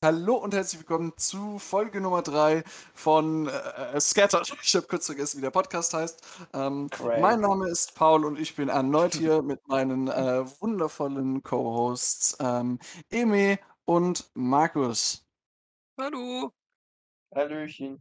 [0.00, 2.62] Hallo und herzlich willkommen zu Folge Nummer 3
[2.94, 4.48] von äh, Scattered.
[4.62, 6.24] Ich habe kurz vergessen, wie der Podcast heißt.
[6.54, 6.88] Ähm,
[7.20, 12.78] mein Name ist Paul und ich bin erneut hier mit meinen äh, wundervollen Co-Hosts ähm,
[13.10, 15.26] Eme und Markus.
[16.00, 16.52] Hallo.
[17.34, 18.00] Hallöchen.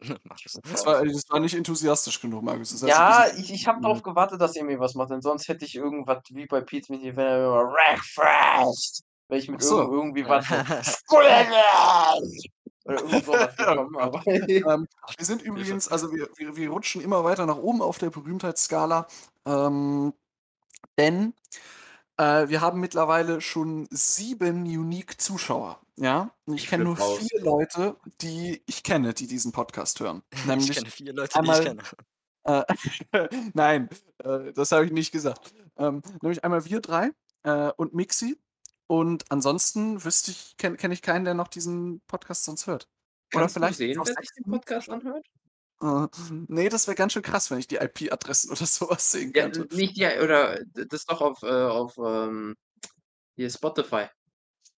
[0.64, 2.72] Das war, das war nicht enthusiastisch genug, Markus.
[2.72, 5.64] Das heißt, Ja, ich, ich habe darauf gewartet, dass mir was macht, denn sonst hätte
[5.64, 9.78] ich irgendwas wie bei Pete mit wenn er immer Breakfast, wenn ich mit so.
[9.80, 10.44] irgend, irgendwie was
[14.26, 18.10] Ähm, wir sind übrigens, also wir, wir, wir rutschen immer weiter nach oben auf der
[18.10, 19.06] Berühmtheitsskala,
[19.46, 20.12] ähm,
[20.98, 21.32] denn
[22.18, 25.80] äh, wir haben mittlerweile schon sieben unique Zuschauer.
[25.96, 27.20] Ja, ich Ich kenne nur raus.
[27.20, 30.22] vier Leute, die ich kenne, die diesen Podcast hören.
[30.34, 31.82] Ich Nämlich kenne vier Leute, die einmal- ich kenne.
[33.12, 33.88] äh, nein,
[34.24, 35.54] äh, das habe ich nicht gesagt.
[35.78, 37.10] Ähm, nämlich einmal wir drei
[37.44, 38.38] äh, und Mixi.
[38.92, 42.88] Und ansonsten wüsste ich, kenne kenn ich keinen, der noch diesen Podcast sonst hört.
[43.32, 45.26] Oder Kannst vielleicht du sehen, auf wer sich den Podcast anhört?
[45.82, 46.06] Äh,
[46.48, 49.68] nee, das wäre ganz schön krass, wenn ich die IP-Adressen oder sowas sehen Ja, könnte.
[49.70, 52.54] nicht ja, oder das ist doch auf, äh, auf ähm,
[53.36, 54.06] hier Spotify.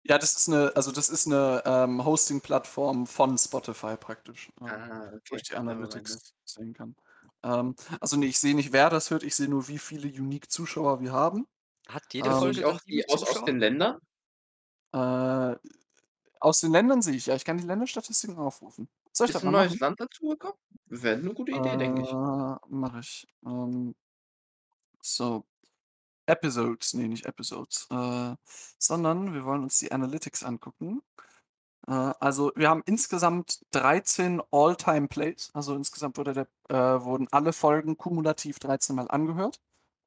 [0.06, 5.12] Ja, das ist eine, also das ist eine ähm, Hosting-Plattform von Spotify praktisch, äh, Ah,
[5.12, 5.36] wo okay.
[5.36, 6.96] ich die Analytics sehen kann.
[7.44, 10.52] Ähm, also nee, ich sehe nicht, wer das hört, ich sehe nur, wie viele unique
[10.52, 11.48] Zuschauer wir haben.
[11.88, 13.98] Hat jede Ähm, Folge ich auch die aus, aus den Ländern?
[14.94, 15.56] Äh,
[16.40, 18.90] aus den Ländern sehe ich, ja, ich kann die Länderstatistiken aufrufen.
[19.12, 19.80] Soll ich Ist das ein mal neues machen?
[19.80, 20.58] Land dazugekommen?
[20.88, 22.10] Wäre eine gute Idee, denke ich.
[22.10, 22.14] Äh,
[22.70, 23.28] Mache ich.
[23.46, 23.96] Ähm,
[25.02, 25.46] so,
[26.26, 28.36] Episodes, nee, nicht Episodes, äh,
[28.80, 31.02] sondern wir wollen uns die Analytics angucken.
[31.88, 37.98] Äh, also wir haben insgesamt 13 All-Time-Plays, also insgesamt wurde der, äh, wurden alle Folgen
[37.98, 39.60] kumulativ 13 Mal angehört.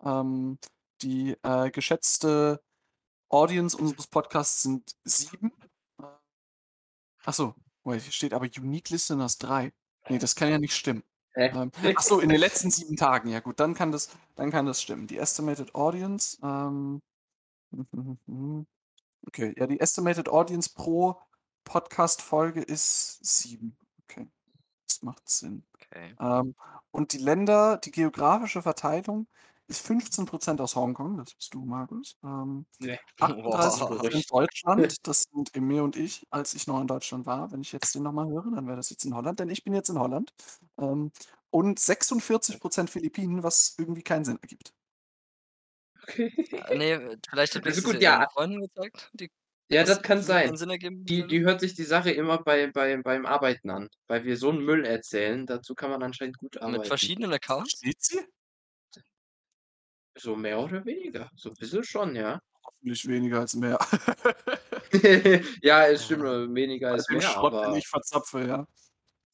[0.05, 0.59] Ähm,
[1.03, 2.63] die äh, geschätzte
[3.29, 5.53] Audience unseres Podcasts sind sieben.
[7.25, 9.73] Achso, wait, hier steht aber Unique Listeners 3.
[10.09, 11.03] Nee, das kann ja nicht stimmen.
[11.35, 14.81] Ähm, Achso, in den letzten sieben Tagen, ja gut, dann kann das, dann kann das
[14.81, 15.07] stimmen.
[15.07, 17.03] Die Estimated Audience, ähm,
[19.27, 21.21] okay, ja, die Estimated Audience pro
[21.65, 23.77] Podcast-Folge ist sieben.
[24.05, 24.29] Okay,
[24.87, 25.67] das macht Sinn.
[25.75, 26.15] Okay.
[26.19, 26.55] Ähm,
[26.91, 29.27] und die Länder, die geografische Verteilung
[29.69, 32.17] ist 15% aus Hongkong, das bist du, Markus.
[32.25, 32.99] Ähm, Nee.
[33.21, 34.31] 38% Gerücht.
[34.31, 37.51] Deutschland, das sind Emir und ich, als ich noch in Deutschland war.
[37.53, 39.75] Wenn ich jetzt den nochmal höre, dann wäre das jetzt in Holland, denn ich bin
[39.75, 40.33] jetzt in Holland.
[40.79, 41.11] Ähm,
[41.51, 44.73] und 46% Philippinen, was irgendwie keinen Sinn ergibt.
[46.03, 46.33] Okay.
[46.69, 48.29] Äh, nee, vielleicht hat Also gut, ja.
[48.33, 49.31] Freunden gezeigt, die
[49.69, 50.57] Ja, das kann sein.
[50.57, 54.25] Sinn ergeben Die, die hört sich die Sache immer bei, bei, beim Arbeiten an, weil
[54.25, 55.47] wir so einen Müll erzählen.
[55.47, 56.85] Dazu kann man anscheinend gut Mit arbeiten.
[56.85, 57.71] verschiedenen Accounts?
[57.81, 58.21] Versteht sie?
[60.17, 61.31] So mehr oder weniger.
[61.37, 62.41] So ein bisschen schon, ja.
[62.65, 63.79] Hoffentlich weniger als mehr.
[65.63, 67.77] ja, es stimmt, weniger dem mehr, Schrott, den aber.
[67.77, 68.67] ich verzapfe, ja.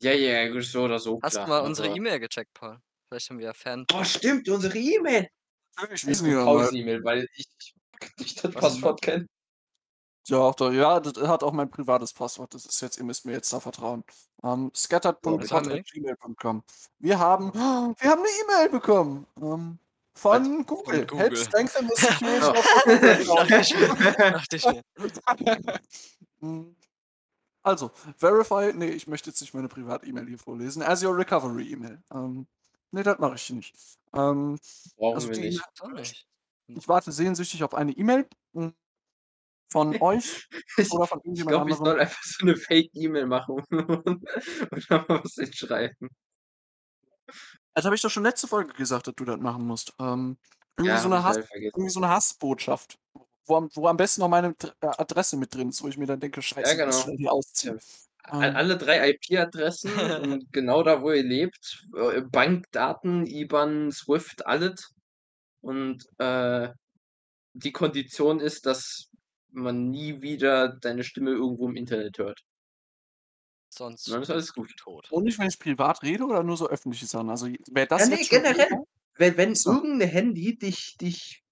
[0.03, 1.20] Ja, ja, gut, so oder so.
[1.22, 2.78] Hast klar, du mal unsere aber- E-Mail gecheckt, Paul?
[3.09, 3.87] Vielleicht haben wir ja Fan.
[3.94, 5.28] Oh, stimmt, unsere E-Mail.
[5.76, 6.44] Natürlich Ich noch mal.
[6.44, 7.47] Pauls E-Mail, weil ich
[8.19, 8.60] nicht das Was?
[8.60, 9.26] Passwort kenne.
[10.28, 12.54] Ja, auch doch, ja, das hat auch mein privates Passwort.
[12.54, 14.04] Das ist jetzt, ihr müsst mir jetzt da vertrauen.
[14.44, 16.62] Ähm, scattered.pod.gmail.com.
[16.99, 17.60] Wir haben, wir
[18.10, 19.26] haben eine E-Mail bekommen.
[19.41, 19.78] Ähm,
[20.15, 21.06] von Google.
[21.09, 21.37] Von Help Google.
[21.37, 24.65] strengthen the situation of ich
[25.33, 25.77] ich.
[27.65, 30.83] Also, verify, nee, ich möchte jetzt nicht meine Privat-E-Mail hier vorlesen.
[30.83, 32.03] As your recovery E-Mail.
[32.12, 32.49] Ähm,
[32.91, 33.77] nee, das mache ich nicht.
[34.12, 34.59] Ähm,
[34.97, 35.62] Brauchen Also wir die- nicht.
[35.78, 36.27] Doch nicht.
[36.67, 38.69] ich warte sehnsüchtig auf eine E-Mail mm,
[39.71, 43.55] von euch Ich, oder von ich irgendjemand glaube, ich soll einfach so eine Fake-E-Mail machen
[43.71, 46.09] und, und dann mal was hinschreiben.
[47.75, 49.94] Das habe ich doch schon letzte Folge gesagt, dass du das machen musst.
[49.99, 50.37] Ähm,
[50.77, 52.99] irgendwie, Ja, so eine ich Hass, irgendwie so eine Hassbotschaft,
[53.47, 56.06] wo am, wo am besten noch meine äh, Adresse mit drin ist, wo ich mir
[56.06, 57.03] dann denke, scheiße, ich muss genau.
[57.05, 57.78] schnell hier ausziehen.
[58.25, 59.91] All- Ähm, Alle drei IP-Adressen
[60.53, 64.94] genau da, wo ihr lebt, äh, Bankdaten, IBAN, SWIFT, alles.
[65.61, 66.69] Und äh,
[67.55, 69.09] die Kondition ist, dass
[69.50, 72.41] man nie wieder deine Stimme irgendwo im Internet hört.
[73.75, 74.71] Sonst Dann ist alles gut.
[74.77, 75.11] tot.
[75.11, 77.31] und nicht, wenn ich privat rede oder nur so öffentliche Sachen.
[77.31, 78.55] Also wäre das Ja, nee, generell.
[78.67, 78.85] illegal?
[79.17, 79.73] Wenn, wenn So.
[79.73, 81.43] irgendein Handy dich, dich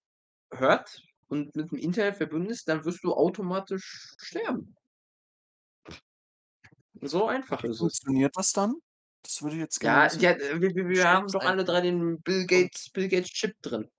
[0.53, 4.75] hört und mit dem Internet verbunden ist, dann wirst du automatisch sterben.
[7.01, 7.79] So einfach ist es.
[7.79, 8.75] funktioniert das dann?
[9.23, 11.81] Das würde ich jetzt gerne Ja, ja, wir, wir, wir Chips haben doch alle drei
[11.81, 13.91] den Bill Gates, Bill Gates Chip drin.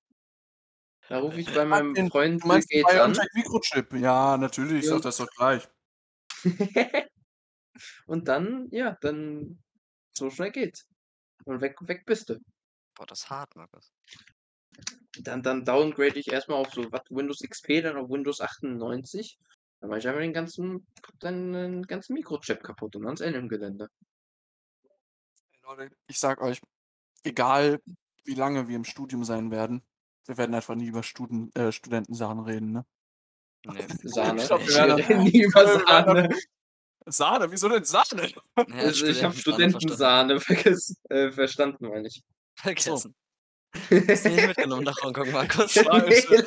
[1.10, 3.18] Da rufe ich bei meinem den- Freund Bill Gates an.
[3.34, 3.94] Mikrochip?
[3.94, 4.92] Ja, natürlich, Ja.
[4.94, 5.68] sag das doch gleich.
[8.06, 9.62] und dann, ja, dann
[10.14, 10.86] so schnell geht's.
[11.46, 12.40] Und weg, weg bist du.
[12.96, 13.92] Boah, das ist hart, Markus.
[15.20, 19.38] Dann, dann downgrade ich erstmal auf so was Windows XP, dann auf Windows 98
[19.80, 20.88] Dann mache ich einfach den ganzen
[21.20, 23.90] deinen ganzen Mikrochip kaputt und dann ist Ende im Gelände.
[25.64, 26.62] Leute, ich sage euch,
[27.24, 27.82] egal
[28.24, 29.82] wie lange wir im Studium sein werden,
[30.26, 32.86] wir werden einfach nie über Studen äh, Studentensachen reden, ne?
[33.66, 33.88] Ne.
[34.04, 34.42] Sahne.
[34.42, 36.30] Ich glaub, wir werden- nie über Sahne.
[37.06, 38.30] Sahne, wieso denn Sahne?
[38.30, 42.22] Ja, Also ich habe Studentensahne vergessen, äh, verstanden, meine ich.
[42.56, 43.16] Vergessen.
[43.90, 45.74] Hast du nicht mitgenommen nach Hongkong, Markus?
[45.74, 46.44] Scheiße.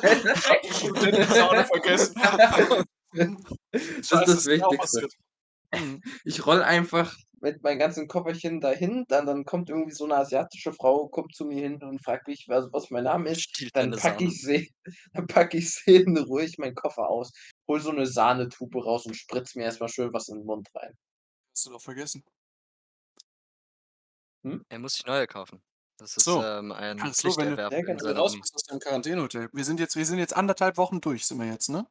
[0.71, 2.15] Studentensahne vergessen.
[3.11, 5.07] Das ist das Wichtigste.
[5.73, 6.01] Hm.
[6.23, 10.73] Ich roll einfach mit meinem ganzen Kofferchen dahin, dann, dann kommt irgendwie so eine asiatische
[10.73, 13.41] Frau, kommt zu mir hin und fragt mich, was, was mein Name ist.
[13.41, 14.73] Stiehlt Dann packe ich sie,
[15.13, 17.31] dann packe ich sie ruhig meinen Koffer aus,
[17.67, 20.93] hol so eine Sahnetube raus und spritz mir erstmal schön was in den Mund rein.
[21.53, 22.23] Hast du doch vergessen.
[24.69, 25.61] Er muss sich neue kaufen.
[25.97, 26.43] Das ist So.
[26.43, 27.57] ähm, ein Ach so, wenn du-.
[27.57, 29.49] Wenn du raus bist aus deinem Quarantänehotel.
[29.53, 31.87] Wir sind jetzt, wir sind jetzt anderthalb Wochen durch, sind wir jetzt, ne?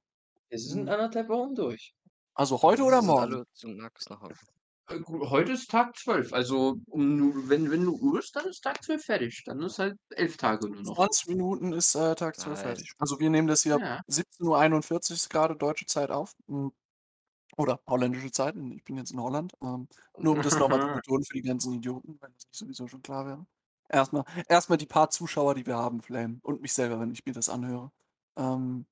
[0.51, 1.95] Es sind anderthalb Wochen durch.
[2.35, 3.35] Also heute Wir oder morgen?
[3.35, 4.54] Alle zu Markus nach Hongkong.
[4.89, 9.05] Äh, Heute ist Tag 12, also um, wenn, wenn du urst, dann ist Tag 12
[9.05, 9.43] fertig.
[9.45, 10.97] Dann ist halt elf Tage nur noch.
[10.97, 12.63] 20 Minuten ist äh, Tag 12 Nice.
[12.63, 12.93] fertig.
[12.99, 14.01] Also wir nehmen das hier Ja.
[14.09, 16.33] 17.41 Uhr ist gerade deutsche Zeit auf.
[16.47, 16.69] Mm.
[17.57, 18.57] Oder holländische Zeit.
[18.57, 19.53] Ich bin jetzt in Holland.
[19.63, 19.89] Ähm,
[20.19, 23.03] nur um das nochmal zu betonen für die ganzen Idioten, wenn das nicht sowieso schon
[23.03, 23.47] klar wäre.
[23.89, 26.39] Erstmal, erstmal die paar Zuschauer, die wir haben, Flame.
[26.43, 27.93] Und mich selber, wenn ich mir das anhöre.
[28.37, 28.87] Ähm.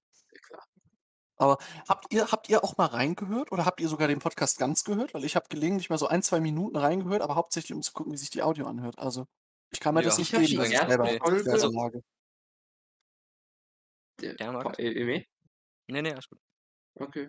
[1.42, 1.58] Aber
[1.88, 5.12] habt ihr, habt ihr auch mal reingehört oder habt ihr sogar den Podcast ganz gehört?
[5.14, 8.12] Weil ich habe gelegentlich mal so ein, zwei Minuten reingehört, aber hauptsächlich um zu gucken,
[8.12, 8.98] wie sich die Audio anhört.
[8.98, 9.26] Also
[9.70, 12.02] ich kann mir Ja, das nicht geben, dass ich selber selber Also- lage.
[14.20, 14.78] Der- Ja, Markus?
[14.78, 15.26] Äh, Emi?
[15.88, 16.38] Nee, nee, alles gut.
[16.94, 17.26] Okay.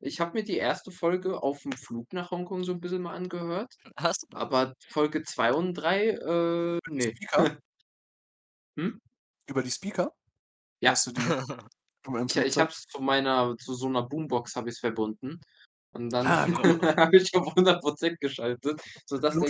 [0.00, 3.14] Ich habe mir die erste Folge auf dem Flug nach Hongkong so ein bisschen mal
[3.14, 4.36] angehört, Hast du?
[4.36, 7.02] aber Folge 2 und 3, äh, ne.
[7.02, 7.58] Speaker?
[8.76, 9.00] Hm?
[9.48, 10.12] Über die Speaker?
[10.80, 10.90] Ja.
[10.92, 11.20] Hast du die
[12.26, 12.60] Ich ich Flugzeug?
[12.60, 15.40] habe es zu meiner zu so 'ner Boombox habe ich's verbunden
[15.92, 16.46] und dann Ah,
[16.98, 17.82] habe ich auf 100
[18.20, 19.40] geschaltet, sodass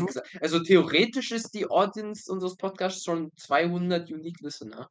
[0.40, 4.88] also theoretisch ist die Audience unseres Podcasts schon 200 Unique Listener,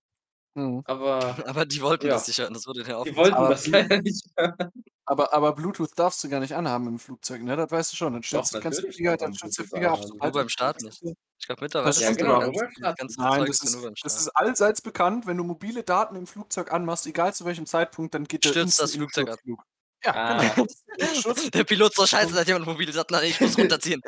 [0.56, 0.83] Mhm.
[0.86, 2.09] aber Aber die wollten Ja.
[2.09, 3.18] das nicht hören, das wurde dir die aufgezeichnet.
[3.18, 4.71] wollten Aber das leider nicht hören.
[5.09, 7.56] Aber, aber Bluetooth darfst du gar nicht anhaben im Flugzeug, ne?
[7.56, 8.12] Das weißt du schon.
[8.12, 10.01] Dann Doch, stellst du kannst du Flieger, dann du Bluetooth Flieger ab.
[10.21, 11.01] Nur beim Start nicht.
[11.39, 12.51] Ich glaube, mittlerweile Das ist genau,
[12.98, 13.15] ganz-.
[13.18, 17.33] Nein, das ist das ist allseits bekannt, wenn du mobile Daten im Flugzeug anmachst, egal
[17.33, 19.39] zu welchem Zeitpunkt, dann geht der Stürzt das Flugzeug ab.
[19.39, 19.63] Sturzflug.
[20.04, 20.44] Ja, Ah.
[20.56, 20.68] genau.
[21.21, 24.01] Stürzt- Der Pilot so scheiße, da hat jemand mobil sagt, nein, ich muss runterziehen.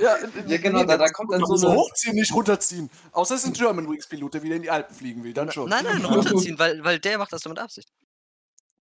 [0.00, 0.16] Ja,
[0.48, 2.90] Ja, genau, da- da kommt dann so so eine- hochziehen, nicht runterziehen.
[3.12, 5.68] Außer es ist ein Germanwings-Pilot, der wieder in die Alpen fliegen will, dann schon.
[5.68, 7.88] Nein, nein, runterziehen, weil, weil der macht das so mit Absicht.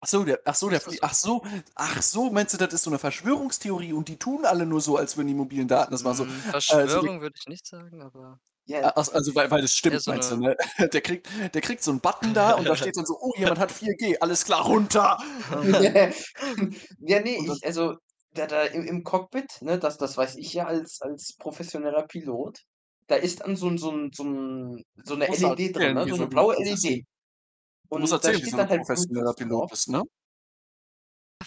[0.04, 1.44] Ach so, der, ach so, der, ach so,
[1.76, 4.98] ach so, meinst du, das ist so eine Verschwörungstheorie und die tun alle nur so,
[4.98, 6.28] als würden die mobilen Daten, das war so, Mm,
[6.68, 8.42] also die- Verschwörung würde ich nicht sagen, aber
[8.82, 10.56] Ach, also weil, weil das stimmt, Ja, so meinst du, ne?
[10.94, 13.60] Der kriegt, der kriegt so einen Button da und da steht dann so, oh, jemand
[13.60, 15.18] hat 4G, alles klar, runter.
[17.00, 17.96] ja, ne, dann- ich also,
[18.34, 22.60] da da im im Cockpit, ne, das das weiß ich ja als als professioneller Pilot,
[23.08, 24.24] da ist dann so so so
[25.04, 27.00] so 'ne musst LED drin, ne, so 'ne du blaue profession-
[27.94, 30.04] Du musst erzählen, wieso dann du halt professioneller Pilot bist, ne?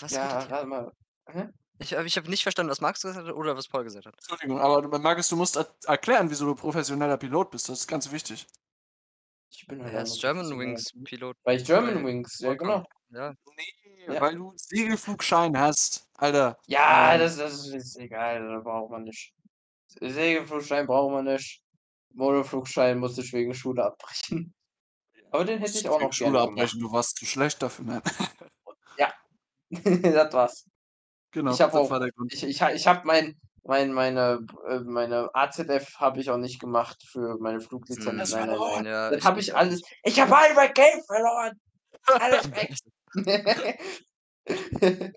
[0.00, 0.92] was Ja, warte mal.
[1.28, 1.48] Hä?
[1.78, 4.14] Ich, hab- ich habe nicht verstanden, was Max gesagt hat oder was Paul gesagt hat.
[4.14, 7.86] Entschuldigung, aber du- Markus, du musst er erklären, wieso du professioneller Pilot bist, das ist
[7.86, 8.46] ganz wichtig.
[9.50, 11.36] Ich bin halt Er ist German Wings Pilot.
[11.44, 12.84] Weil ich German Wings, ja genau.
[13.10, 14.20] Ja, Nee, Ja.
[14.20, 16.58] weil du Segelflugschein hast, Alter.
[16.66, 17.20] Ja, Ähm.
[17.20, 19.32] das das ist egal, da braucht man nicht.
[20.00, 21.62] Segelflugschein braucht man nicht.
[22.14, 24.54] Motorflugschein musste ich wegen Schule abbrechen.
[25.36, 28.02] Aber den hätte ich auch noch Schule gerne abbrechen, du warst zu schlecht dafür, nein.
[28.02, 29.14] gemacht.
[30.14, 30.64] Das war's.
[31.32, 32.32] genau, Ich habe das auch war der Grund.
[32.32, 37.02] ich ich ich habe mein mein meine äh, meine AZF habe ich auch nicht gemacht
[37.10, 38.30] für meine Fluglizenz.
[38.30, 38.86] Das Nein, war nein, nein.
[38.86, 41.60] ja, Das habe ich ich alles ich habe all mein Geld verloren.
[42.06, 42.50] Alles
[43.24, 43.78] weg.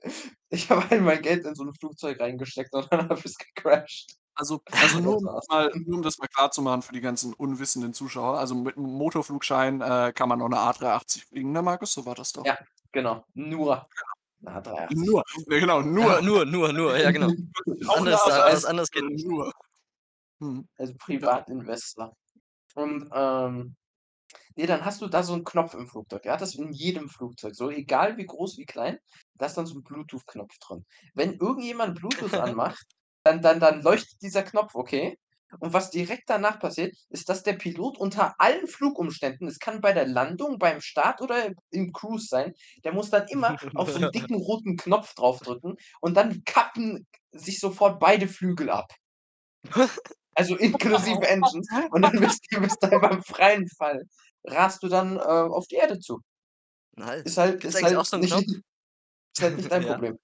[0.51, 4.15] Ich habe all mein Geld in so 'n Flugzeug reingesteckt und dann habe ich's gecrashed.
[4.39, 7.01] Also, also nur, um das mal, nur um das mal klar zu machen für die
[7.01, 8.39] ganzen unwissenden Zuschauer.
[8.39, 11.93] Also mit einem Motorflugschein äh, kann man auch eine A380 fliegen, ne Markus?
[11.93, 12.45] So war das doch.
[12.45, 12.57] Ja,
[12.91, 13.25] genau.
[13.33, 13.87] Nur.
[14.41, 15.11] Na, 380.
[15.11, 16.21] Nur, ja, genau, Nur, nur.
[16.21, 17.29] nur, nur, nur, ja genau.
[17.95, 19.25] Anderes, eine alles A380, anderes geht nicht.
[19.27, 19.51] Nur.
[20.41, 20.67] Hm.
[20.79, 22.13] Also Privatinvestor.
[22.75, 23.75] Und, ähm,
[24.55, 26.37] ne, dann hast du da so 'n Knopf im Flugzeug, ja?
[26.37, 28.99] Das ist in jedem Flugzeug so, egal wie groß, wie klein,
[29.35, 30.85] da ist dann so 'n Bluetooth-Knopf drin.
[31.15, 32.85] Wenn irgendjemand Bluetooth anmacht,
[33.29, 35.17] dann dann dann leuchtet dieser Knopf, okay?
[35.59, 39.93] Und was direkt danach passiert, ist, dass der Pilot unter allen Flugumständen es kann bei
[39.93, 44.11] der Landung, beim Start oder im Cruise sein, der muss dann immer auf so 'n
[44.11, 48.93] dicken roten Knopf draufdrücken und dann kappen sich sofort beide Flügel ab.
[50.35, 51.65] Also inklusive Engine.
[51.89, 54.03] Und dann bist du bist du beim freien Fall
[54.45, 56.21] rast du dann, äh, auf die Erde zu.
[56.97, 57.25] Nice.
[57.25, 58.47] Ist halt ist halt auch so nicht?
[59.35, 59.85] Ist halt nicht dein Ja.
[59.85, 60.19] Problem.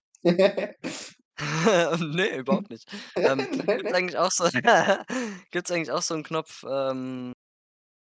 [2.00, 2.90] Ne, überhaupt nicht.
[3.24, 3.94] Ähm, Ne, gibt's ne?
[3.94, 4.46] eigentlich auch so
[5.52, 7.34] gibt's eigentlich auch so 'n Knopf, ähm,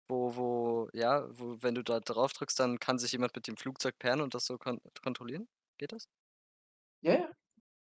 [0.10, 3.58] wo wo ja, wo wenn du da drauf drückst, dann kann sich jemand mit dem
[3.58, 5.48] Flugzeug pairen und das so kon kontrollieren?
[5.80, 6.08] Geht das?
[7.02, 7.32] Ja, ja.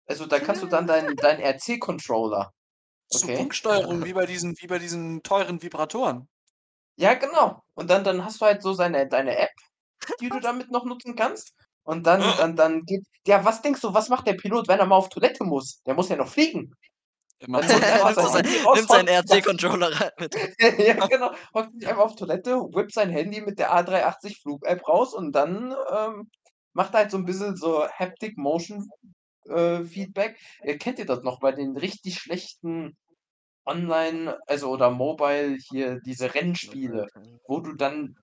[0.06, 2.52] Also, da kannst du dann deinen deinen RC-Controller
[3.10, 3.52] okay?
[3.52, 6.28] Punktsteuerung wie bei diesen wie bei diesen teuren Vibratoren.
[6.98, 7.62] Ja, genau.
[7.74, 9.50] Und dann dann hast du halt so seine deine App,
[10.20, 11.54] die du damit noch nutzen kannst.
[11.84, 14.86] Und dann dann dann geht ja, was denkst du, was macht der Pilot, wenn er
[14.86, 15.80] mal auf Toilette muss?
[15.86, 16.74] Der muss ja noch fliegen.
[17.40, 20.34] Er Nimmt sein seinen RC-Controller mit.
[20.78, 21.32] Ja, genau.
[21.54, 25.74] Hockt sich einfach auf Toilette, whippt sein Handy mit der A380 Flug-App raus und dann,
[25.92, 26.30] ähm,
[26.74, 28.88] macht er halt so 'n bisschen so Haptic Motion,
[29.48, 30.38] äh, Feedback.
[30.62, 32.96] Äh, kennt ihr das noch bei den richtig schlechten
[33.66, 37.08] Online also, oder Mobile hier diese Rennspiele,
[37.48, 38.16] wo du dann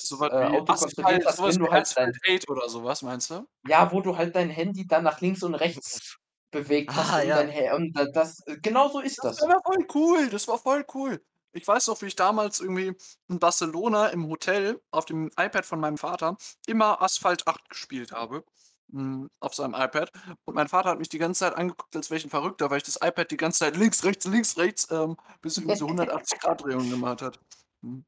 [0.00, 1.86] So das, was äh, wie Auto kontrolliert Asphalt hast, so was wenn wie du halt
[1.94, 3.46] dein 8 oder so was, meinst du?
[3.64, 6.16] Ja, wo du halt dein Handy dann nach links und rechts
[6.50, 7.74] bewegt hast, Ah, dein ja.
[7.74, 9.48] Um da das genau so ist Das das.
[9.48, 11.24] war voll cool, das war voll cool.
[11.52, 12.94] Ich weiß noch, wie ich damals irgendwie
[13.28, 16.36] in Barcelona im Hotel auf dem iPad von meinem Vater
[16.66, 18.44] immer Asphalt 8 gespielt habe,
[18.90, 20.10] hm, auf seinem iPad.
[20.44, 22.78] Und mein Vater hat mich die ganze Zeit angeguckt, als wäre ich 'n Verrückter, weil
[22.78, 26.38] ich das iPad die ganze Zeit links, rechts, links, rechts, ähm, bis irgendwie so 180
[26.40, 27.38] Grad Drehungen gemacht hat.
[27.82, 28.06] Mhm.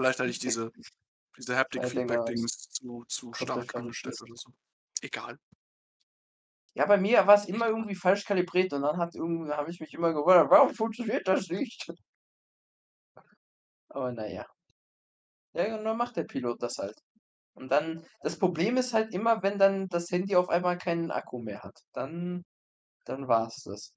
[0.00, 0.70] Vielleicht hatte ich diese
[1.38, 4.22] diese Haptic Ja, Feedback Dinger, Dings zu zu stark ist.
[4.22, 4.52] oder so.
[5.02, 5.38] Egal.
[6.74, 9.94] Ja, bei mir war's immer irgendwie falsch kalibriert und dann hat irgendwie habe ich mich
[9.94, 11.86] immer gewundert: „Warum funktioniert das nicht?“
[13.88, 14.46] Aber na ja.
[15.52, 16.96] Und dann macht der Pilot das halt.
[17.54, 21.40] Und dann das Problem ist halt immer, wenn dann das Handy auf einmal keinen Akku
[21.40, 22.44] mehr hat, dann
[23.06, 23.94] dann war's das.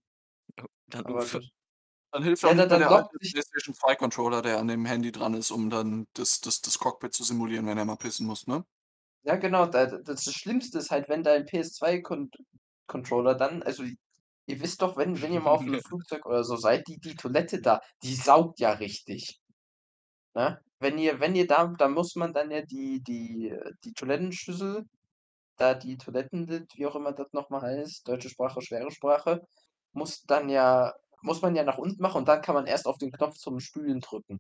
[0.60, 1.40] Oh, dann gut.
[2.14, 4.68] Dann hilft Ja, auch da nicht mehr dann der alte PlayStation 2 Controller, der an
[4.68, 7.96] dem Handy dran ist, um dann das das das Cockpit zu simulieren, wenn er mal
[7.96, 8.66] pissen muss, ne?
[9.26, 12.36] Ja, genau, da d das Schlimmste ist halt, wenn dein PS2 Cont
[12.88, 16.86] Controller dann also, ihr wisst doch, wenn wenn ihr mal auf'm Flugzeug oder so seid,
[16.90, 19.40] die die Toilette da, die saugt ja richtig,
[20.36, 20.60] ne?
[20.80, 23.54] Wenn ihr wenn ihr da da muss man dann ja die die
[23.86, 24.86] die Toilettenschüssel
[25.58, 29.42] da die Toilettenlid, wie auch immer das noch mal heißt, deutsche Sprache, schwere Sprache,
[29.94, 30.94] muss dann ja
[31.24, 33.60] muss man ja nach unten machen und dann kann man erst auf den Knopf zum
[33.60, 34.40] Spülen drücken.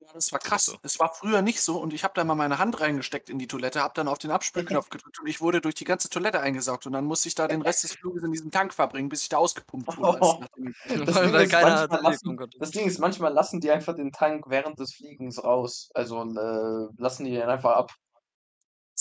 [0.00, 0.76] Ja, das war das krass.
[0.82, 3.46] Es war früher nicht so und ich habe da mal meine Hand reingesteckt in die
[3.46, 6.86] Toilette, habe dann auf den Abspülknopf gedrückt und ich wurde durch die ganze Toilette eingesaugt
[6.86, 9.28] und dann musste ich da den Rest des Fluges in diesem Tank verbringen, bis ich
[9.28, 10.18] da ausgepumpt wurde,
[10.86, 14.78] ich Das Weil Ding lassen das Ding ist, manchmal lassen die einfach den Tank während
[14.78, 15.90] des Fliegens raus.
[15.94, 17.92] Also, äh, lassen die den einfach ab.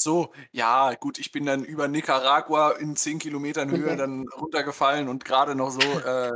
[0.01, 5.25] So, ja, gut, ich bin dann über Nicaragua in 10 Kilometern Höhe dann runtergefallen und
[5.25, 6.31] grade noch so, äh,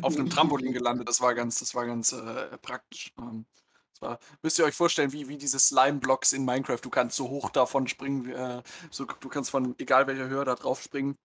[0.00, 1.06] auf 'nem Trampolin gelandet.
[1.10, 3.12] Das war ganz das war ganz, äh, praktisch.
[3.18, 3.44] Ähm,
[3.92, 6.78] das war müsst ihr euch vorstellen, wie wie diese Slime-Blocks in Minecraft.
[6.82, 10.54] Du kannst so hoch davon springen, äh, so du kannst von egal welcher Höhe da
[10.54, 11.16] drauf springen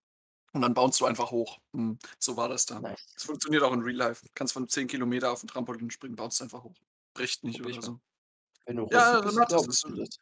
[0.53, 1.59] und dann bounce du einfach hoch.
[1.73, 2.81] Mhm, so war das da.
[2.81, 3.07] Nice.
[3.15, 4.25] Das funktioniert auch in Real Life.
[4.25, 6.75] Du kannst von 10 Kilometer auf 'n Trampolin springen, bouncest einfach hoch.
[7.15, 7.99] Bricht nicht Probiere oder so.
[8.65, 9.67] Wenn du Ja, bist, macht das.
[9.95, 10.17] das.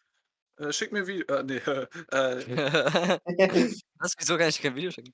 [0.57, 1.55] Äh, schick mir Vi äh, ne,
[2.11, 3.19] äh
[3.99, 4.15] Was?
[4.17, 5.13] Wieso kann ich kein Video schicken?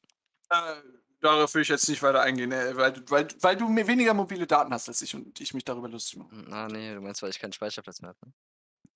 [0.50, 0.75] Äh,
[1.21, 4.13] darauf will ich jetzt nicht weiter eingehen, äh, weil du weil weil du mir weniger
[4.13, 6.31] mobile Daten hast als ich und ich mich darüber lustig mache.
[6.31, 8.33] Hm, ah, ne, du meinst, weil ich keinen Speicherplatz mehr habe, ne?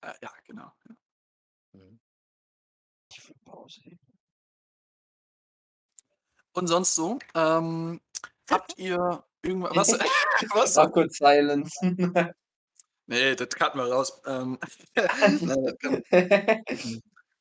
[0.02, 0.94] Äh, ja, genau, ja.
[1.74, 2.00] Mhm.
[3.44, 3.80] Pause.
[6.52, 7.18] Und sonst so?
[7.34, 8.00] Ähm,
[8.50, 9.92] habt ihr irgendwa was
[10.54, 10.78] was?
[10.78, 11.78] Awkward silence.
[13.08, 14.20] Ne, das cutten wir raus.
[14.26, 14.58] Ähm,
[15.44, 15.76] nein,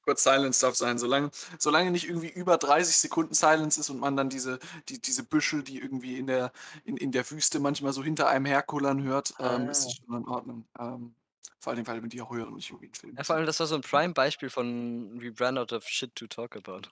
[0.03, 0.97] kurz Silence darf sein.
[0.99, 5.23] Solange solange nicht irgendwie über 30 Sekunden Silence ist und man dann diese die diese
[5.23, 6.51] Büschel, die irgendwie in der
[6.85, 9.87] in in der Wüste manchmal so hinter einem herkullern hört, ähm, ist Ah.
[9.87, 10.67] das schon in Ordnung.
[10.79, 11.15] Ähm,
[11.59, 13.59] vor allem, weil wir die auch hören nicht irgendwie 'n Film Ja, vor allem, das
[13.61, 16.89] war so 'n Prime-Beispiel von we ran out of shit to talk about.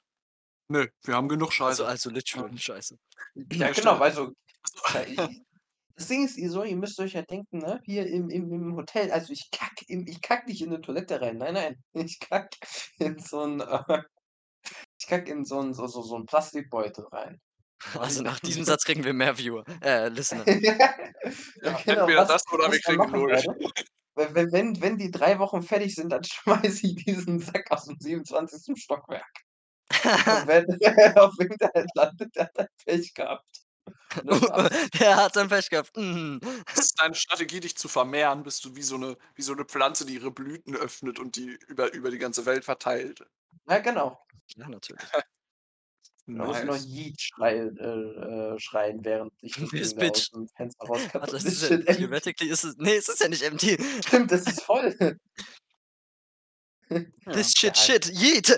[0.70, 1.86] Nö, wir haben genug Also Scheiße.
[1.86, 2.98] also literal Ähm, Scheiße.
[3.36, 4.34] Ja, ja, genau, weil so
[5.98, 8.76] das Ding ist, ihr so ihr müsst euch ja denken, ne, hier im im im
[8.76, 11.38] Hotel also, ich kacke im ich kacke nicht in 'ne Toilette rein.
[11.38, 12.58] Nein, nein, ich kacke
[13.00, 14.02] in so 'n äh,
[15.00, 17.40] ich kacke in so 'n so so so 'n Plastikbeutel rein.
[18.00, 20.48] Also, nach diesem Satz kriegen wir mehr Viewer äh, Listener.
[20.64, 20.96] Ja,
[21.62, 23.32] Ja, genau, entweder was das oder wir kriegen machen 0.
[23.32, 23.50] werde,
[24.16, 27.96] we we wenn wenn die 3 Wochen fertig sind, dann schmeiße ich diesen Sack aus'm
[28.00, 28.78] 27.
[28.78, 29.26] Stockwerk.
[30.26, 30.66] Und wenn
[31.18, 33.63] auf wem der halt landet, der hat halt Pech gehabt.
[35.00, 35.96] Der hat dann Pech gehabt.
[35.98, 36.40] Mhm.
[36.68, 39.66] Das ist deine Strategie, dich zu vermehren, bist du wie so 'ne wie so 'ne
[39.66, 43.24] Pflanze, die ihre Blüten öffnet und die über über die ganze Welt verteilt.
[43.68, 44.24] Ja, genau.
[44.58, 45.14] Ja, natürlich.
[46.36, 46.76] Da muss ich noch.
[46.78, 50.30] Yeet schrei äh, äh, schreien, während ich das Ding bitch.
[50.32, 50.88] aus'm Fenster
[51.28, 53.78] das This ist ja shit theoretically ist es ne, es ist ja nicht empty.
[54.06, 54.96] Stimmt, das ist voll.
[57.26, 57.34] Ja.
[57.34, 57.78] This shit, Ja.
[57.78, 58.56] shit, yeet.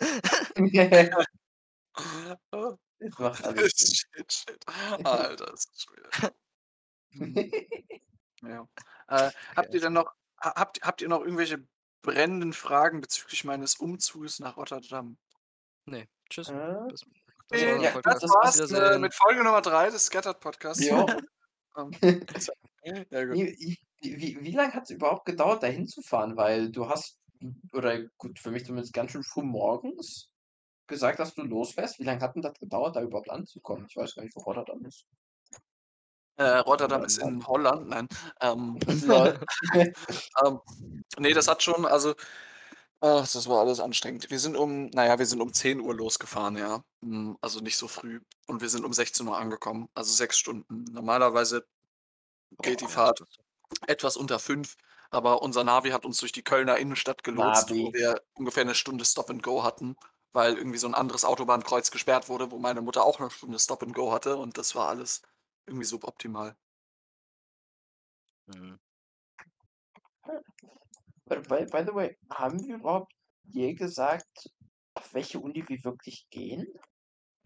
[3.14, 3.96] Es macht alles Sinn.
[3.96, 4.66] Shit, shit.
[5.06, 6.36] Alter, das ist schon wieder
[7.18, 7.52] Mhm.
[8.42, 8.68] Ja.
[9.08, 11.66] Äh, habt ihr denn noch ha habt habt ihr noch irgendwelche
[12.02, 15.18] brennenden Fragen bezüglich meines Umzuges nach Rotterdam?
[15.86, 16.50] Ne, tschüss.
[16.50, 16.54] Äh,
[16.90, 17.06] Das
[17.50, 18.24] das war Ja, das Podcast.
[18.24, 20.84] das- war's, äh, mit Folge Nummer 3 des Scattered Podcasts.
[20.84, 21.06] Ja.
[21.78, 21.92] Ähm,
[22.84, 23.30] ja.
[23.34, 26.36] Wie wie wie wie lang hat's überhaupt gedauert, da hinzufahren?
[26.38, 27.18] Weil du hast
[27.72, 30.30] oder gut, für mich zumindest ganz schön früh morgens
[30.88, 32.00] gesagt, dass du losfährst.
[32.00, 33.86] Wie lang hat denn das gedauert, da überhaupt anzukommen?
[33.90, 35.04] Ich weiß gar nicht, wo Rotterdam ist.
[36.38, 38.08] Äh, Rotterdam ist in Holland, nein.
[38.42, 38.78] Ähm,
[40.46, 40.60] ähm,
[41.20, 42.14] ne, das hat schon also,
[43.02, 44.30] ach, das war alles anstrengend.
[44.32, 46.84] Wir sind um na ja, wir sind um 10:00 losgefahren, ja.
[47.04, 48.22] Hm, also nicht so früh.
[48.48, 50.86] Und wir sind um 16:00 angekommen, also 6 Stunden.
[50.92, 51.66] Normalerweise
[52.64, 52.88] geht die.
[52.88, 53.22] Fahrt
[53.88, 54.76] etwas unter 5,
[55.12, 57.94] aber unser Navi hat uns durch die Kölner Innenstadt gelotst, wo Navi.
[57.94, 59.96] wir ungefähr 'ne Stunde Stop and Go hatten,
[60.36, 63.84] weil irgendwie so 'n anderes Autobahnkreuz gesperrt wurde, wo meine Mutter auch 'ne Stunde Stop
[63.84, 65.24] and Go hatte und das war alles
[65.68, 66.56] irgendwie suboptimal.
[68.48, 68.78] Mhm.
[71.28, 73.14] By by the way, haben wir überhaupt
[73.44, 74.50] je gesagt,
[74.96, 76.68] auf welche Uni wir wirklich gehen?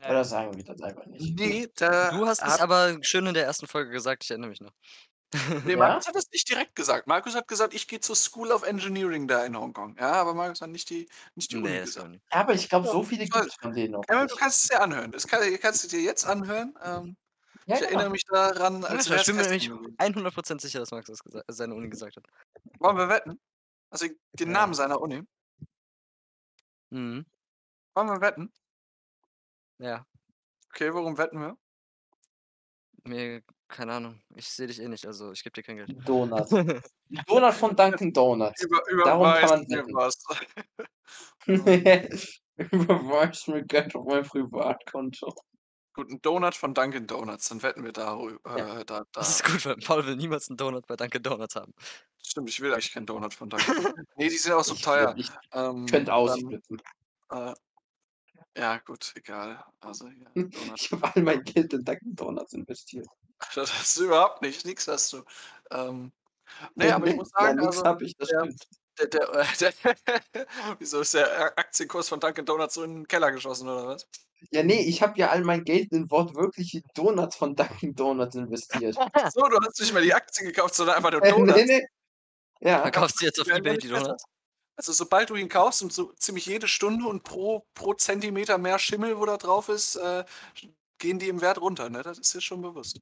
[0.05, 1.37] Oder sagen wir das einfach nicht?
[1.37, 4.61] Ne, da Du hast es aber schön in der ersten Folge gesagt, ich erinnere mich
[4.61, 4.73] noch.
[5.63, 5.77] Ne, Ja?
[5.77, 7.07] Markus hat das nicht direkt gesagt.
[7.07, 10.61] Markus hat gesagt: „Ich gehe zur School of Engineering da in Hongkong.“ Ja, aber Markus
[10.61, 12.09] hat nicht die nicht die Uni Ne, das war gesagt.
[12.09, 12.23] nicht.
[12.31, 13.47] Ja, aber ich glaube, Ja, so viele ich weiß.
[13.47, 14.37] gibt's von denen noch Ja, du nicht.
[14.37, 15.11] kannst es dir anhören.
[15.11, 16.75] Das kann kannst du dir jetzt anhören.
[16.83, 17.17] Ähm,
[17.67, 18.11] Ja, ich erinnere genau.
[18.11, 19.99] mich daran, als Ich wär's bin mir gewesen.
[19.99, 22.25] 100 % sicher, dass Max das gesa seine Uni gesagt hat.
[22.79, 23.39] Wollen wir wetten?
[23.91, 24.07] Also,
[24.39, 24.53] den Ja.
[24.53, 25.23] Namen seiner Uni?
[26.91, 27.25] Mhm.
[27.95, 28.51] Wollen wir wetten?
[29.79, 30.05] Ja.
[30.73, 31.57] Okay, worum wetten wir?
[33.05, 34.21] Ne, keine Ahnung.
[34.35, 35.93] Ich sehe dich eh nicht, also ich gebe dir kein Geld.
[36.05, 36.49] Donut.
[37.27, 38.65] Donut von Dunkin' Donuts.
[38.65, 40.15] Über Darum kann überweis man mir was.
[42.57, 45.33] Überweis mir Geld auf mein Privatkonto.
[45.95, 48.65] Gut, 'n Donut von Dunkin' Donuts, dann wetten wir darü Ja.
[48.79, 51.55] äh, da Das ist da gut, weil Paul will niemals 'n Donut bei Dunkin' Donuts
[51.55, 51.73] haben.
[52.25, 54.09] Stimmt, ich will eigentlich keinen Donut von Dunkin' Donuts.
[54.15, 55.15] Ne, die sind auch so Ich teuer.
[55.15, 56.81] würde ich Ähm, könnte ausflippen.
[57.31, 57.53] äh,
[58.59, 59.63] ja gut, egal.
[59.79, 60.79] Also Donut.
[60.79, 63.07] Ich habe all mein Geld in Dunkin' Donuts investiert.
[63.55, 64.65] Das hast du überhaupt nicht.
[64.65, 65.23] Nix hast du.
[65.71, 66.11] Ähm,
[66.75, 68.63] ne, aber ich muss Ja, sagen, nix also habe ich, das der stimmt.
[68.99, 69.73] der der äh, der
[70.79, 74.07] wieso ist der Aktienkurs von Dunkin' Donuts so in 'n Keller geschossen oder was?
[74.51, 78.95] Ja, ne, ich habe ja all mein Geld in wortwörtliche Donuts von Dunkin' Donuts investiert.
[79.33, 81.59] So, du hast nicht mal die Aktien gekauft, sondern einfach nur Äh, Donuts.
[81.61, 81.85] ne, ne.
[82.61, 82.81] Ja.
[82.83, 84.13] Verkaufst du jetzt auf ja eBay die besser.
[84.13, 84.23] Donuts?
[84.79, 88.79] Also, sobald du ihn kaufst und so ziemlich jede Stunde und pro pro Zentimeter mehr
[88.79, 90.23] Schimmel, wo da drauf ist, äh,
[90.99, 92.01] gehen die im Wert runter, ne?
[92.01, 93.01] Das ist dir schon bewusst.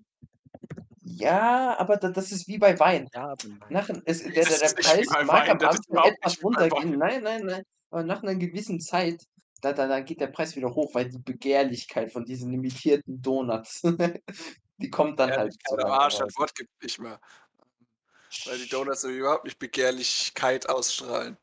[1.02, 3.08] Ja, aber da das ist wie bei Wein.
[3.14, 3.36] Ja.
[3.70, 6.98] Nach es der der der Preis mag Wein, am Anfang etwas runtergehen.
[6.98, 7.64] Nein, nein, nein.
[7.90, 9.24] Aber nach 'ner gewissen Zeit,
[9.62, 13.82] da da da geht der Preis wieder hoch, weil die Begehrlichkeit von diesen limitierten Donuts,
[14.78, 17.20] die kommt dann Ja, halt einem Arsch, das Wort gibt nicht mehr.
[18.46, 21.38] Weil die Donuts so überhaupt nicht Begehrlichkeit ausstrahlen.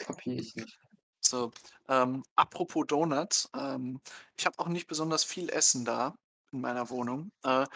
[0.00, 0.78] Kapiere ich nicht.
[1.20, 1.52] so,
[1.88, 4.00] ähm, apropos Donuts, ähm,
[4.38, 6.14] ich habe auch nicht besonders viel Essen da
[6.52, 7.30] in meiner Wohnung.
[7.44, 7.66] Äh,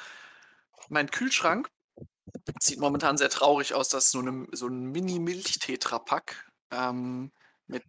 [0.91, 1.71] mein Kühlschrank
[2.61, 3.91] sieht momentan sehr traurig aus.
[3.91, 7.33] Da ist so so 'n Mini-Milch-Tetra-Pak, ähm,
[7.69, 7.85] mit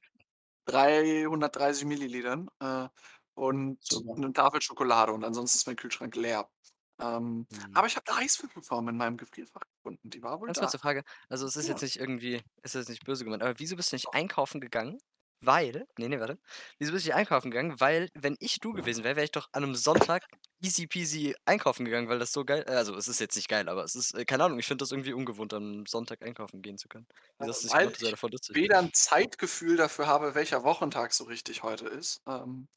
[0.65, 2.89] 330 Millilitern, äh,
[3.35, 4.15] und Super.
[4.15, 6.49] 'ne Tafel Schokolade und ansonsten ist mein Kühlschrank leer.
[6.99, 7.75] Ähm, Mhm.
[7.75, 10.09] aber ich habe 'ne Eiswürfelform in meinem Gefrierfach gefunden.
[10.09, 10.59] Die war wohl Ganz da.
[10.59, 11.03] kurze Frage.
[11.27, 11.67] Also, es ist Ja.
[11.67, 14.99] jetzt nicht irgendwie ist jetzt nicht böse gemeint, aber wieso bist du nicht einkaufen gegangen?
[15.41, 16.37] Weil ne, ne, warte.
[16.77, 17.79] Wieso bist du nicht einkaufen gegangen?
[17.79, 20.27] Weil, wenn ich du gewesen wäre, wäre ich doch an 'nem Sonntag
[20.61, 23.67] easy peasy einkaufen gegangen, weil das so geil äh, also, es ist jetzt nicht geil,
[23.69, 26.77] aber es ist äh, keine Ahnung, ich finde das irgendwie ungewohnt, am Sonntag einkaufen gehen
[26.77, 27.07] zu können.
[27.39, 27.95] Wieso Äh, hast du nicht weil gemacht?
[27.95, 28.59] Das wäre ich doch voll lustig.
[28.59, 32.67] weder 'n Zeitgefühl dafür habe, welcher Wochentag so richtig heute ist, ähm,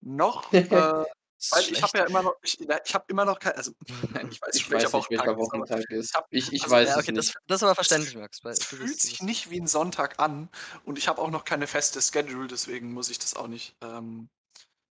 [0.00, 1.04] noch, äh
[1.50, 3.72] Weil ich habe ja immer noch ich ich habe immer noch kei also,
[4.12, 6.16] nein, ich weiß Ich schon, welcher weiß nicht, welcher Wochentag ist, Wochentag ist.
[6.30, 7.36] ich Ich ich also weiß Ja, okay, das nicht.
[7.46, 10.48] das ist aber verständlich, Max, weil es fühlt sich nicht wie 'n Sonntag an
[10.84, 14.28] und ich habe auch noch keine feste Schedule, deswegen muss ich das auch nicht ähm,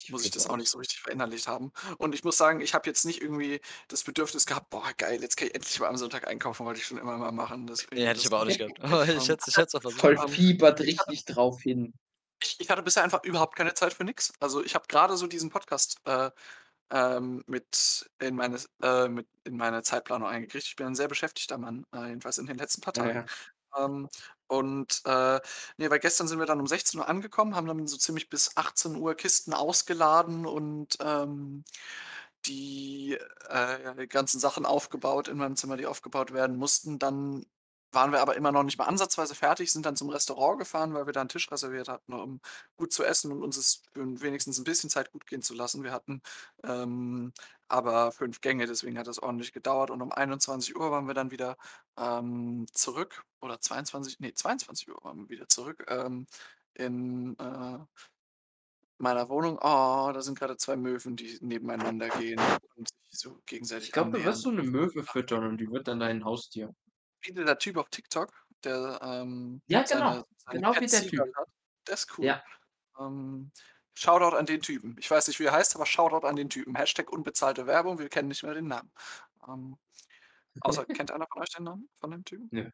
[0.04, 1.72] Ich muss ich das auch nicht so richtig verinnerlicht haben.
[2.00, 5.38] Und ich muss sagen, ich habe jetzt nicht irgendwie das Bedürfnis gehabt: „Boah, geil, jetzt
[5.38, 8.20] kann ich endlich mal am Sonntag einkaufen“, wollte ich schon immer mal machen, deswegen hätte
[8.20, 8.80] ich aber auch nicht gehabt.
[8.82, 9.92] Aber ich hätte es ich auch versucht.
[10.00, 11.94] Voll ähm, fiebert ich richtig drauf hin.
[12.42, 14.34] Ich ich hatte bisher einfach überhaupt keine Zeit für nix.
[14.40, 16.32] Also, ich habe grade so diesen Podcast, äh,
[16.92, 20.66] ähm, mit in meine äh, mit in meine Zeitplanung eingekriegt.
[20.68, 23.26] Ich bin ein sehr beschäftigter Mann, äh, jedenfalls in den letzten paar Ja, Tagen.
[23.26, 23.30] ja.
[23.78, 24.10] Ähm,
[24.48, 25.40] und, äh,
[25.78, 29.16] ne, weil gestern sind wir dann um 16:00 angekommen, haben dann so ziemlich bis 18:00
[29.16, 31.64] Kisten ausgeladen und, ähm,
[32.46, 33.18] die,
[33.50, 37.00] äh, ganzen Sachen aufgebaut in meinem Zimmer, die aufgebaut werden mussten.
[37.00, 37.46] Dann
[37.92, 41.06] waren wir aber immer noch nicht mal ansatzweise fertig, sind dann zum Restaurant gefahren, weil
[41.08, 42.42] wir da 'n Tisch reserviert hatten, um
[42.78, 45.84] gut zu essen und uns es wenigstens 'n bisschen Zeit gut gehen zu lassen.
[45.84, 46.22] Wir hatten,
[46.64, 47.34] ähm,
[47.68, 51.58] aber 5 Gänge, deswegen hat das ordentlich gedauert und um 21:00 waren wir dann wieder,
[51.98, 56.28] ähm, zurück oder 22 ne, 22:00 waren wir wieder zurück, ähm,
[56.76, 57.80] in, äh
[59.02, 59.58] meiner Wohnung.
[59.62, 63.42] Oh, da sind grade 2 Möwen, die nebeneinander gehen und sich so
[63.82, 66.74] Ich gegenseitig glaube, du wirst so 'ne Möwe füttern und die wird dann dein Haustier.
[67.24, 68.32] Wie dieser Typ auf TikTok,
[68.64, 70.16] der, ähm, Ja, genau.
[70.16, 71.28] seine seine Genau wie der Typ.
[71.36, 71.48] Hat.
[71.88, 72.36] Der ist cool.
[72.36, 72.44] Ja.
[73.00, 73.52] Ähm,
[73.96, 74.96] Shoutout an den Typen.
[75.00, 76.76] Ich weiß nicht, wie er heißt, aber Shoutout an den Typen.
[76.76, 78.92] Hashtag unbezahlte Werbung, wir kennen nicht mehr den Namen.
[79.48, 79.78] Ähm,
[80.62, 82.52] außer kennt einer von euch den Namen von dem Typen?
[82.52, 82.70] Nö.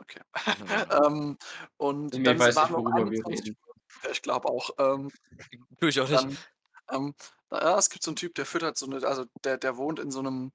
[0.00, 0.22] Okay.
[0.90, 1.38] Ähm,
[1.78, 3.56] und Ne, dann weiß waren nicht, wir worüber wir 21:00 reden.
[4.04, 4.70] ja, ich glaube auch.
[4.78, 5.12] Ähm,
[5.80, 6.26] Tue ich auch nicht.
[6.26, 6.38] dann,
[6.92, 7.14] ähm
[7.52, 10.10] ja, es gibt so 'n Typ, der füttert so 'ne also, der der wohnt in
[10.12, 10.52] so 'nem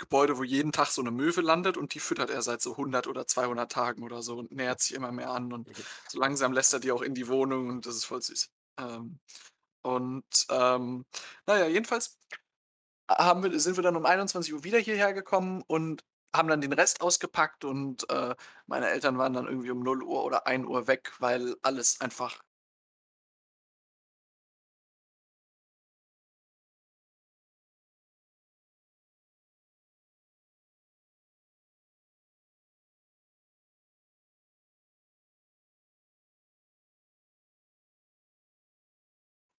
[0.00, 3.06] Gebäude, wo jeden Tag so 'ne Möwe landet und die füttert er seit so 100
[3.06, 5.68] oder 200 Tagen oder so und nähert sich immer mehr an und
[6.08, 8.48] so langsam lässt er die auch in die Wohnung und das ist voll süß.
[8.78, 9.18] Ähm,
[9.82, 11.04] und, ähm,
[11.46, 12.18] na ja, jedenfalls
[13.10, 16.02] haben wir sind wir dann um 21:00 wieder hierher gekommen und
[16.36, 18.34] haben dann den Rest ausgepackt und, äh,
[18.66, 22.40] meine Eltern waren dann irgendwie um 0:00 oder 1:00 weg, weil alles einfach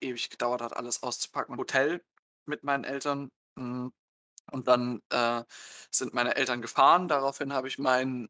[0.02, 1.58] ewig gedauert hat, alles auszupacken.
[1.58, 2.04] Hotel
[2.46, 3.94] mit meinen Eltern, hm,
[4.52, 5.44] und dann, äh,
[5.92, 7.08] sind meine Eltern gefahren.
[7.10, 8.30] Daraufhin habe ich meinen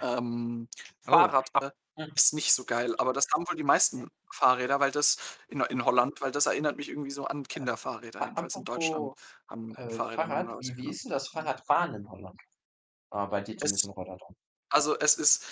[0.00, 0.68] ähm,
[1.06, 1.12] Oh.
[1.12, 1.70] Fahrrad äh.
[2.14, 5.16] Ist nicht so geil, aber das haben wohl die meisten Fahrräder, weil das
[5.48, 8.20] in in Holland weil das erinnert mich irgendwie so an Kinderfahrräder.
[8.20, 9.16] A Jedenfalls in Deutschland apropos,
[9.48, 12.40] haben äh, Fahrräder 'ne Fahrrad, wie ist 'n das Fahrradfahren in Holland?
[13.10, 14.36] Ah, bei dir zumindest Es in Rotterdam.
[14.70, 15.46] also, es ist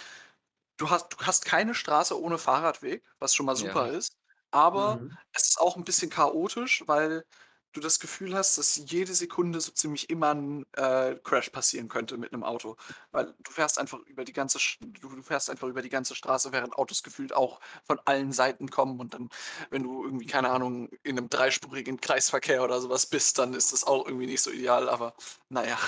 [0.78, 3.56] du hast du hast keine Straße ohne Fahrradweg, was schon mal Ja.
[3.56, 4.16] super ist,
[4.52, 5.18] aber Mhm.
[5.32, 7.24] es ist auch 'n bisschen chaotisch, weil
[7.72, 12.16] du das Gefühl hast, dass jede Sekunde so ziemlich immer 'n, äh, Crash passieren könnte
[12.18, 12.76] mit 'nem Auto.
[13.12, 16.14] Weil du fährst einfach über die ganze Sch du du fährst einfach über die ganze
[16.14, 19.28] Straße, während Autos gefühlt auch von allen Seiten kommen und dann,
[19.70, 23.72] wenn du irgendwie, keine Ahnung, in 'nem dreispurigen Kreisverkehr oder so was bist, dann ist
[23.72, 25.14] das auch irgendwie nicht so ideal, aber
[25.48, 25.78] na ja,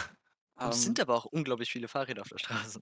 [0.66, 2.80] Es sind ähm aber auch unglaublich viele Fahrräder auf der Straße.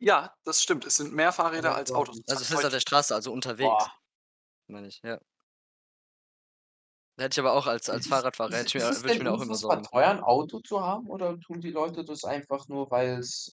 [0.00, 0.84] Ja, das stimmt.
[0.84, 1.92] Es sind mehr Fahrräder als?
[1.94, 2.20] Autos.
[2.26, 3.94] Also, das heißt auf der Straße, also unterwegs, Boah.
[4.68, 5.20] meine ich, ja.
[7.18, 9.20] Hätte ich aber auch als als es Fahrradfahrer ist hätte ich mir es würde ich
[9.20, 9.86] mir auch immer machen.
[9.92, 13.52] teuer, 'n Auto zu haben oder tun die Leute das einfach nur, weil's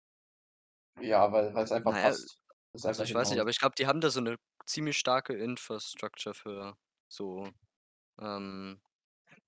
[1.02, 2.40] ja, weil weil's einfach Na ja, passt?
[2.74, 4.98] Weil's also, einfach ich weiß nicht, aber ich glaube, die haben da so 'ne ziemlich
[4.98, 6.78] starke Infrastructure für
[7.10, 7.50] so,
[8.22, 8.82] ähm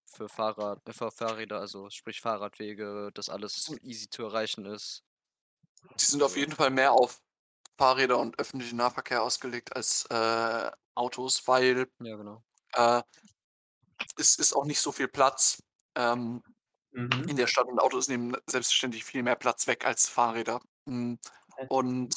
[0.06, 3.78] für Fahrrad äh, für Fahrräder, also, sprich Fahrradwege, dass alles Hm.
[3.82, 5.02] easy zu erreichen ist.
[6.00, 7.22] Die sind auf jeden Fall mehr auf
[7.78, 12.44] Fahrräder und öffentlichen Nahverkehr ausgelegt als, äh, Autos, weil, Ja, genau.
[12.74, 13.04] äh
[14.18, 15.64] es ist auch nicht so viel Platz,
[15.96, 16.44] ähm,
[16.94, 17.28] Mhm.
[17.28, 20.62] in der Stadt und Autos nehmen selbstverständlich viel mehr Platz weg als Fahrräder.
[20.88, 21.20] Hm,
[21.68, 22.16] und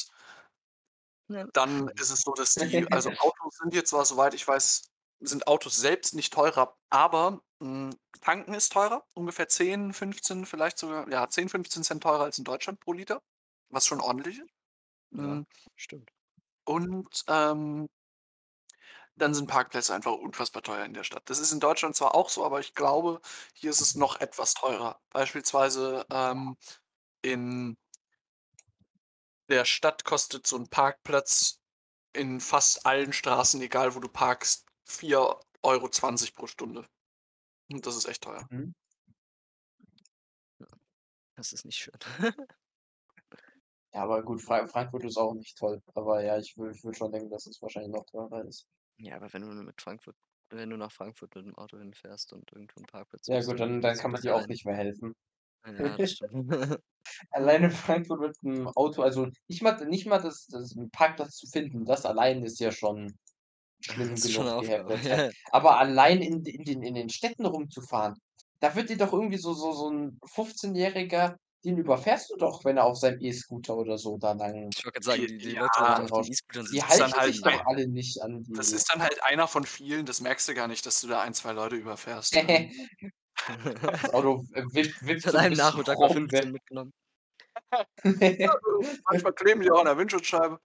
[1.52, 4.82] dann ist es so, dass die also, Autos sind jetzt zwar, soweit ich weiß
[5.20, 11.08] sind Autos selbst nicht teurer, aber, hm, tanken ist teurer, ungefähr 10, 15, vielleicht sogar
[11.10, 13.22] ja, 10, 15 teurer als in Deutschland pro Liter,
[13.70, 14.50] was schon ordentlich ist.
[15.12, 16.12] Ja, Hm stimmt.
[16.66, 17.88] und, ähm
[19.16, 21.22] dann sind Parkplätze einfach unfassbar teuer in der Stadt.
[21.30, 23.20] Das ist in Deutschland zwar auch so, aber ich glaube,
[23.54, 25.00] hier ist es noch etwas teurer.
[25.10, 26.56] Beispielsweise, ähm,
[27.22, 27.76] in
[29.48, 31.60] der Stadt kostet so 'n Parkplatz
[32.14, 36.88] in fast allen Straßen, egal wo du parkst, 4,20 € pro Stunde.
[37.70, 38.48] Und das ist echt teuer.
[38.50, 38.74] Mhm.
[41.36, 41.94] Das ist nicht schön.
[43.94, 45.82] Ja, aber gut, Fra Frankfurt ist auch nicht toll.
[45.94, 48.66] Aber ja, ich würde schon denken, dass es wahrscheinlich noch teurer ist.
[48.98, 50.16] Ja, aber wenn du mit Frankfurt
[50.48, 53.80] wenn du nach Frankfurt mit dem Auto hinfährst und irgendwo 'n Parkplatz Ja gut, dann
[53.80, 55.12] dann kann man dir auch nicht mehr helfen.
[55.78, 56.34] Ja, das stimmt.
[57.30, 61.46] Alleine Frankfurt mit 'm Auto also, nicht mal nicht mal das das 'n Parkplatz zu
[61.48, 63.14] finden, das allein ist ja schon
[63.88, 65.30] Das schlimm ist schon genug, die Aufgabe, ja.
[65.52, 68.14] Aber allein in in den in den Städten rumzufahren,
[68.60, 72.76] da wird dir doch irgendwie so so so 'n Fünfzehnjähriger, den überfährst du doch, wenn
[72.78, 75.80] er auf seinem E-Scooter oder so da lang Ich wollte grad sagen, die die Leute
[75.80, 76.32] mit ja, auf den.
[76.32, 78.44] E-Scootern sind Die das ist dann halten sowieso halt sich doch ein alle nicht an
[78.48, 81.08] das die ist dann halt einer von vielen, das merkst du gar nicht, dass du
[81.08, 82.70] da 1, 2 Leute überfährst, ähm
[83.82, 86.92] Das Auto wippt Von so einem Nachmittag mal rum, 15 wer mitgenommen.
[88.38, 88.54] Ja,
[89.10, 90.58] manchmal kleben die auch an der Windschutzscheibe.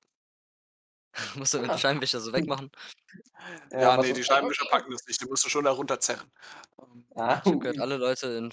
[1.35, 1.75] Musst du mit Ah.
[1.75, 2.71] dem Scheibenwischer so wegmachen.
[3.71, 6.31] Ja, aber ne, so die Scheibenwischer packen das nicht, die musst du schon da runterzerren.
[7.15, 8.51] Ah, Ich habe gehört, alle Leute in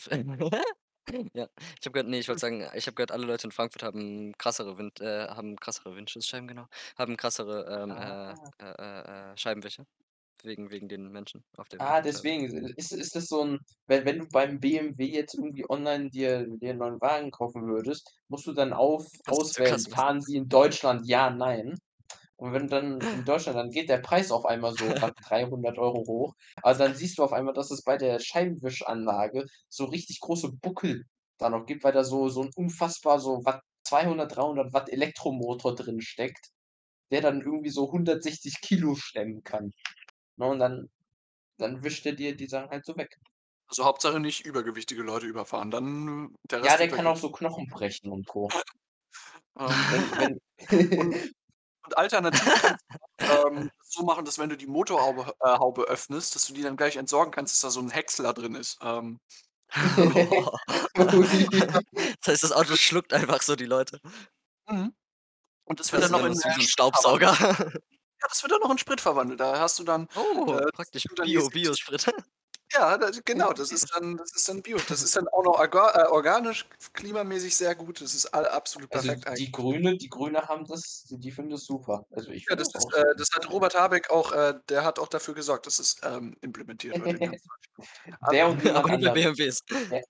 [1.34, 1.48] ja,
[1.80, 4.32] ich habe gehört ne, ich wollte sagen, ich habe gehört, alle Leute in Frankfurt haben
[4.38, 6.66] krassere Wind äh, haben krassere Windschutzscheiben, genau.
[6.96, 8.50] Haben krassere, ähm, äh, Ah.
[8.64, 9.86] äh, äh, äh, Scheibenwischer.
[10.44, 12.30] Wegen wegen den Menschen auf der Ah, Windschutzscheibe.
[12.30, 12.44] deswegen.
[12.76, 16.70] Ist ist das so 'n wenn wenn du beim BMW jetzt irgendwie online dir dir
[16.72, 21.30] 'n neuen Wagen kaufen würdest, musst du dann auf auswählen, fahren sie in Deutschland, ja,
[21.30, 21.78] nein.
[22.38, 26.06] Und wenn dann in Deutschland dann geht der Preis auf einmal so was 300 €
[26.06, 26.34] hoch.
[26.62, 31.04] Also, dann siehst du auf einmal, dass es bei der Scheibenwischanlage so richtig große Buckel
[31.38, 35.74] da noch gibt, weil da so so 'n unfassbar so Watt 200, 300 Watt Elektromotor
[35.74, 36.50] drin steckt,
[37.12, 39.72] der dann irgendwie so 160 Kilo stemmen kann.
[40.36, 40.88] Ne, und dann
[41.58, 43.16] dann wischt er dir die Sachen halt so weg.
[43.70, 47.30] Also, Hauptsache nicht übergewichtige Leute überfahren, dann der Ja, Rest der wird kann auch so
[47.32, 48.50] Knochen brechen und Co.
[49.58, 50.40] Ähm, Wenn wenn
[50.94, 51.16] und
[51.88, 56.34] und alternativ kannst du ähm, so machen, dass wenn du die Motorhaube äh, Haube öffnest,
[56.34, 58.78] dass du die dann gleich entsorgen kannst, dass da so 'n Häcksler drin ist.
[58.82, 59.20] Ähm.
[62.20, 64.00] Das heißt, das Auto schluckt einfach so die Leute.
[64.68, 64.94] mhm.
[65.64, 67.32] Und das wird Das dann ist noch dann in, so wie so 'n Sprit verwandelt.
[67.32, 67.80] Staubsauger.
[68.22, 69.40] Ja, das wird dann noch in Sprit verwandelt.
[69.40, 71.50] Da hast du dann, Oh, äh, praktisch das
[72.74, 74.76] Ja, das genau, das ist dann das ist dann Bio.
[74.86, 78.00] Das ist dann auch noch äh, organisch, klimamäßig sehr gut.
[78.02, 79.52] Das ist all absolut Also, perfekt die eigentlich.
[79.52, 82.06] Grüne die Grüne haben das die finden das super.
[82.10, 84.98] Also, ich Ja, das das ist äh, das hat Robert Habeck auch äh, der hat
[84.98, 87.12] auch dafür gesorgt, dass es, ähm, implementiert wird.
[88.30, 89.12] Der Also und Aber nur bei.
[89.12, 89.60] BMWs.
[89.90, 90.00] Ja.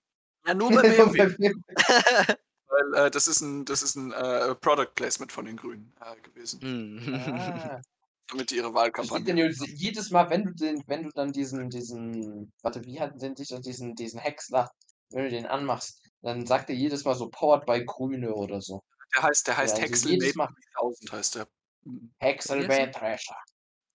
[0.47, 1.27] Ja, nur bei BMW.
[2.67, 6.19] Weil, äh, das ist 'n das ist 'n, äh, Product Placement von den Grünen, äh,
[6.21, 6.61] gewesen.
[6.61, 6.99] Mhm.
[7.11, 7.81] Ah.
[8.29, 12.51] Damit die ihre Wahlkampagne jetzt jedes Mal, wenn du den wenn du dann diesen diesen
[12.61, 14.69] warte, wie hat nennt sich das, diesen diesen Häcksler
[15.11, 18.81] wenn du den anmachst, dann sagt er jedes Mal so: „Powered by Grüne“ oder so.
[19.15, 20.49] Der heißt der Ja, heißt also Häckselmate jedes Mal.
[20.75, 21.47] 3000 heißt der.
[21.85, 22.13] Mhm.
[22.55, 22.87] Wie heißt der?
[22.87, 23.35] Häckselmähdrescher.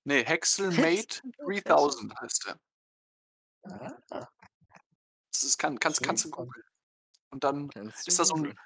[0.07, 2.59] Ne, Häckselmate 3000 heißt der.
[4.11, 4.29] Ah.
[5.35, 6.63] Das ist kann kannst kannst du googeln.
[7.31, 7.71] Und dann
[8.07, 8.59] ist du da so 'n googeln.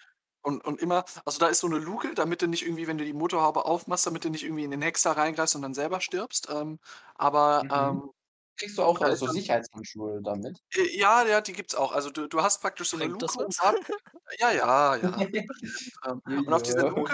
[0.42, 3.04] Und und immer also, da ist so 'ne Luke, damit du nicht irgendwie, wenn du
[3.04, 6.48] die Motorhaube aufmachst, damit du nicht irgendwie in den Häcksler reingreifst und dann selber stirbst.
[6.50, 6.78] Ähm,
[7.14, 8.00] aber, Mhm.
[8.00, 8.10] ähm
[8.58, 10.58] Kriegst du auch, da äh, ist so dann Sicherheitshandschuhe damit?
[10.74, 11.92] Äh, ja, ja, die gibt's auch.
[11.92, 13.76] Also, du du hast praktisch so 'ne das Luke grad
[14.40, 15.30] ja, ja, ja.
[16.06, 16.84] Ähm, und auf dieser.
[16.84, 17.12] Luke,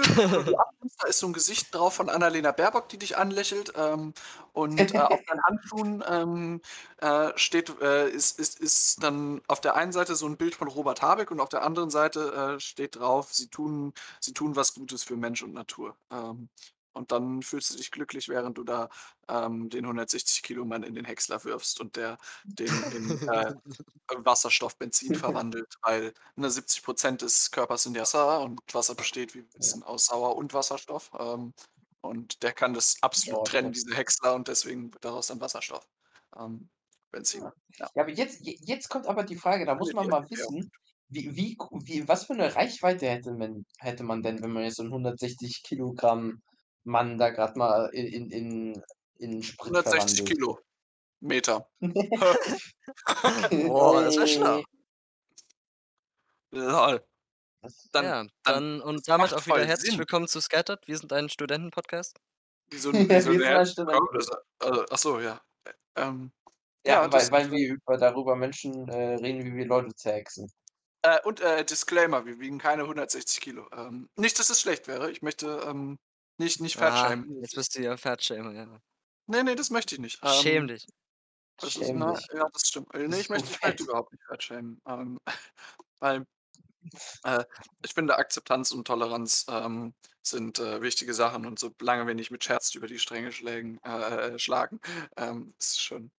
[0.59, 3.73] abnimmst, da ist so 'n Gesicht drauf von Annalena Baerbock, die dich anlächelt.
[3.77, 4.15] Ähm,
[4.53, 6.63] und, äh, auf deinen Handschuhen, ähm,
[6.99, 10.69] äh, steht äh, ist ist ist dann auf der einen Seite so 'n Bild von
[10.69, 14.75] Robert Habeck und auf der anderen Seite, äh, steht drauf: „Sie tun sie tun was
[14.75, 16.51] Gutes für Mensch und Natur.“ Ähm,
[16.95, 18.89] und dann fühlst du dich glücklich, während du da,
[19.29, 22.19] ähm, den 160 Kilo Mann in den Häcksler wirfst und der
[22.59, 23.53] den in, äh,
[24.17, 29.41] Wasserstoff, Benzin verwandelt, weil, ne, 70% des Körpers sind ja Wasser und Wasser besteht wie
[29.45, 29.75] wir Ja.
[29.75, 31.11] wissen aus Sauer und Wasserstoff.
[31.19, 31.55] Ähm,
[32.03, 33.75] und der kann das absolut trennen, Sauerstoff.
[33.75, 35.89] diese Häcksler, und deswegen wird daraus dann Wasserstoff,
[36.37, 36.71] ähm,
[37.13, 37.53] Benzin.
[37.79, 37.89] Ja.
[37.95, 40.69] Ja, aber jetzt jetzt kommt aber die Frage, da muss man mal wissen,
[41.09, 44.77] wie wie wie was für 'ne Reichweite hätte man hätte man denn, wenn man jetzt
[44.77, 46.41] so 'n 160 Kilogramm
[46.85, 48.83] Mann da grad mal in in
[49.19, 50.29] in Sprit 160 verwandelt?
[51.21, 51.69] Kilometer.
[53.51, 54.63] Boah, das wäre schlau.
[56.53, 57.05] Lol.
[57.63, 59.99] Das Dann Ja, dann dann und damit auch wieder herzlich Sinn.
[59.99, 60.87] willkommen zu Scattered.
[60.87, 62.19] Wir sind ein Studentenpodcast.
[62.71, 63.11] Wieso ein
[64.59, 65.41] also, ach so, ja.
[65.65, 66.33] Äh, ähm,
[66.87, 70.51] Ja, ja, weil weil wir über darüber Menschen, äh, reden, wie wir Leute zerhäckseln.
[71.03, 73.69] Äh, und, äh, Disclaimer, wir wiegen keine 160 Kilo.
[73.73, 75.11] Ähm, nicht, dass es schlecht wäre.
[75.11, 75.99] Ich möchte, ähm,
[76.39, 77.31] nicht nicht Ah, fatshamen.
[77.41, 78.81] jetzt bist du ja Fatshamer, ja.
[79.27, 80.21] Ne, ne, das möchte ich nicht.
[80.27, 80.87] Schäm Ähm, dich.
[81.59, 82.27] das ist Schäm ne, dich.
[82.35, 82.95] ja, das stimmt.
[82.95, 83.81] Äh, ne, bist ich möchte ich möchte fett.
[83.85, 84.81] überhaupt nicht fatshamen.
[84.87, 85.21] Ähm,
[86.01, 86.27] weil,
[87.25, 87.45] äh,
[87.85, 92.45] ich finde, Akzeptanz und Toleranz, ähm, sind, äh, wichtige Sachen und solange wir nicht mit
[92.45, 94.81] Scherz über die Stränge schlägen äh, äh, schlagen,
[95.17, 96.11] ähm, ist schon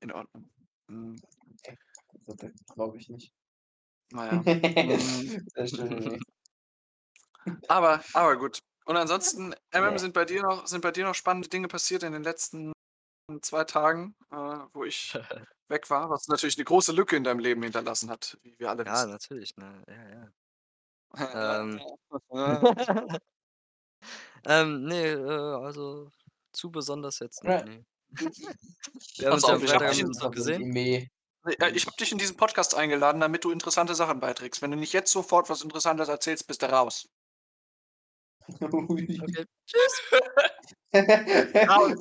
[0.00, 0.50] in Ordnung.
[0.88, 1.16] Mhm.
[2.26, 2.52] Okay.
[2.74, 3.32] Glaube ich nicht.
[4.12, 4.42] Na ja.
[5.54, 6.24] Das stimmt nicht.
[7.68, 8.58] Aber aber gut.
[8.86, 12.12] Und ansonsten, MM, sind bei dir noch sind bei dir noch spannende Dinge passiert in
[12.12, 12.72] den letzten
[13.42, 14.36] 2 Tagen, äh,
[14.74, 15.20] wo ich
[15.68, 18.86] weg war, was natürlich 'ne große Lücke in deinem Leben hinterlassen hat, wie wir alle
[18.86, 19.06] Ja, wissen.
[19.06, 19.82] natürlich, ne?
[19.88, 20.32] Ja, ja.
[21.44, 21.80] Ja, Ähm.
[22.32, 22.66] ja.
[24.46, 26.10] Ähm, ne, äh, also,
[26.52, 27.84] zu besonders jetzt nicht, ne.
[29.18, 30.20] ich Wir haben uns ja auf, am ich habe Freitag dich haben in wir uns
[30.20, 30.66] noch gesehen.
[31.44, 34.62] Ne, äh, ich habe dich in diesen Podcast eingeladen, damit du interessante Sachen beiträgst.
[34.62, 37.08] Wenn du nicht jetzt sofort was Interessantes erzählst, bist du raus.
[38.48, 40.02] Okay, tschüss.
[41.68, 41.94] Raus.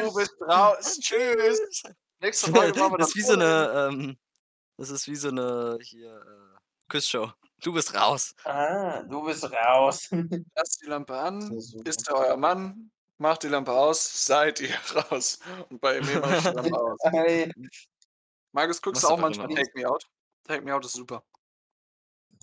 [0.00, 0.14] Du Tschüss.
[0.14, 0.98] bist raus.
[1.00, 1.82] Tschüss.
[2.20, 4.18] Nächste Folge machen wir Das das ist wie so ohne 'ne, ähm
[4.78, 7.32] das ist wie so 'ne hier, äh, Quizshow.
[7.62, 8.34] Du bist raus.
[8.44, 10.08] Ah, du bist raus.
[10.56, 11.52] Lasst die Lampe an,
[11.84, 15.38] ist er euer Mann, macht die Lampe aus, seid ihr raus.
[15.70, 16.98] Und bei mir mache ich die Lampe aus.
[18.52, 20.04] Markus, guckst du auch manchmal Take Me Out?
[20.44, 21.22] Take Me Out ist super.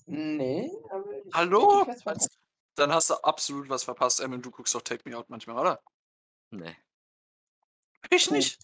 [0.08, 1.86] ne, aber ich Hallo?
[2.14, 2.28] ich.
[2.76, 4.40] Dann hast du absolut was verpasst, Emil.
[4.40, 5.82] Du guckst doch Take Me Out manchmal, oder?
[6.52, 6.76] Nee.
[8.10, 8.60] Ich nicht.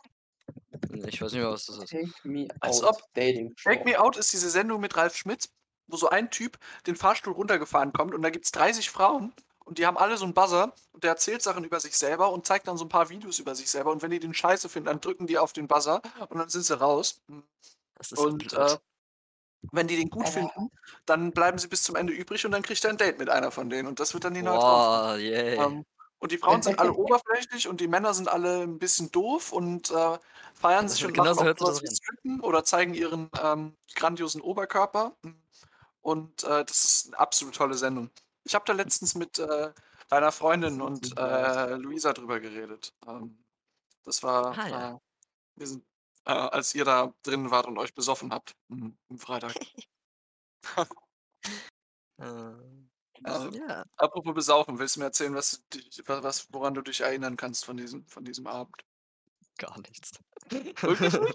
[1.05, 1.89] Ich weiß nicht mehr, was das ist.
[1.91, 2.95] Take me Als out.
[2.97, 3.83] ob- Dating Take.
[3.85, 5.49] Me Out ist diese Sendung mit Ralf Schmitz,
[5.87, 9.33] wo so ein Typ den Fahrstuhl runtergefahren kommt und da gibt es 30 Frauen
[9.65, 12.45] und die haben alle so einen Buzzer und der erzählt Sachen über sich selber und
[12.45, 14.87] zeigt dann so ein paar Videos über sich selber und wenn die den scheiße finden,
[14.87, 17.21] dann drücken die auf den Buzzer und dann sind sie raus.
[17.95, 18.53] Das ist Und blöd.
[18.53, 18.77] äh,
[19.71, 20.71] wenn die den gut Aber- finden,
[21.05, 23.51] dann bleiben sie bis zum Ende übrig und dann kriegt er ein Date mit einer
[23.51, 24.57] von denen und das wird dann die neue.
[24.57, 25.55] Boah, yay.
[25.57, 25.85] Ähm,
[26.19, 29.89] und die Frauen sind alle oberflächlich und die Männer sind alle ein bisschen doof und
[29.91, 30.17] äh,
[30.53, 31.87] feiern sich und machen so auch sowas wie.
[31.95, 35.15] Strippen oder zeigen ihren ähm, grandiosen Oberkörper.
[36.01, 38.09] Und äh, das ist eine absolut tolle Sendung.
[38.43, 39.71] Ich habe da letztens mit äh,
[40.09, 42.93] deiner Freundin und äh, Luisa drüber geredet.
[43.07, 43.37] Ähm,
[44.03, 44.91] das war, Ah, ja.
[44.93, 44.97] äh,
[45.55, 45.83] wir sind,
[46.25, 49.53] äh, als ihr da drin wart und euch besoffen habt mhm, am Freitag.
[52.19, 52.89] Ähm,
[53.23, 56.81] Äh, ja, apropos besaufen, willst du mir erzählen, was, du dich- was, was, woran du
[56.81, 58.75] dich erinnern kannst von diesem, von diesem Abend?
[59.57, 60.11] gar nichts.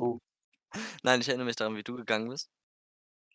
[0.00, 0.18] Oh.
[1.02, 2.50] Nein, ich erinnere mich daran, wie du gegangen bist.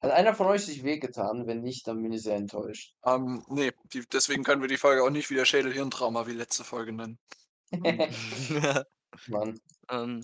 [0.02, 1.48] Hat einer von euch sich wehgetan?
[1.48, 2.96] Wenn nicht, dann bin ich sehr enttäuscht.
[3.06, 6.92] Ähm, nee, die, deswegen können wir die Folge auch nicht wieder Schädel-Hirntrauma wie letzte Folge
[6.92, 7.20] nennen.
[9.28, 9.60] Mann.
[9.90, 10.24] ähm,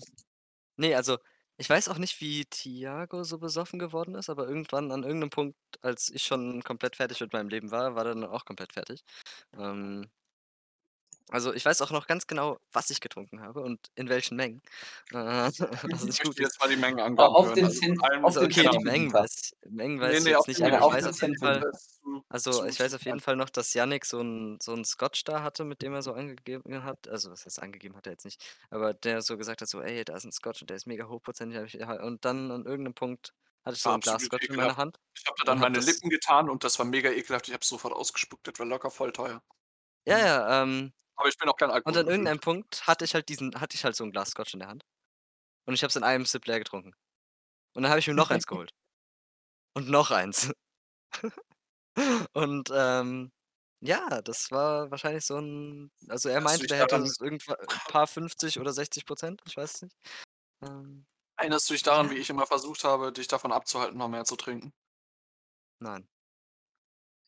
[0.78, 1.18] nee, also
[1.58, 5.58] ich weiß auch nicht, wie Thiago so besoffen geworden ist, aber irgendwann an irgendeinem Punkt,
[5.82, 9.02] als ich schon komplett fertig mit meinem Leben war, war er dann auch komplett fertig.
[9.58, 10.08] Ähm,
[11.30, 14.62] also ich weiß auch noch ganz genau, was ich getrunken habe und in welchen Mengen.
[15.12, 16.42] Also Ich nicht möchte gut.
[16.42, 17.52] jetzt mal die Mengenangaben auf hören.
[17.52, 18.78] den also Cent- auf Also den okay, die.
[18.78, 20.90] Mengen weiß, Mengen weiß Nee, ich nee, jetzt auf nicht, den aber Ja, ich auf
[20.90, 21.36] weiß auf jeden.
[21.36, 23.20] Fall, Das ist also ich weiß auf jeden.
[23.20, 26.84] Fall noch, dass Yannick so einen so Scotch da hatte, mit dem er so angegeben
[26.84, 27.08] hat.
[27.08, 30.04] Also was heißt angegeben hat er jetzt nicht, aber der so gesagt hat, so: „Ey,
[30.04, 32.94] da ist ein Scotch und der ist mega hochprozentig.“ Habe ich und dann an irgendeinem
[32.94, 34.76] Punkt hatte ich so ein Glas Scotch in meiner.
[34.76, 37.48] Hand Ich habe da dann meine das Lippen getan und das war mega ekelhaft.
[37.48, 38.46] Ich habe es sofort ausgespuckt.
[38.48, 39.42] Das war locker voll teuer.
[40.06, 43.28] Ja, ja, ähm Aber ich bin auch kein und an irgendeinem Punkt hatte ich halt
[43.28, 44.84] diesen hatte ich halt so 'n Glas Scotch in der Hand
[45.66, 46.94] und ich habe es in einem Sip leer getrunken.
[47.74, 48.72] Und dann habe ich mir noch eins geholt.
[49.76, 50.50] Und noch eins.
[52.34, 53.32] Und, ähm,
[53.80, 58.06] ja, das war wahrscheinlich so 'n also er meinte, der hätte daran es irgendwa paar
[58.08, 59.94] 50 oder 60% ich weiß es nicht.
[60.62, 64.24] Ähm, erinnerst du dich daran, wie ich immer versucht habe, dich davon abzuhalten, noch mehr
[64.24, 64.72] zu trinken?
[65.80, 66.08] Nein.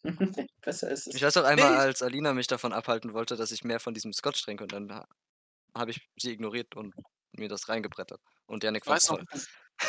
[0.62, 1.24] Besser ist Ich es.
[1.24, 1.84] weiß auch einmal, Ne.
[1.86, 4.92] als Alina mich davon abhalten wollte, dass ich mehr von diesem Scotch trinke und dann
[4.94, 5.06] ha
[5.76, 6.94] habe ich sie ignoriert und
[7.32, 8.20] mir das reingebrettert.
[8.46, 9.40] Und Ich fand's noch toll.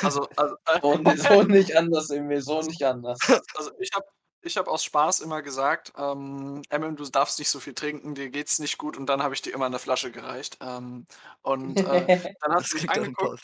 [0.02, 3.26] also also, äh So ni so nicht anders, Emil, so nicht anders.
[3.54, 4.06] Also ich habe
[4.43, 8.30] ich habe aus Spaß immer gesagt, ähm: „Emil, du darfst nicht so viel trinken, dir
[8.32, 10.58] geht's nicht gut.“ Und dann habe ich dir immer 'ne Flasche gereicht.
[10.62, 11.06] Ähm,
[11.43, 12.10] und, äh,
[12.41, 13.38] dann hast Das du mich angeguckt.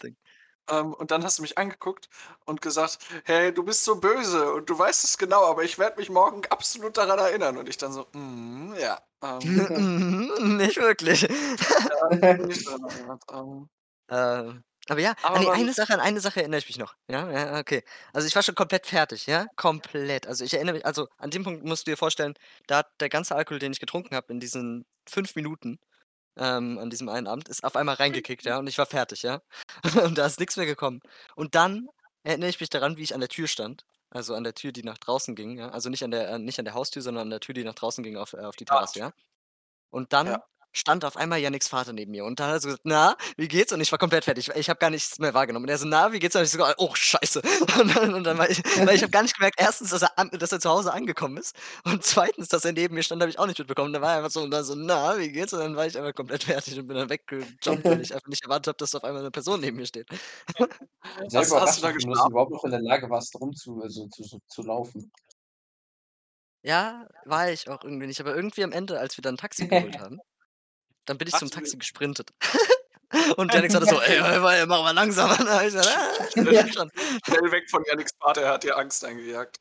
[0.70, 2.10] Ähm, und dann hast du mich angeguckt
[2.46, 5.98] und gesagt: „Hey, du bist so böse und du weißt es genau, aber ich werde
[6.00, 9.54] mich morgen absolut daran erinnern.“ Und ich dann so: „Mhm, ja, ähm“
[10.40, 11.28] Mhm, nicht wirklich.
[11.90, 12.10] Ja,
[12.46, 12.64] nicht
[13.32, 13.70] ähm
[14.10, 16.96] Ähm, aber ja, Aber an die eine Sache an eine Sache erinnere ich mich noch.
[17.10, 17.84] Ja, ja, okay.
[18.14, 20.28] Also, ich war schon komplett fertig, ja, komplett.
[20.28, 22.36] Also, ich erinnere mich also, an dem Punkt musst du dir vorstellen,
[22.68, 25.80] da hat der ganze Alkohol, den ich getrunken habe in diesen 5 Minuten,
[26.38, 29.42] ähm, an diesem einen Abend, ist auf einmal reingekickt, ja, und ich war fertig, ja.
[30.04, 31.02] Und da ist nix mehr gekommen.
[31.36, 31.88] Und dann
[32.24, 34.84] erinnere ich mich daran, wie ich an der Tür stand, also, an der Tür, die
[34.84, 35.70] nach draußen ging, ja.
[35.70, 37.76] Also, nicht an der äh, nicht an der Haustür, sondern an der Tür, die nach
[37.76, 39.12] draußen ging auf äh, auf die Terrasse, ja.
[39.92, 40.44] Und dann Ja.
[40.74, 43.48] Stand auf einmal Yannicks Vater neben mir und dann hat er so gesagt: „Na, wie
[43.48, 44.50] geht's?“ Und ich war komplett fertig.
[44.56, 45.66] Ich habe gar nichts mehr wahrgenommen.
[45.66, 47.42] Und er so: „Na, wie geht's?“ Und ich so: „Oh, scheiße.“
[47.80, 50.18] Und dann und dann war ich weil ich habe gar nicht gemerkt, erstens, dass er
[50.20, 53.30] an dass er zu Hause angekommen ist und zweitens, dass er neben mir stand, habe
[53.32, 53.94] ich auch nicht mitbekommen.
[53.94, 55.98] Da war er einfach so und dann so: „Na, wie geht's?“ Und dann war ich
[55.98, 59.04] einfach komplett fertig und bin dann weggejumpt, weil ich einfach nicht erwartet habe, dass auf
[59.04, 60.08] einmal 'ne Person neben mir steht.
[61.28, 62.32] Sehr Hast hast du da dass du geschlafen?
[62.32, 65.12] überhaupt noch in der Lage warst, rumzu also, zu zu zu laufen.
[66.66, 69.68] Ja, war ich auch irgendwie nicht, aber irgendwie am Ende, als wir dann 'n Taxi
[69.68, 70.22] geholt haben,
[71.08, 72.32] dann bin ich zum Dachte mir Taxi gesprintet.
[73.38, 76.72] Und Yannick sagte so: „Ey, ey, mach mal langsamer.“ Dann habe ich gesagt: „Ah, Schnell
[76.74, 76.92] schon.“
[77.24, 79.58] schnell weg von Yannicks Vater, er hat dir Angst eingejagt.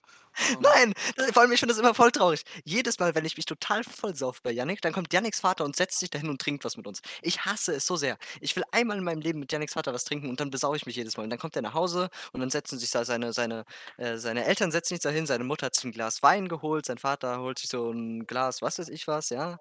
[0.48, 0.92] Ähm Nein,
[1.32, 2.42] vor allem, ich finde das immer voll traurig.
[2.64, 5.98] Jedes Mal, wenn ich mich total vollsaufe bei Yannick, dann kommt Yannicks Vater und setzt
[5.98, 7.00] sich da hin und trinkt was mit uns.
[7.22, 8.18] Ich hasse es so sehr.
[8.40, 10.86] Ich will einmal in meinem Leben mit Yannicks Vater was trinken und dann besaue ich
[10.86, 11.24] mich jedes Mal.
[11.24, 13.64] Und dann kommt er nach Hause und dann setzen sich da seine seine
[13.96, 16.86] äh, seine Eltern setzen sich da hin, seine Mutter hat sich 'n Glas Wein geholt,
[16.86, 19.58] sein Vater holt sich so 'n Glas was weiß ich was, ja,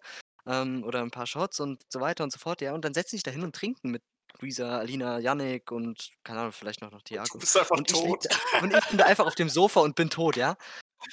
[0.47, 2.73] ähm, oder 'n paar Shots und so weiter und so fort, ja.
[2.73, 4.03] Und dann setzen sie sich da hin und trinken mit
[4.41, 7.39] Luisa, Alina, Yannick und keine Ahnung, vielleicht noch noch Thiago.
[7.39, 8.23] du bist einfach Und ich tot.
[8.23, 8.29] da
[8.61, 10.57] und ich bin da einfach auf dem Sofa und bin tot, ja.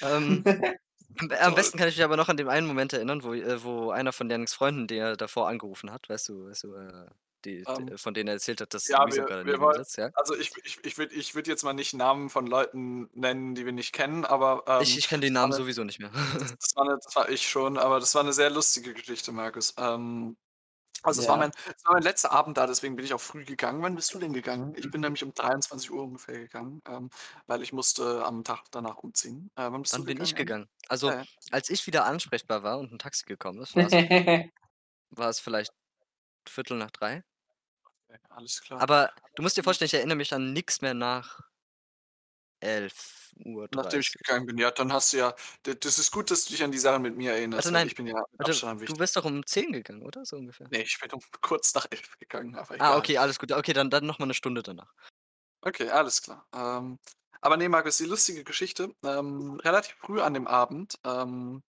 [0.01, 0.45] Ähm,
[1.41, 3.91] am besten kann ich mich aber noch an den einen Moment erinnern, wo äh, wo
[3.91, 7.07] einer von Janiks Freunden, den er davor angerufen hat, weißt du weißt du, äh,
[7.45, 9.97] die Ähm, d von denen er erzählt hat, dass ja, wir grade wir wollen sitzt,
[9.97, 10.11] ja?
[10.13, 13.65] also, ich ich ich würde ich würde jetzt mal nicht Namen von Leuten nennen, die
[13.65, 15.99] wir nicht kennen, aber, Ich ähm, ich kenne den das war Namen 'ne sowieso nicht
[15.99, 16.11] mehr.
[16.39, 19.31] das das war 'ne das war ich schon, aber das war 'ne sehr lustige Geschichte,
[19.33, 19.75] Markus.
[19.77, 20.37] Ähm,
[21.03, 21.39] also, es war Ja.
[21.39, 23.83] mein es war mein letzter Abend da, deswegen bin ich auch früh gegangen.
[23.83, 24.75] Wann bist du denn gegangen?
[24.77, 25.03] Ich bin Mhm.
[25.03, 27.09] nämlich um 23:00 ungefähr gegangen, ähm,
[27.47, 29.51] weil ich musste am Tag danach umziehen.
[29.55, 30.69] Äh, wann bist du Wann bin ich gegangen, gegangen?
[30.87, 33.93] Also, Ja, als ich wieder ansprechbar war und 'n Taxi gekommen ist, war's
[35.11, 35.71] war's vielleicht
[36.45, 37.23] 2:45.
[37.23, 37.23] Okay,
[38.29, 38.81] alles klar.
[38.81, 39.63] Aber du musst dir Hm.
[39.63, 41.41] vorstellen, ich erinnere mich an nix mehr nach
[42.61, 43.55] 11:30.
[43.71, 46.63] Nachdem ich gegangen bin, ja, dann hast du ja das ist gut, dass du dich
[46.63, 47.87] an die Sache mit mir Warte, erinnerst, weil nein.
[47.87, 50.71] ich bin ja am du bist doch um 10 gegangen, oder so ungefähr?
[50.71, 53.51] Ne, ich bin um kurz nach 11 gegangen, aber Ah, okay, alles gut.
[53.51, 54.93] Okay, dann dann noch mal 'ne Stunde danach.
[55.65, 56.45] Okay, alles klar.
[56.53, 56.99] Ähm,
[57.39, 61.63] aber ne, Markus, die lustige Geschichte, ähm, relativ früh an dem Abend, ähm,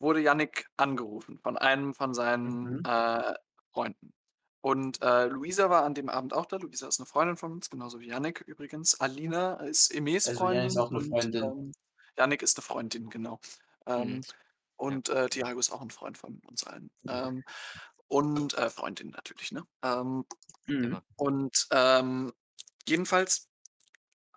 [0.00, 2.84] wurde Jannik angerufen von einem von seinen, Mhm.
[2.84, 3.34] äh,
[3.72, 4.12] Freunden.
[4.64, 6.56] Und, äh, Luisa war an dem Abend auch da.
[6.56, 9.00] Luisa ist 'ne Freundin von uns, genauso wie Jannik übrigens.
[9.00, 11.52] Alina ist Emés Also, Janik ist Freundin auch 'ne und, Freundin.
[11.52, 11.72] ähm,
[12.16, 13.40] Jannik ist 'ne Freundin, genau.
[13.96, 14.20] Mhm.
[14.20, 14.22] Ähm,
[14.88, 14.96] Ja.
[14.96, 16.90] und, äh, Thiago ist auch 'n Freund von uns allen.
[17.04, 17.28] Ja.
[17.28, 17.44] Ähm,
[18.08, 19.64] und, äh, Freundin natürlich, ne?
[19.82, 20.26] Ähm,
[20.68, 20.84] Mhm.
[20.84, 21.02] Immer.
[21.16, 22.32] und, ähm,
[22.88, 23.50] jedenfalls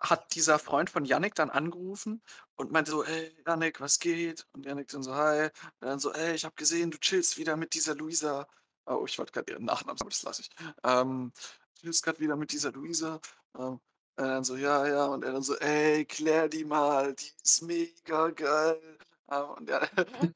[0.00, 2.22] hat dieser Freund von Jannik dann angerufen
[2.56, 5.52] und meinte so: „Ey, Jannik, was geht?“ Und Jannik dann so: „Hi.“ Und
[5.88, 8.48] dann so: „Ey, ich habe gesehen, du chillst wieder mit dieser Luisa.“
[8.88, 10.50] Oh, ich wollte grad ihren Nachnamen sagen, das lasse ich.
[10.84, 11.32] Ähm,
[11.80, 13.20] „chillst grad wieder mit dieser Luisa.“
[13.58, 13.80] Ähm,
[14.16, 17.62] er dann so: „Ja, ja.“ Und er dann so: „Ey, klär die mal, die ist
[17.62, 18.98] mega geil.“
[19.30, 19.80] Ähm, und ja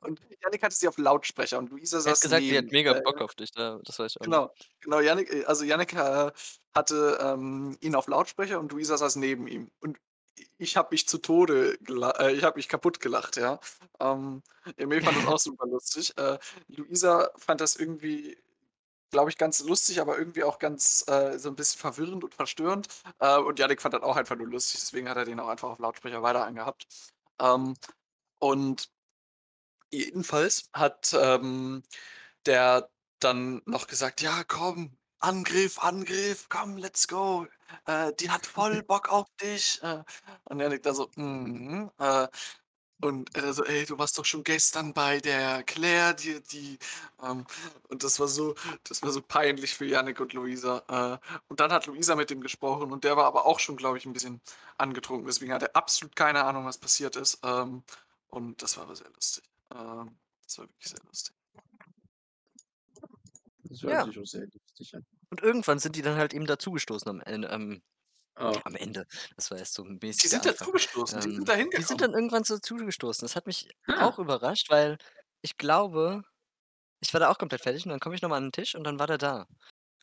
[0.03, 2.72] und Jannik hatte sie auf Lautsprecher und Luisa Er hat saß gesagt, die hat neben
[2.72, 5.94] mega äh, Bock auf dich, das weiß ich auch genau, genau, Jannik äh, also, Jannik,
[5.94, 6.32] äh,
[6.74, 9.70] hatte, ähm, ihn auf Lautsprecher und Luisa saß neben ihm.
[9.80, 9.98] Und
[10.59, 11.78] ich habe mich zu Tode
[12.18, 13.61] äh, ich habe mich kaputtgelacht, ja.
[14.01, 14.43] Ähm,
[14.76, 16.16] Emé fand das auch super lustig.
[16.18, 18.39] Äh, Luisa fand das irgendwie,
[19.11, 22.89] glaube ich, ganz lustig, aber irgendwie auch ganz, äh, so 'n bisschen verwirrend und verstörend.
[23.20, 25.70] Äh, und Jannik fand das auch einfach nur lustig, deswegen hat er den auch einfach
[25.70, 26.87] auf Lautsprecher weiter angehabt.
[27.41, 27.76] Ähm,
[28.41, 28.91] und
[29.93, 31.83] jedenfalls hat, ähm,
[32.47, 37.46] der dann noch gesagt: „Ja, komm, Angriff, Angriff, komm, let's go.
[37.86, 40.02] Äh, die hat voll Bock auf dich.“ Äh,
[40.44, 42.28] und Jannik dann so: „Mhm.“ Äh,
[43.02, 46.78] und er so: „Ey, du warst doch schon gestern bei der Claire, die die“
[47.22, 47.46] ähm,
[47.88, 48.54] und das war so
[48.84, 50.82] das war so peinlich für Jannik und Luisa.
[51.22, 53.98] Äh, und dann hat Luisa mit dem gesprochen und der war aber auch schon, glaube
[53.98, 54.40] ich, 'n bisschen
[54.78, 55.26] angetrunken.
[55.26, 57.40] Deswegen hat er absolut keine Ahnung, was passiert ist.
[57.44, 57.84] Ähm,
[58.28, 59.44] und das war aber sehr lustig.
[59.74, 61.34] Ähm, das war wirklich sehr lustig.
[63.70, 64.02] Das hört Ja.
[64.02, 65.06] sich auch sehr lustig an.
[65.32, 67.82] Und irgendwann sind die dann halt eben dazugestoßen am En ähm,
[68.36, 68.60] Oh.
[68.64, 69.06] am Ende.
[69.36, 72.00] Das war erst so 'n Die mäßiger sind dazugestoßen, die sind Ähm, da die sind
[72.00, 72.02] hingekommen.
[72.02, 73.24] dann irgendwann so dazugestoßen.
[73.26, 73.96] Das hat mich Ha.
[73.96, 74.98] auch überrascht, weil
[75.42, 76.22] ich glaube
[77.00, 78.74] ich war da auch komplett fertig und dann komme ich noch mal an 'n Tisch
[78.76, 79.46] und dann war der da.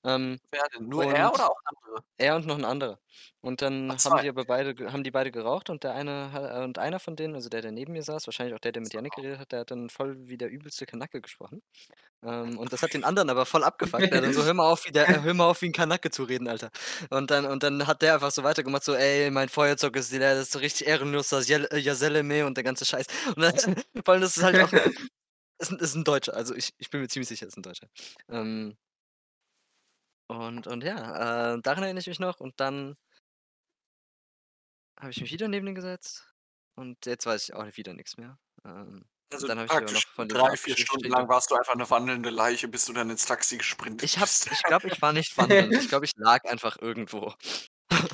[0.05, 0.39] Ähm?
[0.77, 2.03] Nur er und oder auch andere?
[2.17, 2.99] er und noch 'n anderer.
[3.41, 4.21] Und Ach, dann haben 2.
[4.21, 7.15] die aber beide ge haben die beide geraucht und der eine ha und einer von
[7.17, 9.51] denen, also der, der neben mir saß, wahrscheinlich auch der, der mit Jannik geredet hat,
[9.53, 11.61] der hat dann voll wie der übelste Kanacke gesprochen.
[12.23, 14.11] Ähm, und das hat den anderen aber voll abgefuckt.
[14.13, 16.11] Der dann so: „Hör mal auf, wie der äh, hör mal auf, wie 'n Kanacke
[16.11, 16.71] zu reden, Alter.“
[17.11, 20.35] Und dann und dann hat der einfach so weitergemacht, so: „Ey, mein Feuerzeug ist leer,
[20.35, 23.07] das ist so richtig ehrenlos, das Jel äh, Jazelle-Me“ und der ganze Scheiß.
[23.35, 23.53] Und dann
[24.05, 24.73] vor allem, das ist halt auch
[25.59, 26.35] ist 'n ist 'n Deutscher.
[26.35, 27.87] Also, ich ich bin mir ziemlich sicher, ist 'n Deutscher.
[28.29, 28.77] Ähm
[30.27, 32.97] und und ja, äh, daran erinnere ich mich noch und dann
[34.99, 36.33] habe ich mich wieder neben den gesetzt
[36.75, 38.39] und jetzt weiß ich auch wieder nix mehr.
[38.65, 41.55] Ähm, Also, dann habe ich noch praktisch von dem 3, 4 Stunden lang warst du
[41.55, 44.49] einfach 'ne wandelnde Leiche, bis du dann ins Taxi gesprintet Ich habe bist.
[44.49, 45.77] ich glaube, ich war nicht wandelnd.
[45.77, 47.33] Ich glaube, ich lag einfach irgendwo.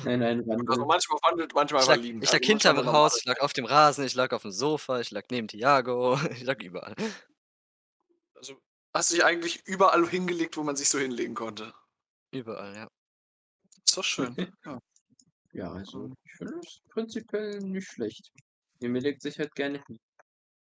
[0.02, 0.86] Nein, nein, Also, wandelnd.
[0.86, 2.22] manchmal wandelt, manchmal Ich einfach lag liegend.
[2.22, 5.10] ich lag Also, hinterm Haus, ich lag auf dem Rasen, ich lag aufm Sofa, ich
[5.12, 6.94] lag neben Thiago, ich lag überall.
[8.36, 8.60] Also,
[8.94, 11.74] hast dich eigentlich überall hingelegt, wo man sich so hinlegen konnte?
[12.34, 12.88] Überall, ja.
[13.86, 14.78] Ist doch schön, ja.
[15.52, 18.30] Ja, also, Ähm ich finde das prinzipiell nicht schlecht.
[18.80, 19.98] Emil legt sich halt gerne hin.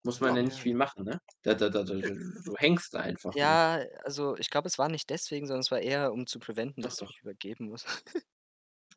[0.03, 0.37] Muss man Ja.
[0.37, 1.19] ja nicht viel machen, ne?
[1.43, 3.59] Da da da da du hängst da einfach nur.
[3.59, 6.83] Ja, also, ich glaube, es war nicht deswegen, sondern es war eher, um zu preventen,
[6.83, 7.87] dass du dich übergeben musst.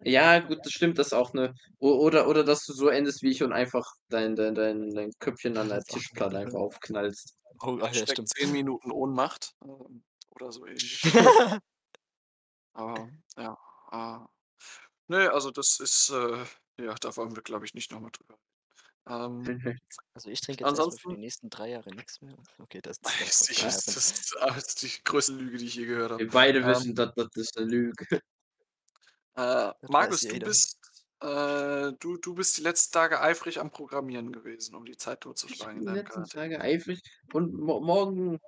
[0.04, 3.22] Ja, gut, das stimmt, das ist auch 'ne o oder oder dass du so endest
[3.22, 6.58] wie ich und einfach dein dein dein dein Köpfchen an der Das auch Tischplatte einfach
[6.58, 7.36] aufknallst.
[7.62, 8.28] Oh, ah, ja, Hashtag stimmt.
[8.28, 11.10] 10 Minuten Ohnmacht, ähm, oder so ähnlich.
[12.76, 13.08] Aber
[13.38, 13.56] ja,
[13.90, 14.28] ah
[15.08, 16.44] ne, also, das ist, äh
[16.80, 18.38] ja, da wollen wir, glaube ich, nicht noch mal drüber
[19.08, 19.60] ähm,
[20.14, 22.36] Also, ich trinke jetzt erst mal für die ansonsten nächsten 3 Jahre nix mehr.
[22.58, 25.58] Okay, das das darf Weiß auf ich keinen das ist ah, ist die größte Lüge,
[25.58, 26.24] die ich je gehört habe.
[26.24, 28.20] Wir beide Ähm wissen, dass das ist 'ne Lüge.
[29.36, 30.42] Äh, Das weiß Markus, du jeder.
[30.42, 30.78] bist
[31.22, 35.68] Äh, du du bist die letzten Tage eifrig am Programmieren gewesen, um die Zeit Ich
[35.68, 36.28] totzuschlagen in bin die deinem letzten Quarantäne.
[36.28, 37.00] Tage eifrig
[37.32, 38.38] und mo morgen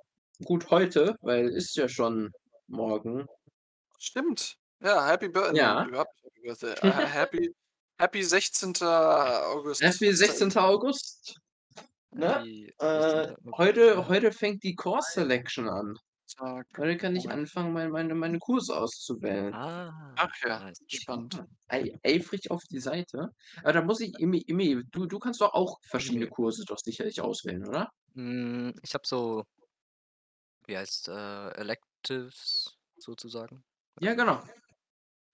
[0.43, 2.31] gut, heute, weil ist ja schon
[2.67, 3.25] morgen.
[3.99, 4.55] Stimmt.
[4.81, 5.85] Ja, Happy Bir ne, Ja.
[5.85, 6.75] überhaupt Happy Birthday.
[6.81, 7.53] Äh, ha Happy
[7.99, 8.75] Happy 16.
[8.81, 9.81] August.
[9.83, 10.57] Happy Ist da 16.
[10.57, 11.35] August,
[12.11, 12.45] ne?
[12.79, 13.35] Äh, 16.
[13.53, 15.95] August, heute heute fängt die Course Selection an.
[16.37, 16.67] Tag.
[16.77, 19.51] Heute kann ich anfangen, mein meine meine Kurse auszuwählen.
[19.53, 21.43] Ah, Ach ja, spannend.
[21.67, 23.29] eifrig auf die Seite.
[23.63, 26.27] Aber da muss ich Immi Immi, du du kannst doch auch verschiedene.
[26.27, 27.89] Kurse doch sicherlich auswählen, oder?
[28.13, 29.43] Hm, ich habe so
[30.67, 33.63] wie heißt, äh, Electives sozusagen.
[33.99, 34.41] Ja, genau.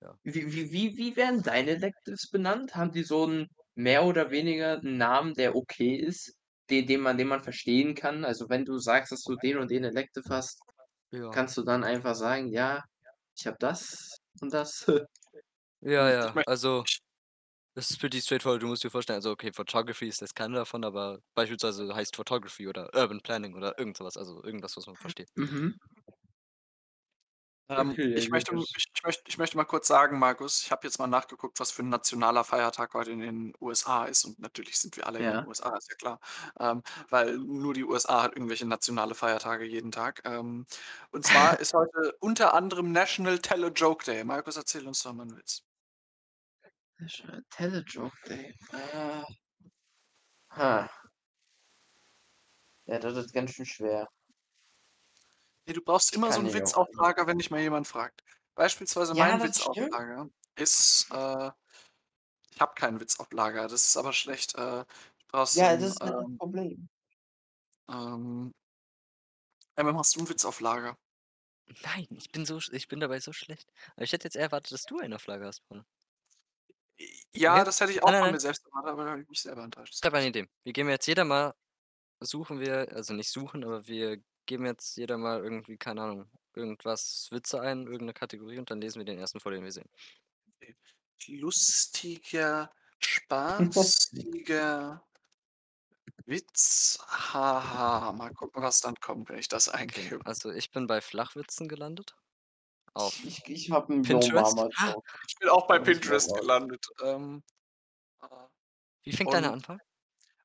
[0.01, 0.18] ja.
[0.24, 2.76] Wie wie wie wie werden deine Electives benannt?
[2.76, 6.34] Haben die so 'n mehr oder weniger Namen, der okay ist,
[6.70, 8.26] den den man den man verstehen kann?
[8.26, 10.59] Also, wenn du sagst, dass du den und den Elective hast,
[11.11, 11.32] Ja.
[11.32, 12.84] kannst du dann einfach sagen: „Ja,
[13.38, 14.86] ich habe das und das.“
[15.82, 16.84] Ja, Hm, ja, also
[17.76, 18.61] das ist pretty straightforward.
[18.63, 22.68] Du musst dir vorstellen, also okay, Photography ist jetzt keiner davon, aber beispielsweise heißt Photography
[22.68, 25.32] oder Urban Planning oder irgend so was, also irgendwas, was man versteht.
[25.38, 25.76] Mhm.
[27.70, 30.72] Ähm, Okay, ja ich möchte ich ich möchte ich möchte mal kurz sagen, Markus, ich
[30.72, 34.38] habe jetzt mal nachgeguckt, was für 'n nationaler Feiertag heute in den USA ist und
[34.39, 35.47] natürlich sind wir alle in den Ja.
[35.47, 36.20] USA, ist ja klar.
[36.59, 40.22] Ähm, weil nur die USA hat irgendwelche nationale Feiertage jeden Tag.
[40.26, 40.66] Ähm,
[41.11, 44.24] und zwar ist heute unter anderem National Tell-a-Joke Day.
[44.24, 45.61] Markus, erzähl uns doch mal 'n Witz.
[46.99, 48.53] National Tell-a-Joke Day.
[48.72, 49.24] Äh.
[50.49, 50.89] Ha.
[52.88, 54.07] Ja, das ist ganz schön schwer.
[55.68, 56.99] Ne, du brauchst immer so kann 'n den Witz auch auf nicht.
[56.99, 58.24] Lager, wenn dich mal jemand fragt.
[58.53, 59.91] Beispielsweise Ja, mein das Witz auf stimmt.
[59.91, 61.51] Lager ist, äh
[62.53, 64.55] ich habe keinen Witz auf Lager, das ist aber schlecht.
[64.55, 64.86] Äh, du
[65.30, 66.89] brauchst Ja, 'n, das ist halt das ähm Problem.
[67.89, 68.53] ähm
[69.78, 70.95] MM, hast du 'n Witz auf Lager?
[71.84, 73.72] Nein, ich bin so sch ich bin dabei so schlecht.
[73.95, 75.61] Aber ich hätte jetzt eher erwartet, dass du einen auf Lager hast.
[76.99, 77.66] J ja, Okay.
[77.66, 78.32] das hätte ich auch nein, von nein.
[78.32, 79.95] mir selbst erwartet, aber da habe ich mich selber enttäuscht.
[79.95, 80.28] Ich habe eine.
[80.28, 80.47] Idee.
[80.63, 81.53] Wir geben jetzt jeder mal
[82.22, 87.30] suchen wir also nicht suchen, aber wir geben jetzt jeder mal irgendwie, keine Ahnung, irgendwas
[87.32, 89.89] Witze ein, irgend 'ne Kategorie und dann lesen wir den ersten vor, den wir sehen.
[90.62, 90.76] Okay.
[91.28, 92.70] Lustiger,
[94.12, 95.06] spaßiger
[96.28, 96.98] Witz.
[97.08, 98.12] Ha, ha.
[98.12, 100.24] Mal gucken, was dann kommt, wenn ich das Okay, eingebe.
[100.24, 102.16] also ich bin bei Flachwitzen gelandet.
[102.93, 104.66] Auf Ich ich habe 'n Yo Pinterest.
[104.78, 104.96] Ah!
[105.28, 106.86] Ich bin auch bei Pinterest gelandet.
[107.02, 107.43] Ähm,
[108.22, 108.28] äh,
[109.04, 109.80] Wie fängt deiner und an, Paul?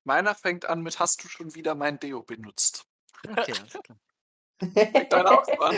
[0.05, 2.87] meiner fängt an mit: „Hast du schon wieder mein Deo benutzt?“
[3.29, 3.55] Okay,
[5.13, 5.75] alles klar.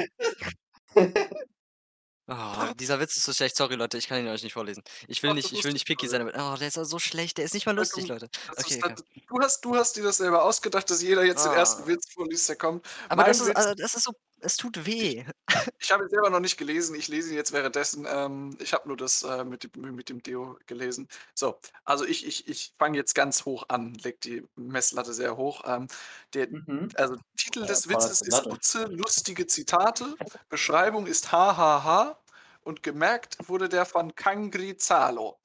[2.28, 3.56] Oh, dieser Witz ist so schlecht.
[3.56, 4.82] Sorry, Leute, ich kann ihn euch nicht vorlesen.
[5.08, 6.28] Ich will nicht ich will nicht picky vorlesen.
[6.28, 7.38] sein, aber oh, der ist so schlecht.
[7.38, 8.28] Der ist nicht mal lustig, Leute.
[8.56, 11.82] Okay, halt du hast du hast dir das selber ausgedacht, dass jeder jetzt den ersten
[11.82, 11.86] Ah.
[11.86, 12.86] Witz vorliest, der kommt.
[13.08, 14.12] Aber das ist also, das ist so
[14.42, 15.24] es tut weh.
[15.80, 16.94] ich habe ihn selber noch nicht gelesen.
[16.94, 18.06] Ich lese ihn jetzt währenddessen.
[18.08, 21.08] Ähm, ich habe nur das, äh, mit dem mit dem Deo gelesen.
[21.34, 25.62] So, also ich ich ich fange jetzt ganz hoch an, lege die Messlatte sehr hoch.
[25.66, 25.88] Ähm,
[26.34, 26.92] der Mhm.
[26.94, 28.46] also Titel Ja, des Witzes ist.
[28.46, 30.18] „Nutze lustige Zitate“.
[30.48, 32.18] Beschreibung ist „Ha, ha, ha“
[32.62, 35.40] und gemerkt wurde der von Cangrizalo.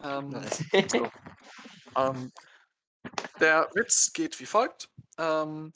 [0.00, 0.62] Ähm, Nice.
[0.86, 1.10] so.
[1.96, 2.32] Ähm,
[3.40, 4.90] der Witz geht wie folgt.
[5.18, 5.72] Ähm: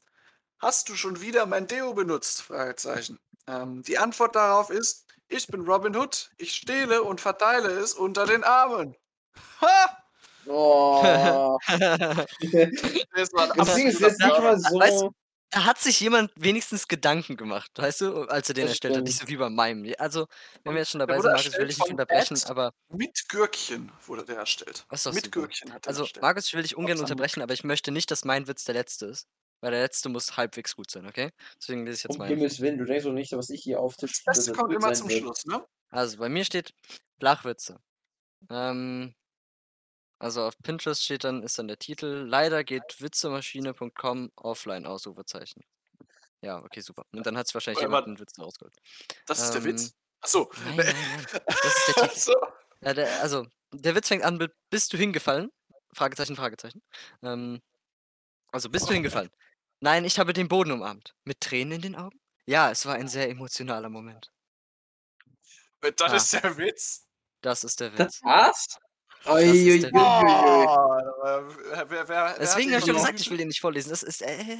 [0.60, 3.18] „Hast du schon wieder mein Deo benutzt?“ Fragezeichen.
[3.46, 6.30] Ähm, die Antwort darauf ist: „Ich bin Robin Hood.
[6.38, 8.96] Ich stehle und verteile es unter den Armen.“
[9.62, 9.98] Ha!
[10.46, 11.58] Oh.
[13.14, 14.78] Das war 'n Das Ding ist absoluter jetzt nicht mal Burner.
[14.78, 15.12] Weißt du, so
[15.50, 19.04] da hat sich jemand wenigstens Gedanken gemacht, weißt du, als er den Das erstellt hat,
[19.04, 19.28] nicht so stimmt.
[19.28, 19.92] wie bei meinem.
[19.98, 20.26] Also,
[20.64, 23.92] wenn wir jetzt schon dabei sind, Markus, will ich nicht unterbrechen, Ed aber mit Gürkchen
[24.06, 24.86] wurde der erstellt.
[25.10, 25.32] Mit super.
[25.32, 26.20] Gürkchen hat er Also, erstellt.
[26.20, 29.06] Markus, ich will dich ungern unterbrechen, aber ich möchte nicht, dass mein Witz der letzte
[29.06, 29.28] ist,
[29.66, 31.32] weil der letzte muss halbwegs gut sein, okay?
[31.60, 32.26] Deswegen lese ich jetzt Um.
[32.26, 34.92] Himmels Willen, du denkst doch nicht, was ich hier Das auftische, Beste das kommt immer
[34.92, 35.10] zum wird.
[35.10, 35.64] Schluss, ne?
[35.90, 36.74] Also, bei mir steht
[37.20, 37.80] Flachwitze.
[38.50, 39.14] Ähm
[40.20, 45.62] also, auf Pinterest steht dann ist dann der Titel: „Leider geht Witzemaschine.com offline!“ Ausrufezeichen.
[46.42, 47.04] Ja, okay, super.
[47.12, 48.08] Und dann hat sich wahrscheinlich Äh, jemand warte.
[48.08, 48.76] 'n Witz rausgeholt.
[49.26, 49.94] Das ist der Ähm, Witz?
[50.20, 50.50] Ach so.
[50.56, 51.28] nein, nein, nein.
[51.62, 52.22] Das ist der Titel.
[52.24, 52.34] so.
[52.84, 55.50] Ja, der also, der Witz fängt an mit: „Bist du hingefallen?“
[55.94, 56.82] Fragezeichen, Fragezeichen.
[57.22, 57.60] Ähm,
[58.52, 59.30] also: „Bist du hingefallen?“
[59.82, 63.08] „Nein, ich habe den Boden umarmt.“ „Mit Tränen in den Augen?“ „Ja, es war ein
[63.08, 64.30] sehr emotionaler Moment.“
[65.82, 66.28] Äh, das Ha.
[66.32, 67.06] ist der Witz?
[67.44, 68.22] Das ist der Das Witz.
[68.22, 68.78] war's?
[69.42, 69.92] Das ist der
[72.08, 73.90] wer hat Deswegen habe ich doch gesagt, ich will den nicht vorlesen.
[73.90, 74.58] Das ist, äh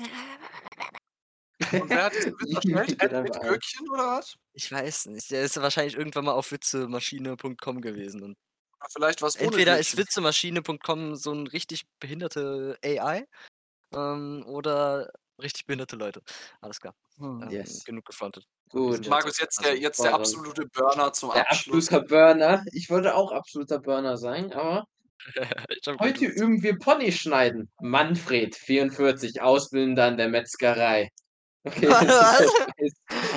[1.79, 2.99] Und wer hat diesen Witz erstellt?
[2.99, 3.61] Geht Ed einfach mit ein.
[3.61, 4.37] Gürkchen oder was?
[4.55, 5.31] Ich weiß nicht.
[5.31, 8.37] Der ist wahrscheinlich irgendwann mal auf Witzemaschine.com gewesen und
[8.83, 9.97] Ah, vielleicht war's ohne entweder ist.
[9.97, 13.27] Witzemaschine.com so 'n richtig behinderte AI,
[13.95, 15.11] ähm, oder
[15.43, 16.23] Richtig behinderte Leute.
[16.61, 16.95] Alles klar.
[17.19, 17.43] Hm.
[17.43, 17.85] Ähm, Yes.
[17.85, 18.47] genug gefrontet.
[18.71, 19.07] Gut.
[19.09, 21.89] Markus, jetzt der jetzt der absolute Burner zum Der Abschluss.
[21.89, 22.65] absoluter Burner.
[22.73, 24.87] Ich wollte auch absoluter Burner sein, aber
[26.01, 27.71] heute üben wir Pony schneiden.
[27.81, 31.11] Manfred, 44, Ausbildender an der Metzgerei.
[31.65, 32.89] Okay, das ist der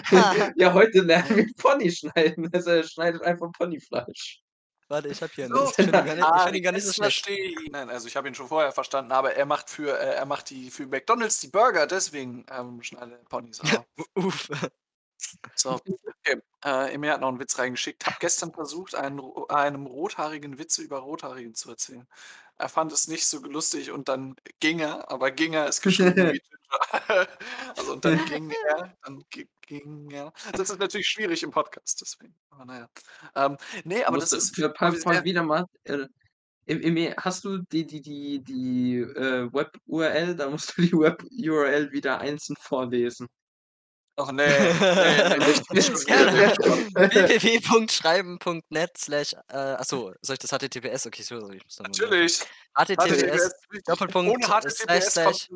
[0.06, 0.52] Scheiß.
[0.56, 2.50] Ja, heute lernen wir Pony schneiden.
[2.54, 4.42] Also er schneidet einfach Ponyfleisch.
[4.90, 5.56] Warte, ich hab hier So.
[5.56, 5.66] einen.
[5.66, 7.22] Ich finde ihn gar nicht, ich Ah, find ihn gar nicht so schlecht.
[7.24, 7.72] verstehe ich ihn.
[7.72, 10.50] Nein, also ich habe ihn schon vorher verstanden, aber er macht für äh, er macht
[10.50, 13.86] die für McDonald's die Burger, deswegen ähm, schneidet er Ponys auch.
[14.16, 14.50] Uff.
[15.56, 15.72] So,
[16.26, 16.42] okay.
[16.66, 18.06] Äh, Emil hat noch einen Witz reingeschickt.
[18.06, 22.08] Hab gestern versucht, einen, einem Rothaarigen Witze über Rothaarigen zu erzählen.
[22.58, 26.34] Er fand es nicht so lustig und dann ging er, aber ging er ist geschrieben
[26.34, 27.28] wie Ginger.
[27.78, 29.24] also und dann ging er, dann
[29.70, 30.34] ging er.
[30.52, 32.36] Das ist natürlich schwierig im Podcast, deswegen.
[32.50, 32.90] Aber naja.
[33.36, 34.56] Ähm, nee, aber das ist.
[34.56, 35.66] Für sehr- wieder mal.
[35.84, 36.08] Äh,
[36.66, 40.36] im, im, hast du die, die, die, die äh, Web-URL?
[40.36, 43.28] Da musst du die Web-URL wieder einzeln vorlesen.
[44.18, 44.44] Ach nee,
[47.24, 51.08] www.schreiben.net slash, äh, achso, soll ich das HTTPS?
[51.08, 52.42] Okay, so, ich muss Natürlich.
[52.76, 53.52] HTTPS
[53.86, 55.48] Doppelpunkt, Ohne slash, HTTPS slash.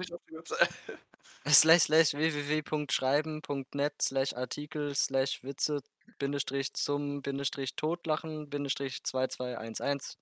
[1.48, 5.82] Slash slash www.schreiben.net slash Artikel slash Witze
[6.20, 10.16] Bindestrich zum Bindestrich Totlachen Bindestrich 2211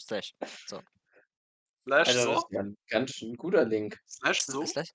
[0.00, 0.34] slash.
[0.66, 0.80] So.
[1.86, 2.58] Slash Also, das so?
[2.58, 4.00] ein ganz schön guter Link.
[4.08, 4.64] Slash so?
[4.66, 4.90] Slash?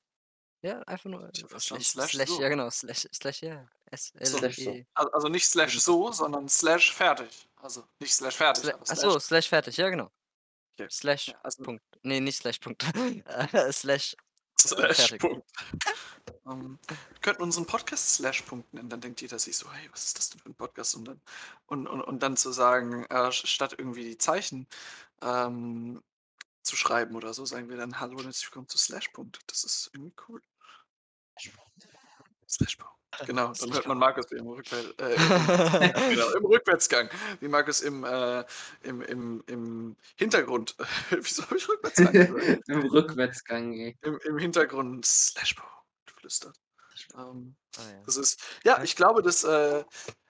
[0.61, 2.41] Ja, einfach nur äh, slash, slash slash, so.
[2.41, 3.65] ja genau, slash, slash, ja.
[3.91, 4.71] S L Slash so.
[4.71, 4.85] E.
[4.93, 7.47] Also nicht slash so, sondern slash fertig.
[7.55, 8.97] Also nicht slash fertig, Sla aber slash.
[8.99, 10.11] achso, slash fertig, ja genau.
[10.77, 10.87] Okay.
[10.91, 11.81] Slash Ja, also Punkt.
[12.03, 12.83] Nee, nicht slash Punkt.
[13.53, 14.15] Äh, slash
[14.59, 15.21] slash fertig.
[15.21, 15.47] Punkt.
[16.45, 20.05] Ähm, wir könnten unseren Podcast slash Punkt nennen, dann denkt jeder sich so, hey, was
[20.05, 20.95] ist das denn für ein Podcast?
[20.95, 21.21] Und dann,
[21.67, 24.67] und, und, und dann zu sagen, äh, statt irgendwie die Zeichen
[25.21, 26.01] ähm,
[26.63, 29.39] zu schreiben oder so, sagen wir dann Hallo und herzlich willkommen zu Slash Punkt.
[29.47, 30.41] Das ist irgendwie cool.
[32.47, 32.98] Slash Punkt.
[33.25, 35.15] Genau, dann hört man Markus wie im, Rückwär äh,
[36.09, 38.43] genau, im Rückwärtsgang, wie Markus im, äh,
[38.83, 40.75] im, im, im Hintergrund,
[41.09, 42.61] wieso habe ich Rückwärtsgang?
[42.67, 43.97] Im Rückwärtsgang, ey.
[44.01, 45.73] Im, Im Hintergrund Slash Punkt
[46.19, 46.57] flüstert.
[47.15, 48.01] Ähm, Ah, ja.
[48.05, 49.83] das ist, ja, ich glaube, dass, äh,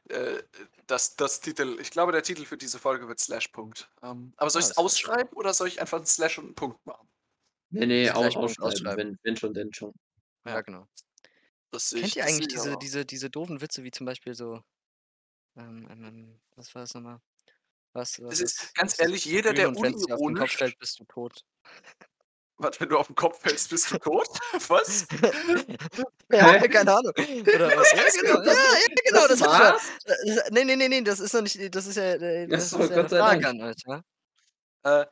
[0.09, 0.43] äh,
[0.87, 3.89] das, das Titel, ich glaube, der Titel für diese Folge wird Slash Punkt.
[4.03, 6.45] Ähm, aber soll Ah, ich es das ausschreiben oder soll ich einfach einen Slash und
[6.45, 7.07] einen Punkt machen?
[7.71, 8.97] Nee, nee, auch ausschreiben, ausschreiben.
[8.97, 9.93] Wenn, wenn schon, denn schon.
[10.45, 10.61] Ja.
[10.61, 10.87] genau.
[11.71, 12.79] Das Kennt ich, ihr das eigentlich diese, auch.
[12.79, 14.63] diese, diese doofen Witze, wie zum Beispiel so,
[15.57, 17.19] ähm, ähm, ähm, was war das nochmal?
[17.93, 20.57] Was, was Es ist, ist, ganz was ehrlich, jeder, der dir auf den Kopf unironisch,
[20.57, 21.43] fällt, bist du tot.
[22.59, 24.27] warte, wenn du auf den Kopf fällst, bist du tot?
[24.67, 25.07] Was?
[26.31, 26.69] ja, Hä?
[26.69, 27.13] keine Ahnung.
[27.15, 27.91] Oder was?
[27.91, 29.77] Ja, genau, ja, ja, genau, das, das ja.
[30.05, 32.79] Äh, Nee, nee, nee, nee, das ist noch nicht, das ist ja, äh, das so,
[32.79, 34.03] ist ja eine Gott sei Frage an euch, ja?
[34.83, 35.05] Äh,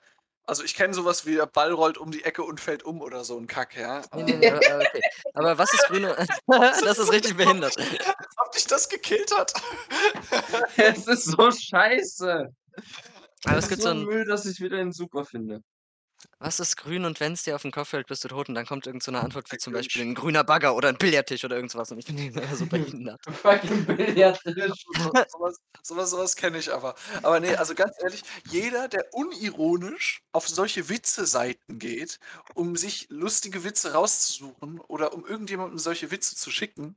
[0.48, 3.24] also ich kenne sowas wie der Ball rollt um die Ecke und fällt um oder
[3.24, 4.02] so ein Kack, ja.
[4.12, 5.02] Aber, okay.
[5.34, 6.18] aber was ist grün und,
[6.48, 7.78] das ist richtig behindert.
[7.78, 7.88] Als
[8.38, 9.54] ob dich das gekillt hat.
[10.78, 12.48] Es ist so scheiße.
[13.45, 15.62] Aber Es gibt so ein Müll, dass ich wieder den super finde.
[16.39, 18.55] Was ist grün und wenn es dir auf den Kopf fällt, bist du tot und
[18.55, 19.73] dann kommt irgend so eine Antwort wie zum.
[19.73, 23.21] Beispiel ein grüner Bagger oder ein Billardtisch oder irgendwas und ich die so behindert.
[23.41, 24.85] Fucking Billardtisch.
[24.97, 26.95] So, sowas sowas, sowas kenne ich aber.
[27.23, 32.19] Aber nee, also ganz ehrlich, jeder, der unironisch auf solche Witze-Seiten geht,
[32.53, 36.95] um sich lustige Witze rauszusuchen oder um irgendjemandem solche Witze zu schicken,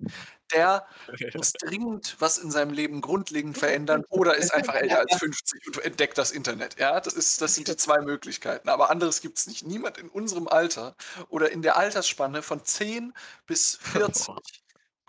[0.53, 0.87] der
[1.35, 5.85] muss dringend was in seinem Leben grundlegend verändern oder ist einfach älter als 50 und
[5.85, 6.79] entdeckt das Internet.
[6.79, 8.69] Ja, das, ist, das sind die zwei Möglichkeiten.
[8.69, 9.67] Aber anderes gibt es nicht.
[9.67, 10.95] Niemand in unserem Alter
[11.29, 13.13] oder in der Altersspanne von 10
[13.47, 14.35] bis 40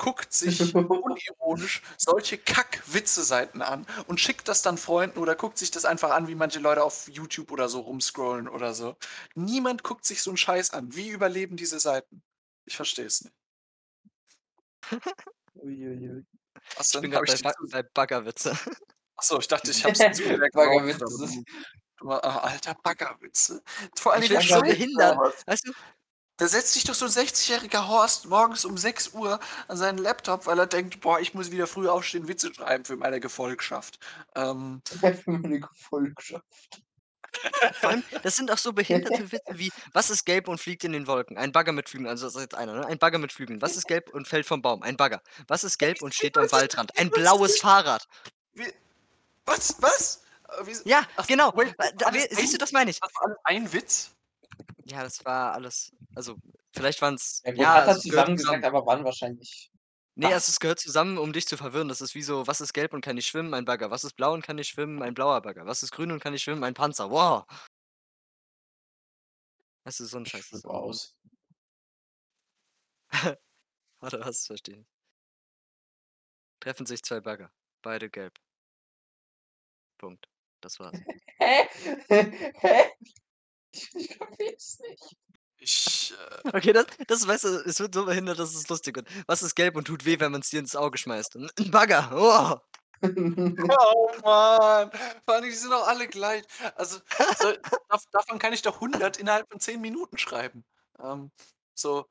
[0.01, 5.85] guckt sich unironisch solche Kack-Witze-Seiten an und schickt das dann Freunden oder guckt sich das
[5.85, 8.95] einfach an, wie manche Leute auf YouTube oder so rumscrollen oder so.
[9.35, 10.95] Niemand guckt sich so einen Scheiß an.
[10.95, 12.23] Wie überleben diese Seiten?
[12.65, 13.40] Ich verstehe es nicht.
[15.55, 16.25] Uiuiui.
[16.77, 17.01] Was Ich denn?
[17.01, 18.57] bin gerade ich bei, Ba- bei Baggerwitze.
[19.15, 20.23] Achso, ich dachte, ich hab's zu
[20.53, 21.05] Baggerwitze.
[21.05, 21.41] aber-
[21.99, 23.61] aber, ah, Alter, Baggerwitze.
[23.95, 25.17] Vor allem, bin so behindert.
[25.45, 25.73] Weißt du,
[26.37, 30.47] Da setzt sich doch so ein 60-jähriger Horst morgens um 6 Uhr an seinen Laptop,
[30.47, 33.99] weil er denkt, boah, ich muss wieder früh aufstehen, Witze schreiben für meine Gefolgschaft.
[34.35, 34.81] Ähm,
[35.23, 36.81] Für meine Gefolgschaft.
[37.79, 40.91] Vor allem, das sind auch so behinderte Witze wie, was ist gelb und fliegt in
[40.91, 41.37] den Wolken?
[41.37, 42.85] Ein Bagger mit Flügeln, also das ist jetzt einer, ne?
[42.85, 43.61] Ein Bagger mit Flügeln.
[43.61, 44.81] Was ist gelb und fällt vom Baum?
[44.83, 45.21] Ein Bagger.
[45.47, 46.97] Was ist gelb und steht am Waldrand?
[46.97, 47.59] Ein blaues.
[47.59, 48.07] Fahrrad.
[48.53, 48.71] wie,
[49.45, 49.75] was?
[49.81, 50.21] Was?
[50.59, 51.51] Äh, Wie, Ja, Ach genau.
[51.55, 52.99] wait, Wa- Da, wir- siehst du, das meine ich.
[52.99, 54.11] das war ein Witz?
[54.85, 56.35] Ja, das war alles, also
[56.71, 58.35] vielleicht waren es, Ja, gut, ja, hat er also zusammen.
[58.35, 59.71] gesagt, aber wann wahrscheinlich.
[60.15, 60.33] Nee, Ah.
[60.33, 61.87] also es gehört zusammen, um dich zu verwirren.
[61.87, 63.53] Das ist wie so, was ist gelb und kann nicht schwimmen?
[63.53, 63.91] Ein Bagger.
[63.91, 65.01] Was ist blau und kann nicht schwimmen?
[65.01, 65.65] Ein blauer Bagger.
[65.65, 66.63] Was ist grün und kann nicht schwimmen?
[66.63, 67.09] Ein Panzer.
[67.09, 67.45] Wow.
[69.83, 70.45] Das ist so ein Ich Scheiß.
[70.47, 71.15] flippe aus.
[73.99, 74.45] Warte, was?
[74.47, 74.89] Verstehe nicht.
[76.59, 77.51] Treffen sich zwei Bagger.
[77.81, 78.37] Beide gelb.
[79.97, 80.27] Punkt.
[80.61, 80.97] Das war's.
[81.39, 81.67] Hä?
[82.07, 82.91] Hä?
[83.73, 85.15] Ich ich kapier's nicht.
[85.63, 89.07] Ich, äh, Okay, das, das weißt du, es wird so behindert, dass es lustig wird.
[89.27, 91.35] Was ist gelb und tut weh, wenn man es dir ins Auge schmeißt?
[91.35, 92.09] Ein Bagger.
[92.13, 92.57] Oh.
[93.03, 94.91] oh Mann,
[95.25, 96.43] vor allem, die sind doch alle gleich.
[96.75, 96.99] Also,
[97.35, 97.51] so,
[97.89, 100.63] dav davon kann ich doch 100 innerhalb von 10 Minuten schreiben.
[100.99, 101.31] Ähm,
[101.73, 102.05] so,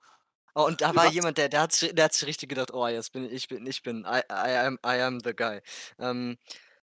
[0.57, 2.87] Oh, und da war jemand, der der hat sich der hat sich richtig gedacht: „Oh,
[2.89, 5.63] jetzt bin ich bin ich bin I I am I am the guy.“
[5.99, 6.39] Ähm,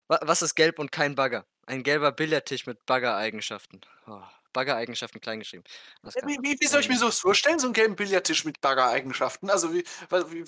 [0.08, 1.46] wa was ist gelb und kein Bagger?
[1.66, 3.82] Ein gelber Billardtisch mit Baggereigenschaften.
[4.06, 4.22] Oh,
[4.54, 5.64] Baggereigenschaften kleingeschrieben.
[6.12, 6.28] Klar.
[6.28, 9.50] wie wie wie soll ich mir so vorstellen, so 'n gelben Billardtisch mit Baggereigenschaften?
[9.50, 9.84] Also, wie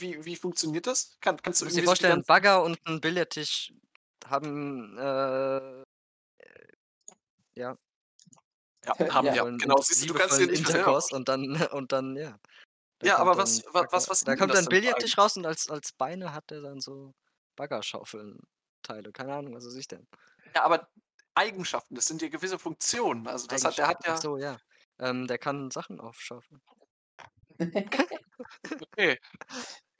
[0.00, 1.16] wie wie funktioniert das?
[1.20, 3.72] Kann kannst du du dir vorstellen, 'n ganzen Bagger und 'n Billardtisch
[4.26, 5.84] haben, äh, äh
[7.56, 7.76] ja,
[8.84, 9.34] Ja, haben Ja.
[9.34, 9.80] ja, genau.
[9.80, 10.48] Siehst du, du kannst Intercourse
[10.84, 11.14] vorstellen.
[11.14, 12.38] und dann und dann ja.
[13.00, 15.68] Da Ja, aber was wa Bagger was was da kommt dann Billardtisch raus und als
[15.68, 17.14] als Beine hat der dann so
[17.56, 19.12] Baggerschaufeln-Teile.
[19.12, 20.06] Keine Ahnung, was weiß ich denn.
[20.54, 20.88] Ja, aber
[21.36, 23.26] Eigenschaften, das sind ja gewisse Funktionen.
[23.28, 24.04] Also, das hat der hat Eigenschaften.
[24.06, 24.60] Ach ja so, ja.
[24.98, 26.60] Ähm, der kann Sachen aufschaufeln.
[28.98, 29.18] Okay.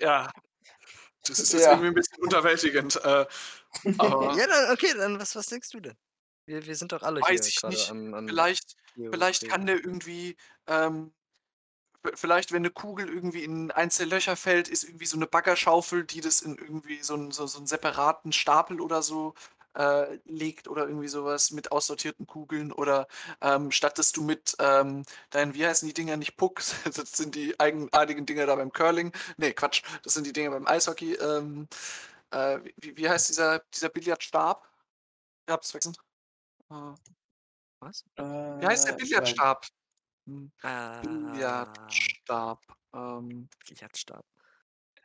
[0.01, 0.31] Ja.
[1.27, 1.69] Das ist jetzt Ja.
[1.69, 3.27] irgendwie 'n bisschen unterwältigend, äh,
[3.99, 5.97] aber Ja, dann okay, dann was was denkst du denn?
[6.47, 7.89] Wir wir sind doch alle hier weiß ich grade nicht.
[7.89, 8.77] am am Vielleicht
[9.11, 11.13] vielleicht kann der irgendwie, ähm
[12.15, 16.21] vielleicht, wenn 'ne Kugel irgendwie in der Löcher fällt, ist irgendwie so 'ne Baggerschaufel, die
[16.21, 19.35] das in irgendwie so 'n so so 'n separaten Stapel oder so,
[19.77, 23.07] äh, legt oder irgendwie so was mit aussortierten Kugeln oder,
[23.41, 27.35] ähm, statt dass du mit, ähm, deinen wie heißen die Dinger, nicht Pucks, das sind
[27.35, 29.13] die eigenartigen Dinger da beim Curling.
[29.39, 31.15] Ne, Quatsch, das sind die Dinger beim Eishockey.
[31.15, 31.69] Ähm,
[32.31, 34.69] äh, wie wie heißt dieser dieser Billardstab?
[35.47, 35.95] Ich habe es vergessen.
[36.71, 36.95] Äh,
[37.81, 38.05] Was?
[38.17, 39.67] wie heißt der Äh, Billardstab?
[40.27, 42.61] Hm, Ah, Billardstab,
[42.95, 44.25] ähm Billardstab.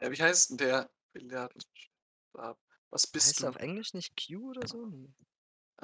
[0.02, 2.60] Ja, wie heißt 'n der Billardstab?
[2.94, 3.48] Was bist Heißt du?
[3.48, 4.86] auf Englisch nicht Cue oder so?
[4.86, 5.14] Ne.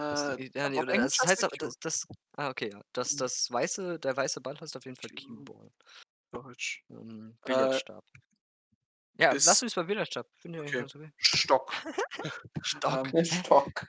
[0.10, 2.72] Das Äh, ja, ne, auf oder Englisch das heißt heißt aber das das ah, okay,
[2.72, 2.82] ja.
[2.94, 3.18] Das Mhm.
[3.18, 5.10] das weiße der weiße Ball heißt auf jeden Fall.
[5.12, 5.72] Cue-Ball.
[6.32, 6.86] Deutsch.
[6.90, 8.06] Ähm, Äh Billardstab.
[9.20, 10.28] Ja, bis lassen wir's bei Billardstab.
[10.36, 10.84] Finde ich okay.
[10.84, 11.12] okay.
[11.18, 11.72] Stock.
[12.62, 13.12] Stock.
[13.14, 13.88] Ähm, Stock.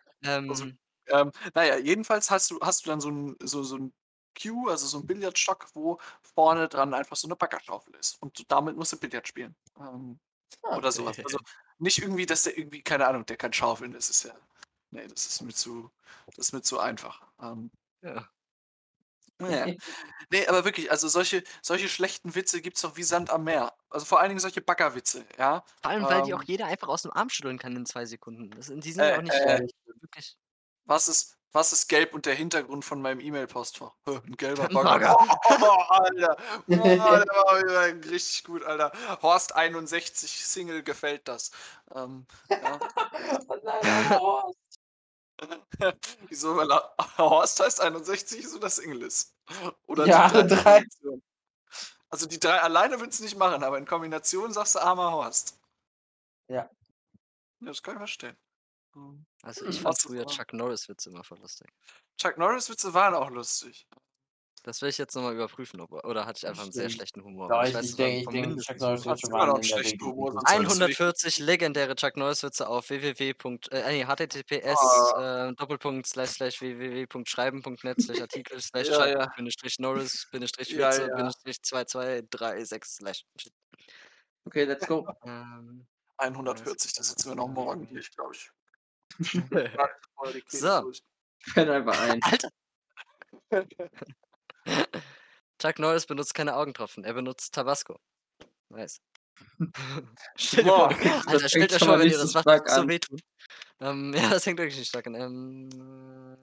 [0.49, 3.77] also, Ähm ähm, na ja, jedenfalls hast du hast du dann so 'n so so
[3.77, 3.95] 'n
[4.41, 8.77] Cue, also so 'n Billardstock, wo vorne dran einfach so 'ne Baggerschaufel ist und damit
[8.77, 10.21] musst du Billard spielen, ähm,
[10.65, 11.05] Ah, oder okay.
[11.05, 11.19] was.
[11.25, 11.39] Also,
[11.79, 14.35] nicht irgendwie, dass der irgendwie keine Ahnung, der kann schaufeln, das ist ja
[14.91, 15.91] ne, das ist mir zu
[16.37, 17.23] das ist mir zu einfach.
[17.43, 17.71] Ähm
[18.03, 18.29] Ja.
[19.41, 19.71] Na ja.
[20.31, 23.75] Ne, aber wirklich, also solche solche schlechten Witze gibt's doch wie Sand am Meer.
[23.91, 25.65] Also, vor allen Dingen solche Baggerwitze, ja?
[25.83, 28.51] Vor allem, weil die auch Ähm jeder einfach aus'm Arm schütteln kann in 2 Sekunden.
[28.51, 29.61] Das die sind ja Äh, auch nicht äh
[30.01, 30.35] wirklich
[30.87, 33.93] Was ist was ist gelb und der Hintergrund von meinem E-Mail-Postfach?
[34.07, 35.17] Hä, 'n gelber Bagger.
[35.61, 36.37] Oh, Alter.
[36.67, 38.93] Boah, der war richtig gut, Alter.
[39.23, 41.51] Horst 61 Single gefällt das.
[41.95, 42.79] Ähm, ja.
[43.49, 44.59] Oh nein, Horst.
[46.29, 46.57] Wieso?
[46.57, 46.69] Weil
[47.19, 49.35] Horst heißt 61 ist oder Single ist?
[49.87, 50.63] Oder die Ja, 3 in 3.
[50.63, 51.23] Kombination?
[52.11, 55.59] Also, die 3 alleine würdest du nicht machen, aber in Kombination sagst du armer Horst.
[56.49, 56.69] Ja.
[57.61, 58.37] Ja, das kann ich verstehen.
[58.99, 59.27] Mhm.
[59.43, 59.83] Also, ich Hm.
[59.83, 61.69] fand Was ist früher Chuck Norris-Witze immer voll lustig.
[62.21, 63.87] Chuck Norris-Witze waren auch lustig.
[64.65, 66.91] Das will ich jetzt noch mal überprüfen, ob er oder hatte ich einfach 'n sehr
[66.91, 67.49] schlechten Humor?
[67.49, 70.33] Ja, ich ich ich denke ich denke, Chuck Norris Witze waren der schlechten Humor, gut.
[70.35, 73.35] sonst solltest du nicht 140 legendäre Chuck Norris-Witze auf www.
[73.71, 74.79] äh, https,
[75.15, 75.49] Ah.
[75.49, 78.99] äh, Doppelpunkt, Slash, Slash, www.schreiben.net, Slash Artikel, Slash Ja,
[79.79, 80.27] Norris,
[80.71, 81.17] Ja, Witze, ja.
[81.17, 83.53] Bindestrich 2236 Slash shit.
[84.45, 85.07] Okay, let's go.
[85.25, 85.87] Ähm,
[86.17, 87.55] alles 140, das sitzen wir noch klar.
[87.55, 88.51] morgendlich, glaube ich.
[90.49, 90.93] So.
[91.55, 92.21] Penn einfach ein.
[92.23, 92.51] Alter!
[95.61, 97.99] Chuck Norris benutzt keine Augentropfen, er benutzt Tabasco.
[98.71, 99.01] Nice.
[100.37, 102.35] Stell dir vor, Boah, das Alter, stellt euch schon vor, mal wenn nicht ihr das
[102.35, 102.89] macht, stark das so an.
[102.89, 103.21] wehtun.
[103.81, 105.15] Ähm, ja, das fängt wirklich nicht stark an.
[105.17, 106.39] Ähm,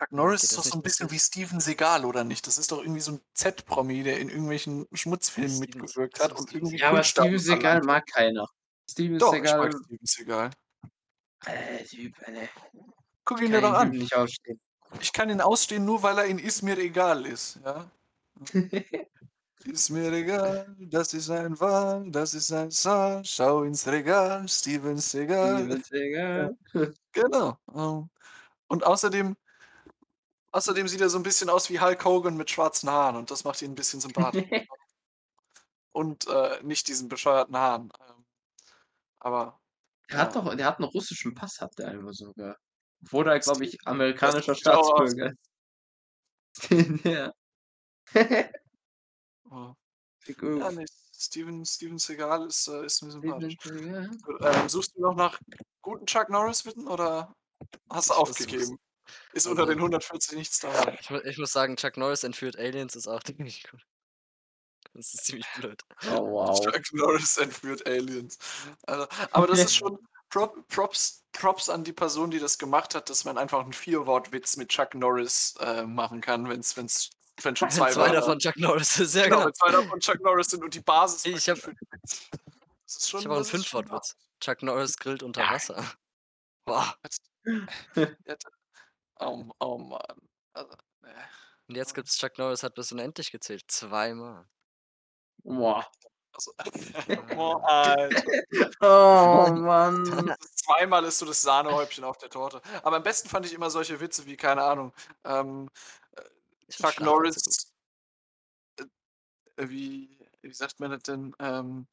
[0.00, 1.18] Chuck Norris ist doch so 'n nicht bisschen wie.
[1.18, 2.46] Steven Seagal, oder nicht?
[2.46, 6.48] Das ist doch irgendwie so 'n Z-Promi, der in irgendwelchen Schmutzfilmen Steven mitgewirkt hat und
[6.48, 8.46] Steven irgendwie Ja, aber Steven Seagal mag keiner.
[8.90, 10.50] Steven Doch, ich mag Seagal Steven Seagal.
[11.44, 12.48] Äh, Typ, ne.
[13.26, 13.92] Guck ihn dir doch an.
[13.92, 14.60] Nicht ausstehen.
[15.00, 17.90] Ich kann ihn ausstehen, nur weil er in „Ist mir egal“ ist, ja?
[19.64, 24.98] Ist mir egal, das ist ein Wal, das ist ein Zahn, schau ins Regal, Steven
[25.42, 26.56] Ja, Seagal.
[27.12, 27.58] genau.
[27.74, 28.10] Ähm,
[28.68, 29.36] und außerdem
[30.54, 33.44] außerdem sieht er so 'n bisschen aus wie Hulk Hogan mit schwarzen Haaren und das
[33.44, 34.42] macht ihn 'n bisschen sympathisch.
[35.94, 38.24] Und, äh, nicht diesen bescheuerten Haaren, ähm,
[39.20, 39.60] aber
[40.10, 42.56] Der hat doch der hat 'n russischen Pass hat der einfach sogar.
[43.02, 44.54] Obwohl er, glaube ich, amerikanischer.
[44.54, 45.36] Staatsbürger ist.
[47.04, 47.32] Ja.
[49.50, 49.74] Oh.
[50.58, 50.72] Ja, Öf.
[50.72, 50.84] ne,
[51.14, 53.56] Steven Steven Seagal ist, äh ist mir sympathisch.
[54.42, 55.38] Ähm, suchst du noch nach
[55.82, 57.34] guten Chuck Norris-Witten oder
[57.90, 58.78] hast du aufgegeben?
[59.32, 60.98] Ist unter Also den 140 nichts dabei?
[61.00, 63.82] Ich ich muss sagen, Chuck Norris entführt Aliens ist auch ziemlich gut.
[64.96, 65.82] Das ist ziemlich blöd.
[66.10, 66.60] Oh, wow.
[66.60, 68.38] Chuck Norris entführt Aliens.
[68.86, 69.98] Also, aber das ist schon
[70.30, 74.56] Prop Props Props an die Person, die das gemacht hat, dass man einfach 'n Vierwort-Witz
[74.56, 77.10] mit Chuck Norris, äh, machen kann, wenn schon
[77.42, 79.50] Wenn 2 2 Wörter davon Chuck Norris ist, ja genau, genau.
[79.52, 83.46] 2 davon Chuck Norris sind und die Basis Ich habe schon auch schon hart.
[83.46, 84.16] Fünfwortwitz.
[84.40, 85.50] Chuck Norris grillt unter Ja.
[85.52, 85.84] Wasser.
[86.66, 86.96] Boah.
[89.20, 90.28] Oh oh Mann.
[90.54, 91.14] Also, ne.
[91.68, 93.64] Und jetzt gibt's Chuck Norris hat bis unendlich gezählt.
[93.68, 94.46] Zweimal.
[95.46, 95.86] Boah.
[96.32, 96.52] Also
[97.34, 98.70] boah, Alter.
[98.80, 100.04] Oh, Mann.
[100.54, 102.60] Zweimal ist so das Sahnehäubchen auf der Torte.
[102.82, 104.92] Aber am besten fand ich immer solche Witze wie, keine Ahnung,
[105.24, 105.70] ähm,
[106.12, 106.22] äh,
[106.70, 107.00] Chuck.
[107.00, 107.72] Norris
[108.78, 111.34] äh, wie wie sagt man das denn?
[111.38, 111.86] Ähm,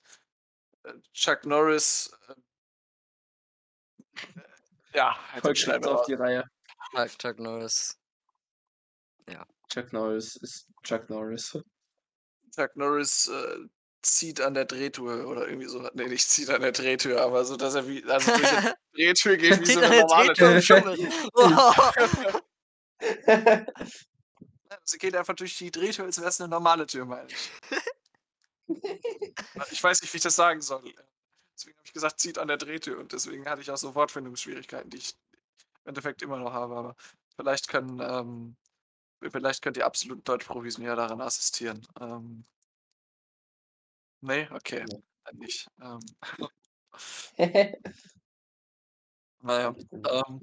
[0.84, 2.34] äh, Chuck Norris, äh
[4.36, 6.44] äh, ja, halt auf die Reihe.
[6.92, 7.98] Chuck Chuck Norris.
[9.30, 9.46] Ja.
[9.70, 11.58] Chuck Norris ist Chuck Norris.
[12.56, 13.58] Chuck Norris, äh,
[14.04, 15.94] zieht an der Drehtür oder irgendwie so was.
[15.96, 19.38] Ne, nicht zieht an der Drehtür, aber so, dass er wie also durch 'ne Drehtür
[19.38, 20.62] geht wie so an 'ne der normale Drehtür Tür.
[24.86, 27.52] sie geht einfach durch die Drehtür, als wär's 'ne normale Tür, meine ich.
[29.72, 30.84] Ich weiß nicht, wie ich das sagen soll.
[31.58, 34.90] Deswegen habe ich gesagt, zieht an der Drehtür und deswegen hatte ich auch so Wortfindungsschwierigkeiten,
[34.92, 35.14] die ich
[35.86, 36.98] im Endeffekt immer noch habe, aber
[37.38, 38.58] vielleicht können, ähm
[39.32, 41.86] vielleicht könnt ihr absoluten Deutschprofis mir ja daran assistieren.
[42.00, 42.46] Ähm
[44.22, 44.86] Ne, okay,
[45.26, 45.68] dann nicht.
[45.82, 46.00] Ähm
[49.42, 49.76] Na ja,
[50.10, 50.42] ähm,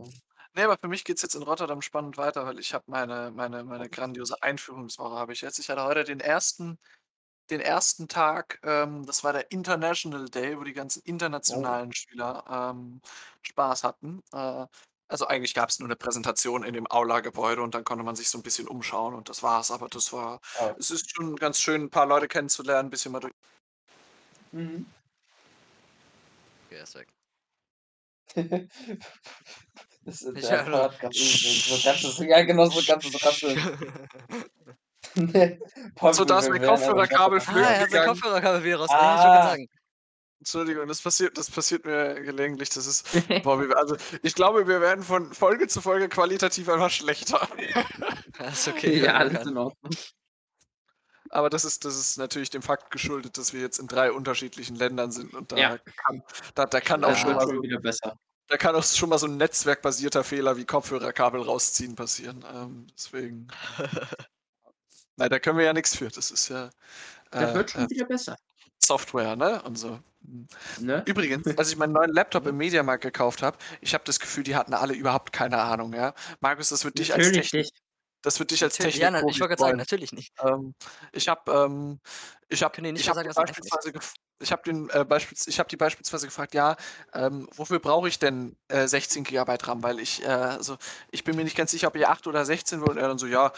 [0.55, 3.64] ne, aber für mich geht's jetzt in Rotterdam spannend weiter, weil ich habe meine meine
[3.64, 5.59] meine grandiose Einführungswoche habe ich jetzt.
[5.59, 6.78] Ich hatte heute den ersten
[7.51, 11.03] den ersten Tag, ähm, das war der International Day, wo die ganzen
[11.49, 11.81] Oh.
[11.81, 13.01] internationalen Schüler, ähm,
[13.43, 14.22] Spaß hatten.
[14.33, 14.66] Äh,
[15.11, 18.38] also eigentlich gab's nur 'ne Präsentation in dem Aula-Gebäude und dann konnte man sich so
[18.38, 19.70] 'n bisschen umschauen und das war's.
[19.70, 20.74] Aber das war Ah.
[20.78, 23.32] es ist schon ganz schön, 'n paar Leute kennenzulernen, 'n bisschen mal durch
[24.52, 24.90] Mhm.
[26.70, 27.11] Okay, er ist weg.
[30.04, 31.16] Das ist Ich der höre nur Podcast
[31.66, 33.58] so ganzes ja, genau, so ganzes Rascheln.
[35.96, 38.02] Paul, So, da ist mein werden einfach Kopfhörerkabel Ah, er hat sein gegangen.
[38.02, 38.94] Kopfhörerkabel wieder raus.
[38.94, 39.14] Ah.
[39.14, 39.50] Ich wollte grad Ah.
[39.50, 39.66] sagen.
[40.41, 42.70] Entschuldigung, das passiert das passiert mir gelegentlich.
[42.70, 43.07] Das ist
[43.45, 47.47] boah, wir also, ich glaube, wir werden von Folge zu Folge qualitativ einfach schlechter.
[48.38, 48.99] Ja, ist okay.
[49.01, 49.93] Ja, alles in Ordnung.
[51.32, 54.74] Aber das ist das ist natürlich dem Fakt geschuldet, dass wir jetzt in 3 unterschiedlichen
[54.76, 55.78] Ländern sind und da Ja.
[55.78, 56.22] kann
[56.55, 58.16] da da kann auch Das schon mal so wieder besser.
[58.49, 62.45] da kann auch schon mal so 'n netzwerkbasierter Fehler wie Kopfhörerkabel rausziehen passieren.
[62.53, 63.49] Ähm, deswegen
[65.16, 66.09] Nein, da können wir ja nix für.
[66.09, 66.70] Das ist ja,
[67.30, 68.36] Das äh, wird schon äh, wieder besser.
[68.82, 70.01] Software, ne, und so.
[70.76, 71.06] Ne?
[71.06, 74.56] Übrigens, als ich meinen neuen Laptop im Mediamarkt gekauft habe, ich habe das Gefühl, die
[74.56, 76.14] hatten alle überhaupt keine Ahnung, ja.
[76.40, 77.72] Markus, das wird dich als Technik nicht.
[78.22, 80.32] das wird dich als Natürlich, ja, na, ich wollte grad sagen, natürlich nicht.
[80.42, 80.74] Ähm,
[81.12, 82.00] ich habe, ähm
[82.48, 83.92] ich habe ich habe beispielsweise
[84.42, 86.76] ich habe den, äh, beispiels ich habe die beispielsweise gefragt: „Ja,
[87.14, 90.78] ähm, wofür brauche ich denn, äh, 16 Gigabyte RAM?“ Weil ich, äh also,
[91.12, 92.92] ich bin mir nicht ganz sicher, ob ihr 8 oder 16 wollt.
[92.92, 93.52] Und er dann so: „Ja,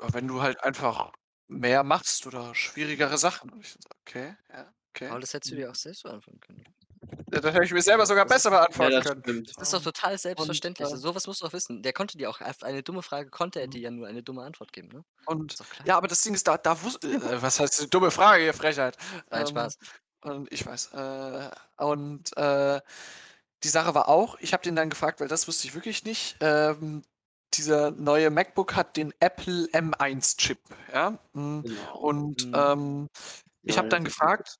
[0.00, 1.12] wenn du halt einfach
[1.48, 5.56] mehr machst oder schwierigere Sachen.“ Und ich so: „Okay, ja, okay.“ Aber das hättest du
[5.56, 5.56] Mhm.
[5.56, 6.64] dir auch selbst beantworten können.
[7.32, 9.22] Ja, das hätte ich mir selber sogar besser Ja, beantworten das können.
[9.22, 9.54] stimmt.
[9.56, 10.90] Das ist doch total Und, selbstverständlich.
[10.90, 11.82] äh So was musst du doch wissen.
[11.82, 13.68] Der konnte dir auch auf eine dumme Frage konnte er Mhm.
[13.68, 15.04] dir ja nur eine dumme Antwort geben, ne?
[15.26, 18.54] Und ja, aber das Ding ist, da da wus äh, was heißt dumme Frage, ihr
[18.54, 18.96] Frechheit.
[19.32, 19.76] Nein, Ähm, Spaß.
[20.22, 22.80] und ich weiß, äh, und, äh,
[23.64, 26.36] die Sache war auch, ich habe den dann gefragt, weil das wusste ich wirklich nicht,
[26.40, 27.02] ähm,
[27.54, 30.60] dieser neue MacBook hat den Apple M1 Chip,
[30.92, 31.18] ja?
[31.34, 32.00] Hm, Genau.
[32.00, 32.54] und, Mhm.
[32.54, 33.08] ähm,
[33.66, 34.56] ich Ja, habe dann gefragt,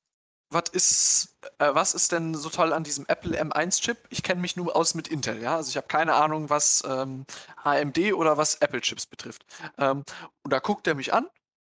[0.50, 3.98] was ist äh, was ist denn so toll an diesem Apple M1 Chip?
[4.10, 5.56] Ich kenne mich nur aus mit Intel, ja?
[5.56, 7.24] Also, ich habe keine Ahnung, was, ähm,
[7.62, 9.44] AMD oder was Apple Chips betrifft.
[9.78, 10.04] Ähm,
[10.42, 11.28] und da guckt er mich an,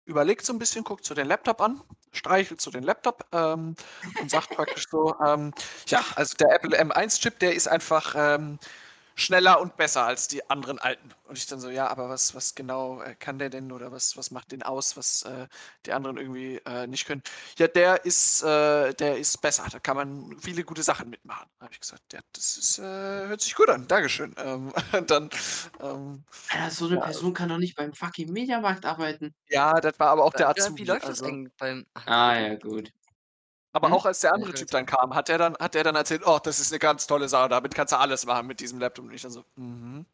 [0.05, 1.81] überlegt so 'n bisschen, guckt so den Laptop an,
[2.13, 3.75] streichelt so den Laptop, ähm,
[4.17, 5.53] und sagt praktisch so, ähm:
[5.87, 8.59] „Ja, also, der Apple M1 Chip, der ist einfach, ähm,
[9.15, 12.55] schneller und besser als die anderen alten.“ Und ich dann so: „Ja, aber was was
[12.55, 15.47] genau, äh, kann der denn oder was was macht den aus, was, äh,
[15.85, 17.23] die anderen irgendwie, äh, nicht können?“
[17.57, 19.67] „Ja, der ist, äh der ist besser.
[19.71, 22.83] Da kann man viele gute Sachen mitmachen.“ Da habe ich gesagt: „Ja, das ist, äh
[22.83, 23.87] hört sich gut an.
[23.87, 25.29] Dankeschön.“ Ähm, und dann,
[25.79, 26.99] ähm Alter, so 'ne ja.
[26.99, 29.33] Person kann doch nicht beim fucking Mediamarkt arbeiten.
[29.49, 31.85] Ja, das war aber auch Äh, der ja, Azubi, wie läuft das also eigentlich beim
[31.93, 32.91] ach, Ah, ja, gut.
[33.75, 33.93] Aber Hm?
[33.93, 36.39] auch als der andere Typ dann kam, hat er dann hat der dann erzählt: „Oh,
[36.43, 39.13] das ist 'ne ganz tolle Sache, damit kannst du alles machen mit diesem Laptop.“ Und
[39.13, 40.05] ich dann so: „Mhm.“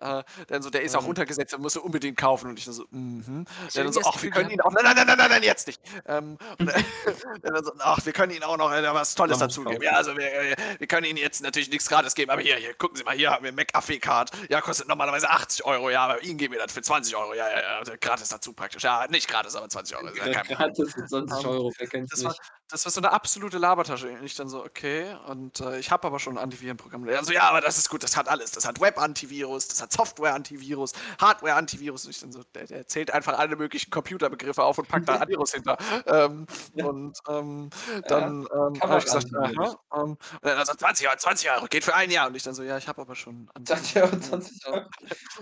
[0.00, 1.06] Äh, dann so: „Der ist auch Ähm.
[1.06, 3.92] runtergesetzt, den musst du unbedingt kaufen.“ Und ich dann so: „Mhm.“ Ich Der habe dann
[3.92, 6.68] so: „Ach, wir können ihn auch nein, nein, nein, nein, nein, jetzt nicht!“ Ähm, und
[6.68, 6.82] dann
[7.64, 9.54] so: „Ach, wir können Ihnen auch noch, äh, was Tolles dazugeben.
[9.62, 9.84] kaufen.
[9.84, 12.74] Ja, also wir äh, wir können Ihnen jetzt natürlich nix gratis geben, aber hier hier,
[12.74, 14.30] gucken Sie mal, hier haben wir McAfee-Card.
[14.50, 17.34] Ja, kostet normalerweise 80 €, ja, aber Ihnen geben wir das für 20 €.
[17.34, 18.82] Ja, ja, ja, also gratis dazu praktisch.
[18.82, 21.72] Ja, nicht gratis, aber 20 €, ist ja kein Problem.“ Gratis für 20 Ähm, €,
[21.78, 22.40] wer kennt's das war nicht?
[22.70, 24.08] Das war so 'ne absolute Labertasche.
[24.10, 27.06] Und ich dann so: „Okay.“ Und, äh, ich habe aber schon 'n Antivirenprogramm.
[27.08, 28.52] Er so: „Ja, aber das ist gut, das hat alles.
[28.52, 33.38] Das hat Web-Antivirus, das hat Software-Antivirus, Hardware-Antivirus.“ Und ich dann so der der zählt einfach
[33.38, 35.76] alle möglichen Computerbegriffe auf und packt da Antivirus hinter.
[36.06, 36.84] Ähm, Ja.
[36.84, 37.70] und, ähm,
[38.04, 39.26] Ja, dann, ähm, habe ich gesagt.
[39.36, 42.42] „Aha“, ähm, und er sagt: „20 €, 20 €, geht für 1 Jahr.“ Und ich
[42.42, 44.88] dann so: „Ja, ich habe aber schon 20 €, Antivirenprogramm.“ 20 €.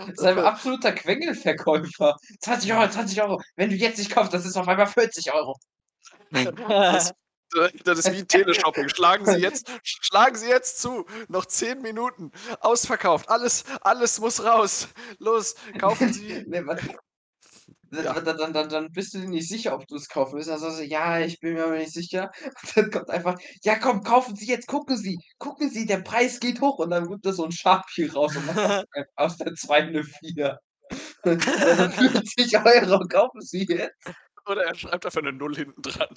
[0.07, 2.17] Das ist ein absoluter Quengelverkäufer.
[2.41, 3.41] „20 €, 20 €.
[3.57, 5.57] Wenn du jetzt nicht kaufst, das ist auf einmal 40 €.“
[6.89, 7.13] Das
[7.85, 8.89] das ist wie Teleshopping.
[8.89, 11.05] Schlagen Sie jetzt sch schlagen Sie jetzt zu.
[11.29, 12.33] Noch 10 Minuten.
[12.61, 13.29] Ausverkauft.
[13.29, 14.89] Alles alles muss raus.
[15.19, 16.77] Los, kaufen Sie Ne, wa
[17.93, 18.15] Ja.
[18.21, 20.49] dann dann dann dann bist du dir nicht sicher, ob du's kaufen willst.
[20.51, 23.77] Dann sagst du: „Ja, ich bin mir aber nicht sicher.“ Und dann kommt einfach: „Ja,
[23.79, 27.25] komm, kaufen Sie jetzt, gucken Sie, gucken Sie, der Preis geht hoch.“ Und dann holt
[27.27, 30.59] er so 'n Sharpie raus und macht aus der aus der 2 'ne 4.
[31.61, 33.95] Also 50 €, kaufen Sie jetzt.
[34.47, 36.09] Oder er schreibt einfach 'ne 0 hinten dran.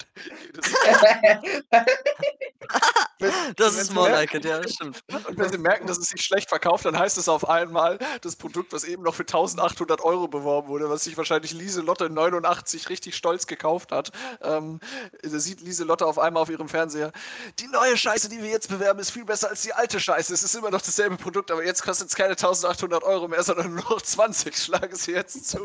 [3.56, 5.02] Das ist more like it, ja, das stimmt.
[5.28, 8.36] und wenn sie merken, dass es sich schlecht verkauft, dann heißt es auf einmal, das
[8.36, 13.16] Produkt, was eben noch für 1.800 € beworben wurde, was sich wahrscheinlich Lieselotte 89 richtig
[13.16, 14.12] stolz gekauft hat,
[14.42, 14.80] ähm,
[15.22, 17.12] da sieht Lieselotte auf einmal auf ihrem Fernseher:
[17.60, 20.32] „Die neue Scheiße, die wir jetzt bewerben, ist viel besser als die alte Scheiße.
[20.34, 23.84] Es ist immer noch dasselbe Produkt, aber jetzt kostet's keine 1.800 € mehr, sondern nur
[23.84, 24.56] noch 20.
[24.56, 25.60] Schlagen Sie jetzt zu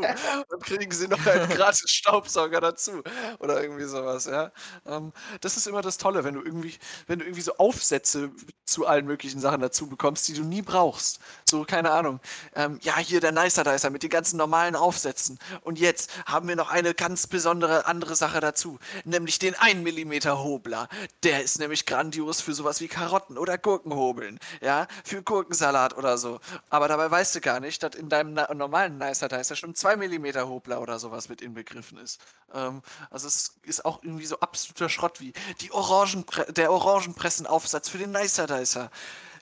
[0.50, 3.04] und kriegen Sie noch einen gratis Staubsauger dazu.“
[3.40, 4.52] Oder irgendwie so was, ja?
[4.86, 6.78] Ähm, das ist immer das Tolle, wenn du irgendwie
[7.08, 8.32] wenn du irgendwie so Aufsätze
[8.66, 11.20] zu allen möglichen Sachen dazu bekommst, die du nie brauchst.
[11.52, 12.22] So, keine Ahnung,
[12.56, 15.38] ähm: „Ja, hier der Nicer Dicer mit den ganzen normalen Aufsätzen.
[15.64, 20.30] Und jetzt haben wir noch eine ganz besondere andere Sache dazu, nämlich den 1 mm
[20.30, 20.88] Hobler.
[21.24, 26.18] Der ist nämlich grandios für so was wie Karotten oder Gurkenhobeln, ja, für Gurkensalat oder
[26.18, 26.40] so.“
[26.70, 30.48] Aber dabei weißt du gar nicht, dass in deinem normalen Nicer Dicer schon 2 mm
[30.48, 32.22] Hobler oder so was mit inbegriffen ist.
[32.54, 37.98] Ähm, also es ist auch irgendwie so absoluter Schrott wie die Orangenpre der Orangenpressenaufsatz für
[37.98, 38.90] den Nicer Dicer.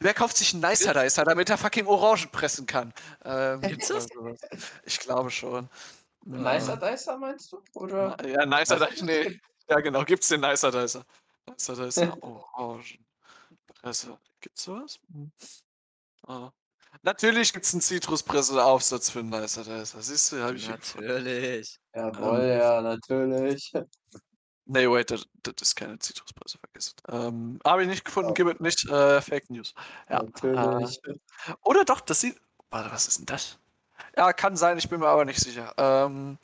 [0.02, 2.94] Wer kauft sich 'n Nicer Dicer, damit er fucking Orangen pressen kann?
[3.26, 4.08] Ähm, Gibt's das?
[4.86, 5.70] Ich glaube schon.
[6.36, 7.62] Nicer Dicer meinst du?
[7.98, 9.28] na Oder ja, Nicer was Di ne,
[9.70, 11.06] ja genau, gibt's den Nicer Dicer.
[11.48, 13.18] Nicer Dicer Orangenpresse.
[14.42, 15.00] Gibt's so was?
[15.14, 15.32] Hm.
[16.28, 16.52] Ah.
[17.04, 20.02] Natürlich gibt's 'n Zitruspresseaufsatz für 'n Nicer Dicer.
[20.02, 20.70] Siehst du, habe ich.
[20.70, 21.80] Natürlich.
[21.96, 22.60] Jawohl, Ähm.
[22.60, 23.72] ja, natürlich.
[24.72, 27.04] Ne, wait, das das ist keine Zitruspresse, vergiss es.
[27.12, 28.36] Ähm, habe ich nicht gefunden, Ja.
[28.36, 29.74] gib es nicht, äh, Fake News.
[30.08, 30.22] Ja,
[30.54, 31.02] äh, Natürlich.
[31.64, 32.40] oder doch, das sieht
[32.72, 33.60] warte, was ist 'n das?
[34.18, 35.74] Ja, kann sein, ich bin mir aber nicht sicher.
[35.78, 36.40] Ähm,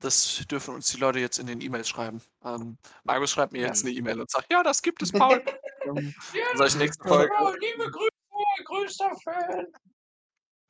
[0.00, 2.22] das dürfen uns die Leute jetzt in den E-Mails schreiben.
[2.44, 3.86] Ähm, Markus schreibt mir jetzt Mhm.
[3.86, 5.42] 'ne E-Mail und sagt: „Ja, das gibt es, Paul.“
[5.86, 9.66] Ähm, Ja, sage ich nächste Folge Paul, liebe Grüße, größter Fan.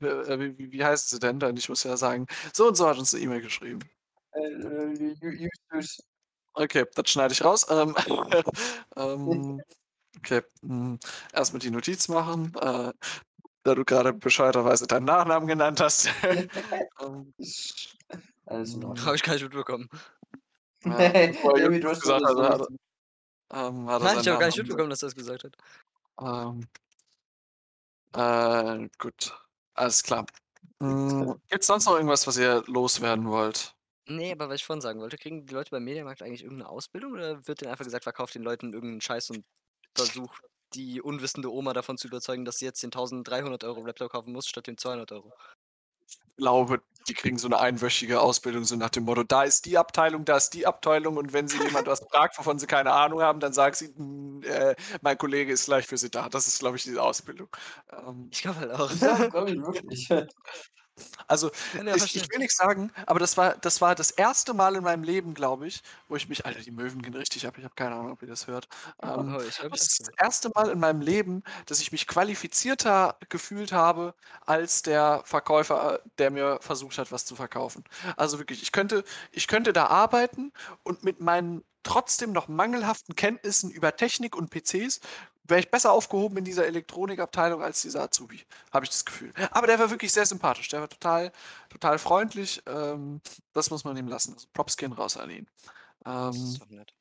[0.03, 1.57] Äh, äh, wie wie wie heißt sie denn dann?
[1.57, 3.81] Ich muss ja sagen: „So und so hat uns 'ne E-Mail geschrieben.“
[4.33, 5.31] Äh, äh, Ju Ju
[5.73, 6.01] Justus.
[6.55, 7.67] Okay, das schneide ich raus.
[7.71, 7.95] Ähm,
[8.97, 9.63] ähm,
[10.19, 10.99] okay, hm,
[11.33, 12.93] erst mal die Notiz machen, äh,
[13.63, 16.09] da du grade bescheuerterweise deinen Nachnamen genannt hast.
[17.01, 17.33] Ähm.
[18.47, 19.15] Alles in Habe Hm.
[19.15, 19.89] ich gar nicht mitbekommen.
[20.85, 22.67] Er Irgendwie, du hast gesagt das hat,
[23.53, 25.57] ähm, hat Nein, ich habe gar nicht mitbekommen, dass er das gesagt hat.
[26.21, 26.67] Ähm.
[28.13, 29.39] Äh, gut,
[29.75, 30.27] alles klar.
[30.83, 33.75] Hm, gibt's sonst noch irgendwas, was ihr loswerden wollt?
[34.11, 36.69] Ne, aber was ich vorhin sagen wollte, kriegen die Leute beim Mediamarkt eigentlich irgend 'ne
[36.69, 39.45] Ausbildung oder wird denen einfach gesagt: „Verkauft den Leuten irgend 'n Scheiß und
[39.95, 40.43] versucht,
[40.75, 44.49] die unwissende Oma davon zu überzeugen, dass sie jetzt den 1.300 € Laptop kaufen muss
[44.49, 45.33] statt den 200 €?“
[46.09, 49.77] Ich glaube, die kriegen so 'ne einwöchige Ausbildung, so nach dem Motto: „Da ist die
[49.79, 53.21] Abteilung, da ist die Abteilung und wenn Sie jemand was fragt, wovon Sie keine Ahnung
[53.23, 56.59] haben, dann sagen Sie, hm, äh, mein Kollege ist gleich für Sie da.“ Das ist,
[56.61, 57.49] glaube ich, diese Ausbildung.
[57.91, 58.33] Ähm.
[58.33, 58.91] Ich glaube halt auch.
[59.01, 60.09] Ja, glaube ich wirklich.
[61.27, 61.51] Also,
[61.85, 64.53] ja ich ich will nix sagen, aber das war das war das 1.
[64.55, 67.57] Mal in meinem Leben, glaube ich, wo ich mich Alter, die Möwen gehen richtig ab.
[67.59, 68.69] Ich habe keine Ahnung, ob ihr das hört.
[69.03, 70.11] Ähm, Oh, ich das ist das.
[70.17, 70.51] 1.
[70.55, 74.15] Mal in meinem Leben, dass ich mich qualifizierter gefühlt habe
[74.47, 77.85] als der Verkäufer, der mir versucht hat, was zu verkaufen.
[78.17, 83.71] Also wirklich, ich könnte ich könnte da arbeiten und mit meinen trotzdem noch mangelhaften Kenntnissen
[83.71, 85.01] über Technik und PCs
[85.51, 88.41] wäre ich besser aufgehoben in dieser Elektronikabteilung als dieser Azubi,
[88.73, 89.33] habe ich das Gefühl.
[89.51, 90.69] Aber der war wirklich sehr sympathisch.
[90.69, 91.33] Der war total
[91.69, 92.63] total freundlich.
[92.67, 93.21] Ähm,
[93.53, 94.35] das muss man ihm lassen.
[94.35, 95.47] Also, Props gehen raus an ihn.
[96.05, 96.95] Das Ähm ist doch nett.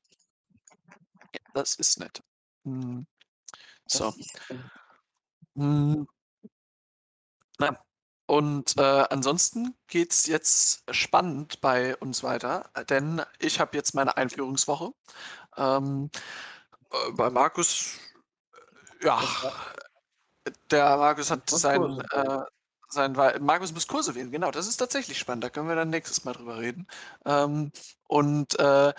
[1.54, 2.22] Das ist nett.
[2.64, 3.06] Mhm.
[3.88, 4.06] So.
[4.06, 4.38] Das ist
[5.56, 6.08] Hm.
[7.60, 7.78] Ja.
[8.28, 14.92] Und, äh, ansonsten geht's jetzt spannend bei uns weiter, denn ich habe jetzt meine Einführungswoche.
[15.58, 16.12] Ähm,
[16.92, 18.00] äh, bei Markus,
[19.02, 19.54] ja, Was
[20.72, 22.30] der Markus hat muss sein, Kurse wählen.
[22.30, 22.40] äh,
[22.90, 26.24] sein Markus muss Kurse wählen, genau, das ist tatsächlich spannend, da können wir dann nächstes
[26.26, 26.88] Mal drüber reden.
[27.26, 27.72] Ähm,
[28.08, 28.94] und, äh,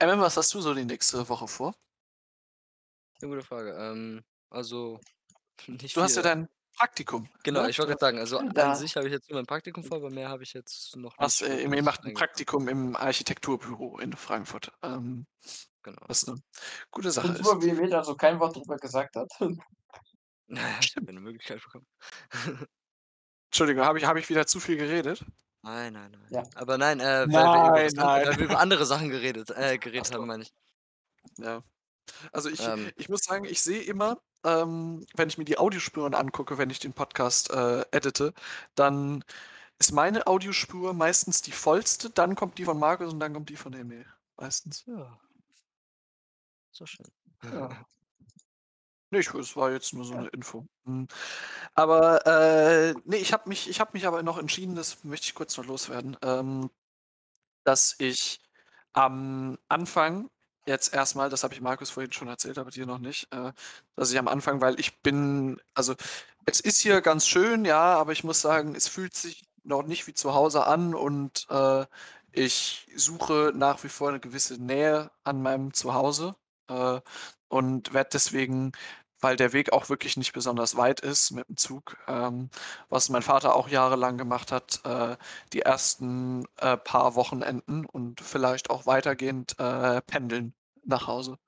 [0.00, 1.74] MM, was hast du so die nächste Woche vor?
[3.20, 3.72] 'Ne gute Frage.
[3.76, 5.00] Ähm, also,
[5.68, 6.22] nicht Du hast ja viel.
[6.22, 7.68] dein Praktikum, Genau, ne?
[7.68, 9.84] ich wollte grad sagen, also, Stimmt, an da sich habe ich jetzt nur mein Praktikum
[9.84, 12.12] vor, aber mehr habe ich jetzt noch nicht äh, ihr macht 'n eingeplant.
[12.12, 15.26] Praktikum im Architekturbüro in Frankfurt, ähm,
[15.84, 16.08] Genau.
[16.08, 16.36] was 'ne
[16.90, 17.42] gute Sache ist.
[17.42, 19.28] Kultur WW da so kein Wort drüber gesagt hat.
[20.50, 21.08] Na ja, ich habe Stimmt.
[21.08, 21.86] ja 'ne Möglichkeit bekommen.
[23.50, 25.24] Entschuldigung, habe ich habe ich wieder zu viel geredet?
[25.64, 26.30] Nein, nein, nein.
[26.30, 26.42] Ja.
[26.54, 28.22] Aber nein, äh, weil wir über Nein, was an nein.
[28.22, 30.52] weil wir über andere Sachen geredet äh, geredet haben, meine ich.
[31.38, 31.62] Ja.
[32.32, 32.92] Also, ich Ähm.
[32.96, 36.80] ich muss sagen, ich sehe immer, ähm, wenn ich mir die Audiospuren angucke, wenn ich
[36.80, 38.34] den Podcast, äh, edite,
[38.76, 39.24] dann
[39.78, 43.56] ist meine Audiospur meistens die vollste, dann kommt die von Markus und dann kommt die
[43.56, 44.06] von Emil,
[44.38, 44.86] meistens.
[44.86, 45.18] Ja.
[46.80, 47.06] Doch schön.
[47.50, 47.78] Ja.
[49.12, 50.66] Ne, ich es war jetzt nur so 'ne Info.
[50.84, 51.08] Mhm.
[51.74, 55.34] Aber, äh, ne, ich habe mich ich habe mich aber noch entschieden, das möchte ich
[55.34, 56.70] kurz noch loswerden, ähm,
[57.64, 58.40] dass ich
[58.94, 60.30] am Anfang
[60.66, 63.52] jetzt erst mal das habe ich Markus vorhin schon erzählt, aber dir noch nicht, äh,
[63.96, 65.94] dass ich am Anfang weil ich bin also,
[66.46, 70.06] es ist hier ganz schön, ja, aber ich muss sagen, es fühlt sich noch nicht
[70.08, 71.86] wie zu Hause an und, äh,
[72.32, 76.36] ich suche nach wie vor 'ne gewisse Nähe an meinem Zuhause,
[76.68, 77.00] äh,
[77.48, 78.72] und werde deswegen,
[79.20, 82.50] weil der Weg auch wirklich nicht besonders weit ist mit dem Zug, ähm,
[82.88, 85.16] was mein Vater auch jahrelang gemacht hat, äh,
[85.52, 90.54] die ersten, äh, paar Wochenenden und vielleicht auch weitergehend, äh, pendeln
[90.84, 91.38] nach Hause,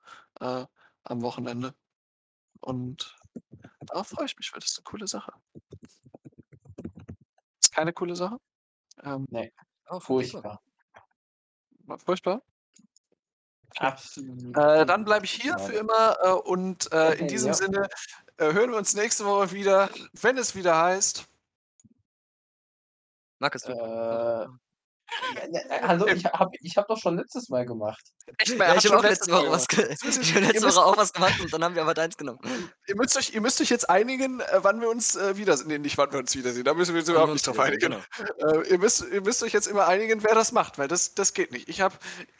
[0.41, 0.65] äh,
[1.03, 1.73] am Wochenende.
[2.61, 3.17] Und
[3.87, 5.33] darauf freue ich mich, weil das ist 'ne coole Sache.
[7.63, 8.37] Ist keine coole Sache?
[9.03, 9.49] Ähm Ne,
[9.89, 10.45] Oh, super.
[10.45, 10.59] furchtbar.
[12.05, 12.41] Furchtbar?
[13.77, 13.85] Okay.
[13.87, 15.77] Absolut Äh, dann bleibe ich hier für grade.
[15.79, 17.53] immer, äh, und, äh, in diesem Ja.
[17.53, 17.87] Sinne,
[18.37, 21.25] äh, hören wir uns nächste Woche wieder, wenn es wieder heißt
[23.65, 24.70] Äh, ja, ne, äh,
[25.81, 28.01] hallo, ich habe ich habe doch schon letztes Mal gemacht.
[28.37, 30.41] Echt Ja, mal, hat ich habe schon auch letzte letztes Mal Woche was ich ihr
[30.41, 32.39] letzte Woche auch was gemacht und dann haben wir aber deins genommen.
[32.87, 35.79] ihr müsst euch ihr müsst euch jetzt einigen, äh, wann wir uns, äh, wiedersehen ne,
[35.79, 37.59] nicht wann wir uns wiedersehen, da müssen wir uns Wann wir überhaupt uns nicht drauf
[37.65, 38.01] einigen.
[38.39, 38.61] genau.
[38.61, 41.33] Äh, ihr müsst ihr müsst euch jetzt immer einigen, wer das macht, weil das das
[41.33, 41.67] geht nicht.
[41.69, 41.95] Ich habe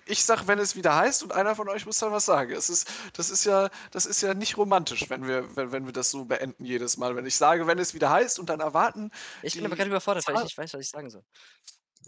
[0.05, 2.51] ich sage, wenn es wieder heißt und einer von euch muss dann was sagen.
[2.51, 5.93] Es ist das ist ja das ist ja nicht romantisch, wenn wir wenn wenn wir
[5.93, 7.15] das so beenden jedes Mal.
[7.15, 9.11] Wenn ich sage, wenn es wieder heißt und dann erwarten
[9.41, 11.23] Ich bin aber grad überfordert, weil ich nicht weiß, was ich sagen soll.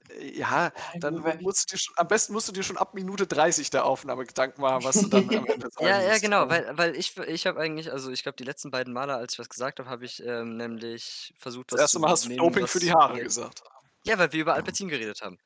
[0.10, 3.28] Äh, ja, dann musst du dir schon am besten musst du dir schon ab Minute
[3.28, 6.20] 30 der Aufnahme Gedanken machen, was du dann am Ende sagen Ja, ja, musst.
[6.20, 9.34] genau, weil weil ich ich habe eigentlich also, ich glaube, die letzten beiden Male, als
[9.34, 12.30] ich was gesagt habe, habe ich, ähm, nämlich versucht, Das was erste zu Mal hast
[12.30, 13.64] du Doping für die Haare mir gesagt.
[14.06, 15.38] Ja, weil wir über Alpecin geredet haben.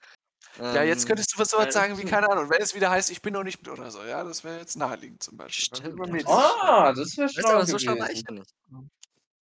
[0.70, 2.76] Ja, jetzt Ähm, könntest du was so was Äh, sagen wie, keine Ahnung, wenn es
[2.76, 4.24] wieder heißt: „Ich bin noch nicht mit“ oder so, ja?
[4.24, 6.84] Das wäre jetzt naheliegend zum Beispiel, Stimmt, über ja, das schlau.
[6.84, 8.52] Ah, das wäre Weißt du, schlau aber so schlau war ich ja nicht.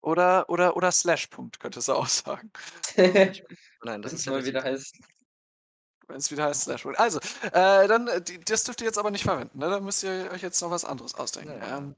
[0.06, 2.52] Oder oder oder Slashpunkt könntest du auch sagen.
[2.96, 5.00] Nein, das ist mal der wieder heißt
[6.08, 7.00] Wenn es wieder heißt Slashpunkt.
[7.00, 7.20] Also,
[7.52, 9.70] äh, dann äh, das dürft ihr jetzt aber nicht verwenden, ne?
[9.70, 11.60] Da müsst ihr euch jetzt noch was anderes ausdenken.
[11.60, 11.78] Ja.
[11.80, 11.96] Ähm,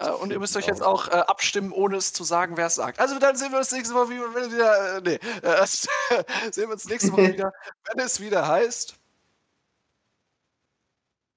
[0.00, 1.08] äh, und ihr müsst euch jetzt auch.
[1.08, 3.00] äh, abstimmen, ohne es zu sagen, wer's sagt.
[3.00, 7.12] Also, dann sehen wir uns nächste Woche wieder äh, ne, äh, sehen wir uns nächste
[7.12, 7.52] Woche wieder,
[7.84, 8.96] wenn es wieder heißt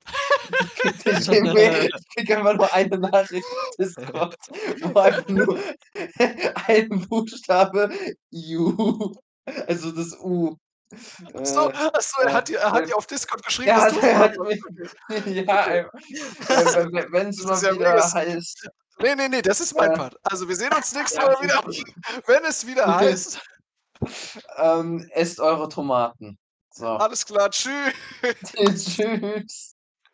[1.03, 1.25] Ich
[2.15, 3.45] kriege einfach nur eine Nachricht
[3.77, 4.37] im Discord,
[4.81, 5.59] wo einfach nur
[6.67, 7.89] ein Buchstabe
[8.31, 9.15] U,
[9.67, 10.55] also das U.
[11.33, 13.89] Ach so, Äh, ach so, er hat dir er hat dir auf Discord geschrieben, er
[13.89, 14.61] dass er hat mich
[15.09, 15.89] ja,
[17.11, 18.69] wenn Das mal ja wieder mega heißt
[18.99, 20.15] Ne, ne, ne, das ist mein äh, Part.
[20.23, 21.61] Also, wir sehen uns nächste ja, Woche wieder,
[22.27, 23.41] wenn es wieder heißt
[24.57, 26.37] ähm, esst eure Tomaten.
[26.71, 26.87] So.
[26.87, 27.91] Alles klar, tschü
[28.45, 29.74] Tschüss.